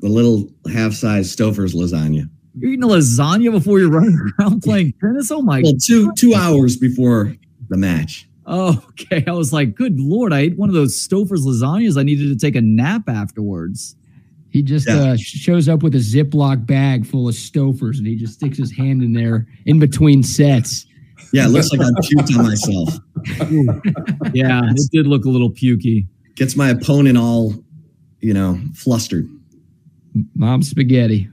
the 0.00 0.08
little 0.08 0.48
half 0.72 0.92
size 0.92 1.34
Stouffer's 1.34 1.74
lasagna. 1.74 2.28
You're 2.58 2.72
eating 2.72 2.84
a 2.84 2.88
lasagna 2.88 3.50
before 3.52 3.78
you're 3.78 3.90
running 3.90 4.18
around 4.40 4.62
playing 4.62 4.94
tennis. 5.00 5.30
Oh 5.30 5.42
my! 5.42 5.60
Well, 5.62 5.74
two 5.84 6.12
two 6.14 6.34
hours 6.34 6.76
before 6.76 7.34
the 7.68 7.76
match. 7.76 8.28
Oh, 8.46 8.82
okay. 8.90 9.24
I 9.26 9.32
was 9.32 9.52
like, 9.52 9.74
good 9.74 9.98
lord! 9.98 10.32
I 10.32 10.40
ate 10.40 10.56
one 10.56 10.68
of 10.68 10.74
those 10.74 10.94
Stouffer's 10.96 11.44
lasagnas. 11.44 11.98
I 11.98 12.02
needed 12.02 12.28
to 12.28 12.36
take 12.36 12.56
a 12.56 12.60
nap 12.62 13.08
afterwards. 13.08 13.96
He 14.50 14.62
just 14.62 14.88
Yeah. 14.88 15.12
uh, 15.12 15.16
shows 15.18 15.68
up 15.68 15.82
with 15.82 15.94
a 15.96 15.98
Ziploc 15.98 16.64
bag 16.66 17.04
full 17.06 17.28
of 17.28 17.34
Stouffer's 17.34 17.98
and 17.98 18.06
he 18.06 18.16
just 18.16 18.34
sticks 18.34 18.56
his 18.56 18.72
hand 18.72 19.02
in 19.02 19.12
there 19.12 19.46
in 19.66 19.78
between 19.78 20.22
sets. 20.22 20.86
Yeah, 21.32 21.46
it 21.46 21.50
looks 21.50 21.70
like 21.72 21.80
I 21.80 21.90
puked 22.00 22.38
on 22.38 22.44
myself. 22.44 22.98
Yeah, 24.34 24.62
it 24.64 24.90
did 24.92 25.06
look 25.06 25.24
a 25.24 25.28
little 25.28 25.50
pukey. 25.50 26.06
Gets 26.36 26.56
my 26.56 26.68
opponent 26.70 27.18
all, 27.18 27.54
you 28.20 28.32
know, 28.34 28.60
flustered. 28.74 29.28
Mom 30.34 30.62
spaghetti. 30.62 31.28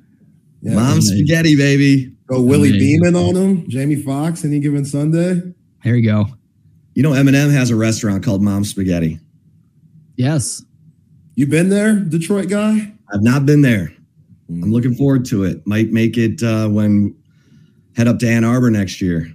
Yeah, 0.62 0.76
Mom 0.76 1.02
spaghetti, 1.02 1.56
baby. 1.56 2.16
Go 2.28 2.42
Willie 2.42 2.70
Amazing. 2.70 3.02
Beamen 3.02 3.16
on 3.16 3.36
him. 3.36 3.70
Jamie 3.70 3.96
Foxx 3.96 4.44
any 4.46 4.60
given 4.60 4.86
Sunday. 4.86 5.42
There 5.84 5.96
you 5.96 6.10
go. 6.10 6.26
You 6.96 7.04
know, 7.04 7.12
Eminem 7.12 7.52
has 7.52 7.70
a 7.70 7.76
restaurant 7.76 8.24
called 8.24 8.42
Mom 8.42 8.64
Spaghetti. 8.64 9.20
Yes. 10.16 10.64
You 11.36 11.48
been 11.48 11.70
there, 11.70 11.96
Detroit 11.96 12.50
guy? 12.50 12.94
I've 13.14 13.24
not 13.24 13.46
been 13.46 13.62
there. 13.62 13.92
I'm 14.50 14.72
looking 14.72 14.94
forward 14.96 15.26
to 15.26 15.44
it. 15.44 15.66
Might 15.66 15.92
make 15.92 16.18
it 16.18 16.42
uh, 16.44 16.68
when 16.70 17.16
head 17.96 18.08
up 18.08 18.20
to 18.20 18.30
Ann 18.30 18.44
Arbor 18.44 18.70
next 18.70 19.02
year. 19.02 19.28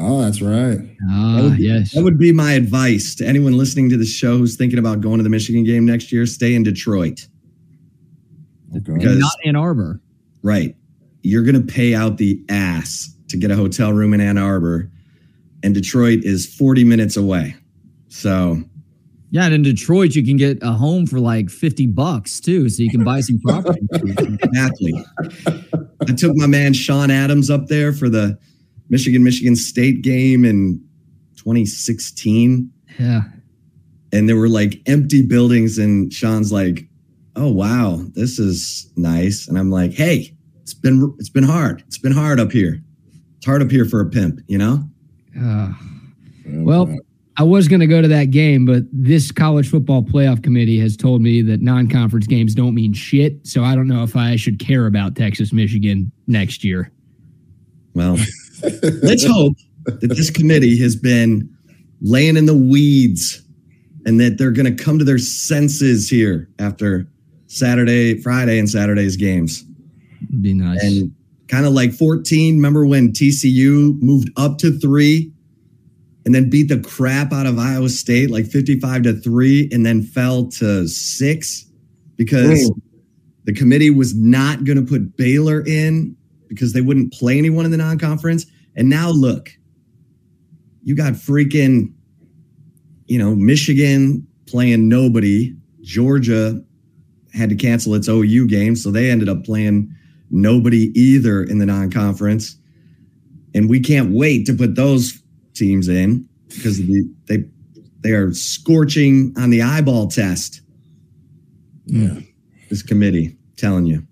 Oh, 0.00 0.20
that's 0.22 0.40
right. 0.40 0.78
Ah, 1.10 1.54
yes. 1.58 1.92
That 1.92 2.02
would 2.04 2.18
be 2.18 2.32
my 2.32 2.52
advice 2.52 3.14
to 3.16 3.26
anyone 3.26 3.56
listening 3.58 3.90
to 3.90 3.96
the 3.96 4.04
show 4.06 4.38
who's 4.38 4.56
thinking 4.56 4.78
about 4.78 5.00
going 5.00 5.18
to 5.18 5.22
the 5.24 5.30
Michigan 5.30 5.64
game 5.64 5.84
next 5.84 6.12
year. 6.12 6.24
Stay 6.26 6.54
in 6.54 6.62
Detroit. 6.62 7.26
Okay. 8.76 8.92
Because- 8.94 9.18
not 9.18 9.32
Ann 9.44 9.56
Arbor. 9.56 10.00
Right. 10.42 10.76
You're 11.22 11.42
going 11.42 11.54
to 11.66 11.72
pay 11.72 11.94
out 11.94 12.16
the 12.18 12.40
ass 12.48 13.12
to 13.28 13.36
get 13.36 13.50
a 13.50 13.56
hotel 13.56 13.92
room 13.92 14.14
in 14.14 14.20
Ann 14.20 14.38
Arbor, 14.38 14.90
and 15.62 15.74
Detroit 15.74 16.20
is 16.22 16.46
40 16.46 16.84
minutes 16.84 17.16
away. 17.16 17.56
So, 18.08 18.62
Yeah, 19.30 19.44
and 19.46 19.54
in 19.54 19.62
Detroit, 19.62 20.14
you 20.14 20.24
can 20.24 20.36
get 20.38 20.58
a 20.62 20.72
home 20.72 21.06
for 21.06 21.18
like 21.20 21.50
50 21.50 21.88
bucks 21.88 22.40
too. 22.40 22.68
So 22.70 22.82
you 22.82 22.90
can 22.90 23.04
buy 23.04 23.20
some 23.20 23.38
property. 23.40 23.80
exactly. 23.92 24.94
I 26.08 26.12
took 26.16 26.34
my 26.36 26.46
man 26.46 26.72
Sean 26.72 27.10
Adams 27.10 27.50
up 27.50 27.66
there 27.66 27.92
for 27.92 28.08
the 28.08 28.38
Michigan 28.90 29.22
Michigan 29.24 29.54
State 29.56 30.02
game 30.02 30.44
in 30.44 30.82
2016. 31.36 32.70
Yeah. 32.98 33.22
and 34.12 34.28
there 34.28 34.36
were 34.36 34.48
like 34.48 34.80
empty 34.86 35.22
buildings 35.22 35.78
and 35.78 36.12
sean's 36.12 36.50
like 36.50 36.88
oh 37.36 37.52
wow 37.52 38.00
this 38.14 38.38
is 38.40 38.90
nice 38.96 39.46
and 39.46 39.56
i'm 39.58 39.70
like 39.70 39.92
hey 39.92 40.34
it's 40.62 40.74
been 40.74 41.14
it's 41.20 41.28
been 41.28 41.44
hard 41.44 41.82
it's 41.86 41.98
been 41.98 42.10
hard 42.12 42.40
up 42.40 42.50
here 42.50 42.82
it's 43.36 43.46
hard 43.46 43.62
up 43.62 43.70
here 43.70 43.84
for 43.84 44.00
a 44.00 44.06
pimp 44.10 44.40
you 44.48 44.58
know 44.58 44.82
Ah. 45.40 45.78
well, 46.46 46.92
I 47.36 47.44
was 47.44 47.68
going 47.68 47.78
to 47.78 47.86
go 47.86 48.02
to 48.02 48.08
that 48.08 48.32
game, 48.32 48.64
but 48.66 48.82
this 48.90 49.30
college 49.30 49.70
football 49.70 50.02
playoff 50.02 50.42
committee 50.42 50.80
has 50.80 50.96
told 50.96 51.22
me 51.22 51.42
that 51.42 51.60
non 51.60 51.88
conference 51.88 52.26
games 52.26 52.52
don't 52.56 52.74
mean 52.74 52.92
shit. 52.92 53.46
So 53.46 53.62
I 53.62 53.76
don't 53.76 53.86
know 53.86 54.02
if 54.02 54.16
I 54.16 54.34
should 54.34 54.58
care 54.58 54.86
about 54.86 55.14
Texas, 55.14 55.52
Michigan 55.52 56.10
next 56.26 56.64
year. 56.64 56.90
well 57.94 58.16
let's 59.02 59.24
hope 59.24 59.54
that 59.84 60.14
this 60.16 60.30
committee 60.30 60.78
has 60.78 60.96
been 60.96 61.54
laying 62.00 62.36
in 62.36 62.46
the 62.46 62.54
weeds 62.54 63.42
and 64.06 64.20
that 64.20 64.38
they're 64.38 64.50
going 64.50 64.76
to 64.76 64.84
come 64.84 64.98
to 64.98 65.04
their 65.04 65.18
senses 65.18 66.08
here 66.08 66.48
after 66.58 67.08
saturday 67.46 68.20
friday 68.20 68.58
and 68.58 68.68
saturday's 68.68 69.16
games. 69.16 69.64
Be 70.40 70.54
nice. 70.54 70.82
and 70.82 71.14
kind 71.48 71.64
of 71.64 71.72
like 71.72 71.92
14 71.92 72.56
remember 72.56 72.86
when 72.86 73.12
tcu 73.12 74.00
moved 74.02 74.30
up 74.36 74.58
to 74.58 74.78
three 74.78 75.32
and 76.26 76.34
then 76.34 76.50
beat 76.50 76.68
the 76.68 76.78
crap 76.80 77.32
out 77.32 77.46
of 77.46 77.58
iowa 77.58 77.88
state 77.88 78.30
like 78.30 78.46
55 78.46 79.02
to 79.04 79.14
three 79.14 79.68
and 79.72 79.86
then 79.86 80.02
fell 80.02 80.48
to 80.48 80.86
six? 80.86 81.64
Because 82.16 82.70
the 83.44 83.54
committee 83.54 83.88
was 83.88 84.14
not 84.14 84.64
going 84.64 84.76
to 84.76 84.84
put 84.84 85.16
baylor 85.16 85.64
in 85.66 86.17
because 86.48 86.72
they 86.72 86.80
wouldn't 86.80 87.12
play 87.12 87.38
anyone 87.38 87.64
in 87.64 87.70
the 87.70 87.76
non-conference 87.76 88.46
and 88.76 88.88
now 88.88 89.10
look 89.10 89.50
you 90.82 90.94
got 90.96 91.12
freaking 91.12 91.92
you 93.06 93.18
know 93.18 93.34
michigan 93.34 94.26
playing 94.46 94.88
nobody 94.88 95.54
georgia 95.82 96.60
had 97.34 97.48
to 97.50 97.54
cancel 97.56 97.94
its 97.94 98.08
ou 98.08 98.46
game 98.46 98.74
so 98.74 98.90
they 98.90 99.10
ended 99.10 99.28
up 99.28 99.44
playing 99.44 99.92
nobody 100.30 100.90
either 100.98 101.42
in 101.44 101.58
the 101.58 101.66
non-conference 101.66 102.56
and 103.54 103.68
we 103.68 103.80
can't 103.80 104.12
wait 104.12 104.46
to 104.46 104.54
put 104.54 104.74
those 104.74 105.22
teams 105.54 105.88
in 105.88 106.26
because 106.48 106.78
the, 106.78 107.04
they 107.26 107.44
they 108.00 108.10
are 108.12 108.32
scorching 108.32 109.34
on 109.36 109.50
the 109.50 109.60
eyeball 109.62 110.06
test 110.08 110.60
Yeah. 111.86 112.20
this 112.70 112.82
committee 112.82 113.36
telling 113.56 113.86
you 113.86 114.06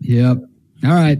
yep. 0.00 0.38
All 0.84 0.90
right. 0.90 1.18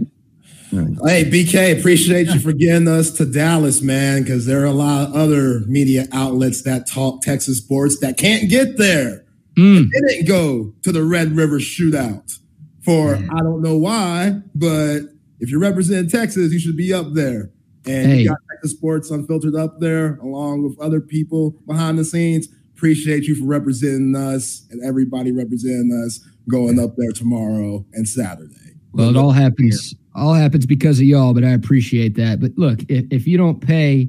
Hey, 1.05 1.23
BK, 1.25 1.79
appreciate 1.79 2.27
you 2.27 2.39
for 2.39 2.53
getting 2.53 2.87
us 2.87 3.11
to 3.11 3.25
Dallas, 3.25 3.81
man, 3.81 4.23
because 4.23 4.45
there 4.45 4.61
are 4.61 4.65
a 4.65 4.71
lot 4.71 5.07
of 5.09 5.15
other 5.15 5.61
media 5.67 6.05
outlets 6.11 6.63
that 6.63 6.87
talk 6.87 7.21
Texas 7.21 7.59
sports 7.59 7.99
that 7.99 8.17
can't 8.17 8.49
get 8.49 8.77
there. 8.77 9.25
Mm. 9.57 9.87
They 9.89 10.07
didn't 10.07 10.27
go 10.27 10.73
to 10.83 10.91
the 10.91 11.03
Red 11.03 11.35
River 11.35 11.59
shootout 11.59 12.37
for 12.83 13.15
I 13.15 13.39
don't 13.39 13.61
know 13.61 13.77
why, 13.77 14.41
but 14.53 14.99
if 15.39 15.49
you 15.49 15.59
represent 15.59 16.11
Texas, 16.11 16.51
you 16.51 16.59
should 16.59 16.77
be 16.77 16.93
up 16.93 17.13
there. 17.13 17.51
And 17.85 18.11
Hey. 18.11 18.21
you 18.21 18.29
got 18.29 18.37
Texas 18.51 18.71
Sports 18.71 19.11
Unfiltered 19.11 19.55
up 19.55 19.79
there, 19.79 20.15
along 20.17 20.63
with 20.63 20.79
other 20.79 20.99
people 20.99 21.55
behind 21.67 21.97
the 21.97 22.05
scenes. 22.05 22.47
Appreciate 22.75 23.23
you 23.23 23.35
for 23.35 23.45
representing 23.45 24.15
us 24.15 24.65
and 24.71 24.83
everybody 24.83 25.31
representing 25.31 26.03
us 26.05 26.19
going 26.49 26.79
up 26.79 26.95
there 26.97 27.11
tomorrow 27.11 27.85
and 27.93 28.07
Saturday. 28.07 28.75
Well, 28.91 29.09
it 29.09 29.15
all 29.15 29.31
happens 29.31 29.95
all 30.15 30.33
happens 30.33 30.65
because 30.65 30.99
of 30.99 31.05
y'all, 31.05 31.33
but 31.33 31.43
I 31.43 31.49
appreciate 31.51 32.15
that. 32.15 32.39
But 32.39 32.51
look, 32.57 32.79
if, 32.89 33.05
if 33.11 33.27
you 33.27 33.37
don't 33.37 33.59
pay 33.59 34.07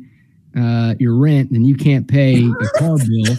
uh, 0.57 0.95
your 0.99 1.15
rent, 1.17 1.53
then 1.53 1.65
you 1.65 1.75
can't 1.77 2.09
pay 2.09 2.37
a 2.45 2.79
car 2.79 2.97
bill 2.97 3.37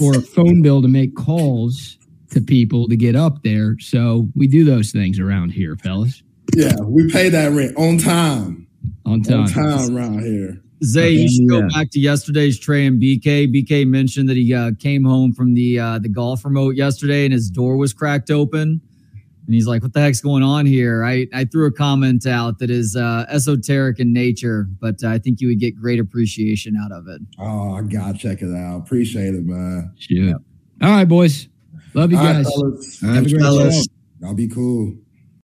or 0.02 0.16
a 0.16 0.20
phone 0.22 0.62
bill 0.62 0.82
to 0.82 0.88
make 0.88 1.14
calls 1.14 1.98
to 2.30 2.40
people 2.40 2.88
to 2.88 2.96
get 2.96 3.14
up 3.14 3.42
there. 3.42 3.76
So 3.78 4.28
we 4.34 4.46
do 4.46 4.64
those 4.64 4.90
things 4.92 5.18
around 5.18 5.50
here, 5.50 5.76
fellas. 5.76 6.22
Yeah, 6.56 6.74
we 6.82 7.10
pay 7.10 7.28
that 7.28 7.52
rent 7.52 7.76
on 7.76 7.98
time. 7.98 8.66
On 9.06 9.22
time. 9.22 9.40
On 9.40 9.48
time 9.48 9.96
around 9.96 10.20
here. 10.22 10.60
Zay, 10.84 11.10
you 11.10 11.28
should 11.28 11.52
Yeah. 11.52 11.60
go 11.62 11.68
back 11.68 11.90
to 11.90 12.00
yesterday's 12.00 12.58
Trey 12.58 12.86
and 12.86 13.00
BK. 13.02 13.52
BK 13.52 13.86
mentioned 13.86 14.28
that 14.28 14.36
he 14.36 14.54
uh, 14.54 14.72
came 14.78 15.04
home 15.04 15.32
from 15.32 15.54
the 15.54 15.78
uh, 15.78 15.98
the 15.98 16.08
golf 16.08 16.44
remote 16.44 16.76
yesterday 16.76 17.24
and 17.24 17.32
his 17.32 17.50
door 17.50 17.76
was 17.76 17.92
cracked 17.92 18.30
open. 18.30 18.80
And 19.48 19.54
he's 19.54 19.66
like, 19.66 19.82
"What 19.82 19.94
the 19.94 20.00
heck's 20.00 20.20
going 20.20 20.42
on 20.42 20.66
here?" 20.66 21.02
I, 21.04 21.26
I 21.32 21.46
threw 21.46 21.66
a 21.66 21.72
comment 21.72 22.26
out 22.26 22.58
that 22.58 22.68
is 22.68 22.94
uh, 22.94 23.24
esoteric 23.30 23.98
in 23.98 24.12
nature, 24.12 24.68
but 24.78 25.02
I 25.02 25.18
think 25.18 25.40
you 25.40 25.48
would 25.48 25.58
get 25.58 25.74
great 25.74 25.98
appreciation 25.98 26.76
out 26.76 26.92
of 26.92 27.08
it. 27.08 27.22
Oh, 27.38 27.72
I 27.72 27.80
gotta 27.82 28.16
check 28.18 28.42
it 28.42 28.54
out. 28.54 28.76
Appreciate 28.82 29.34
it, 29.34 29.46
man. 29.46 29.90
Shit. 29.98 30.34
All 30.82 30.90
right, 30.90 31.08
boys. 31.08 31.48
Love 31.94 32.12
you 32.12 32.18
All 32.18 32.24
right, 32.24 32.32
guys. 32.44 32.52
fellas. 32.52 33.02
All 33.02 33.08
Have 33.14 33.24
a 33.26 33.28
great 33.30 33.40
fellas. 33.40 33.74
show. 33.74 33.82
Y'all 34.20 34.34
be 34.34 34.48
cool. 34.48 34.94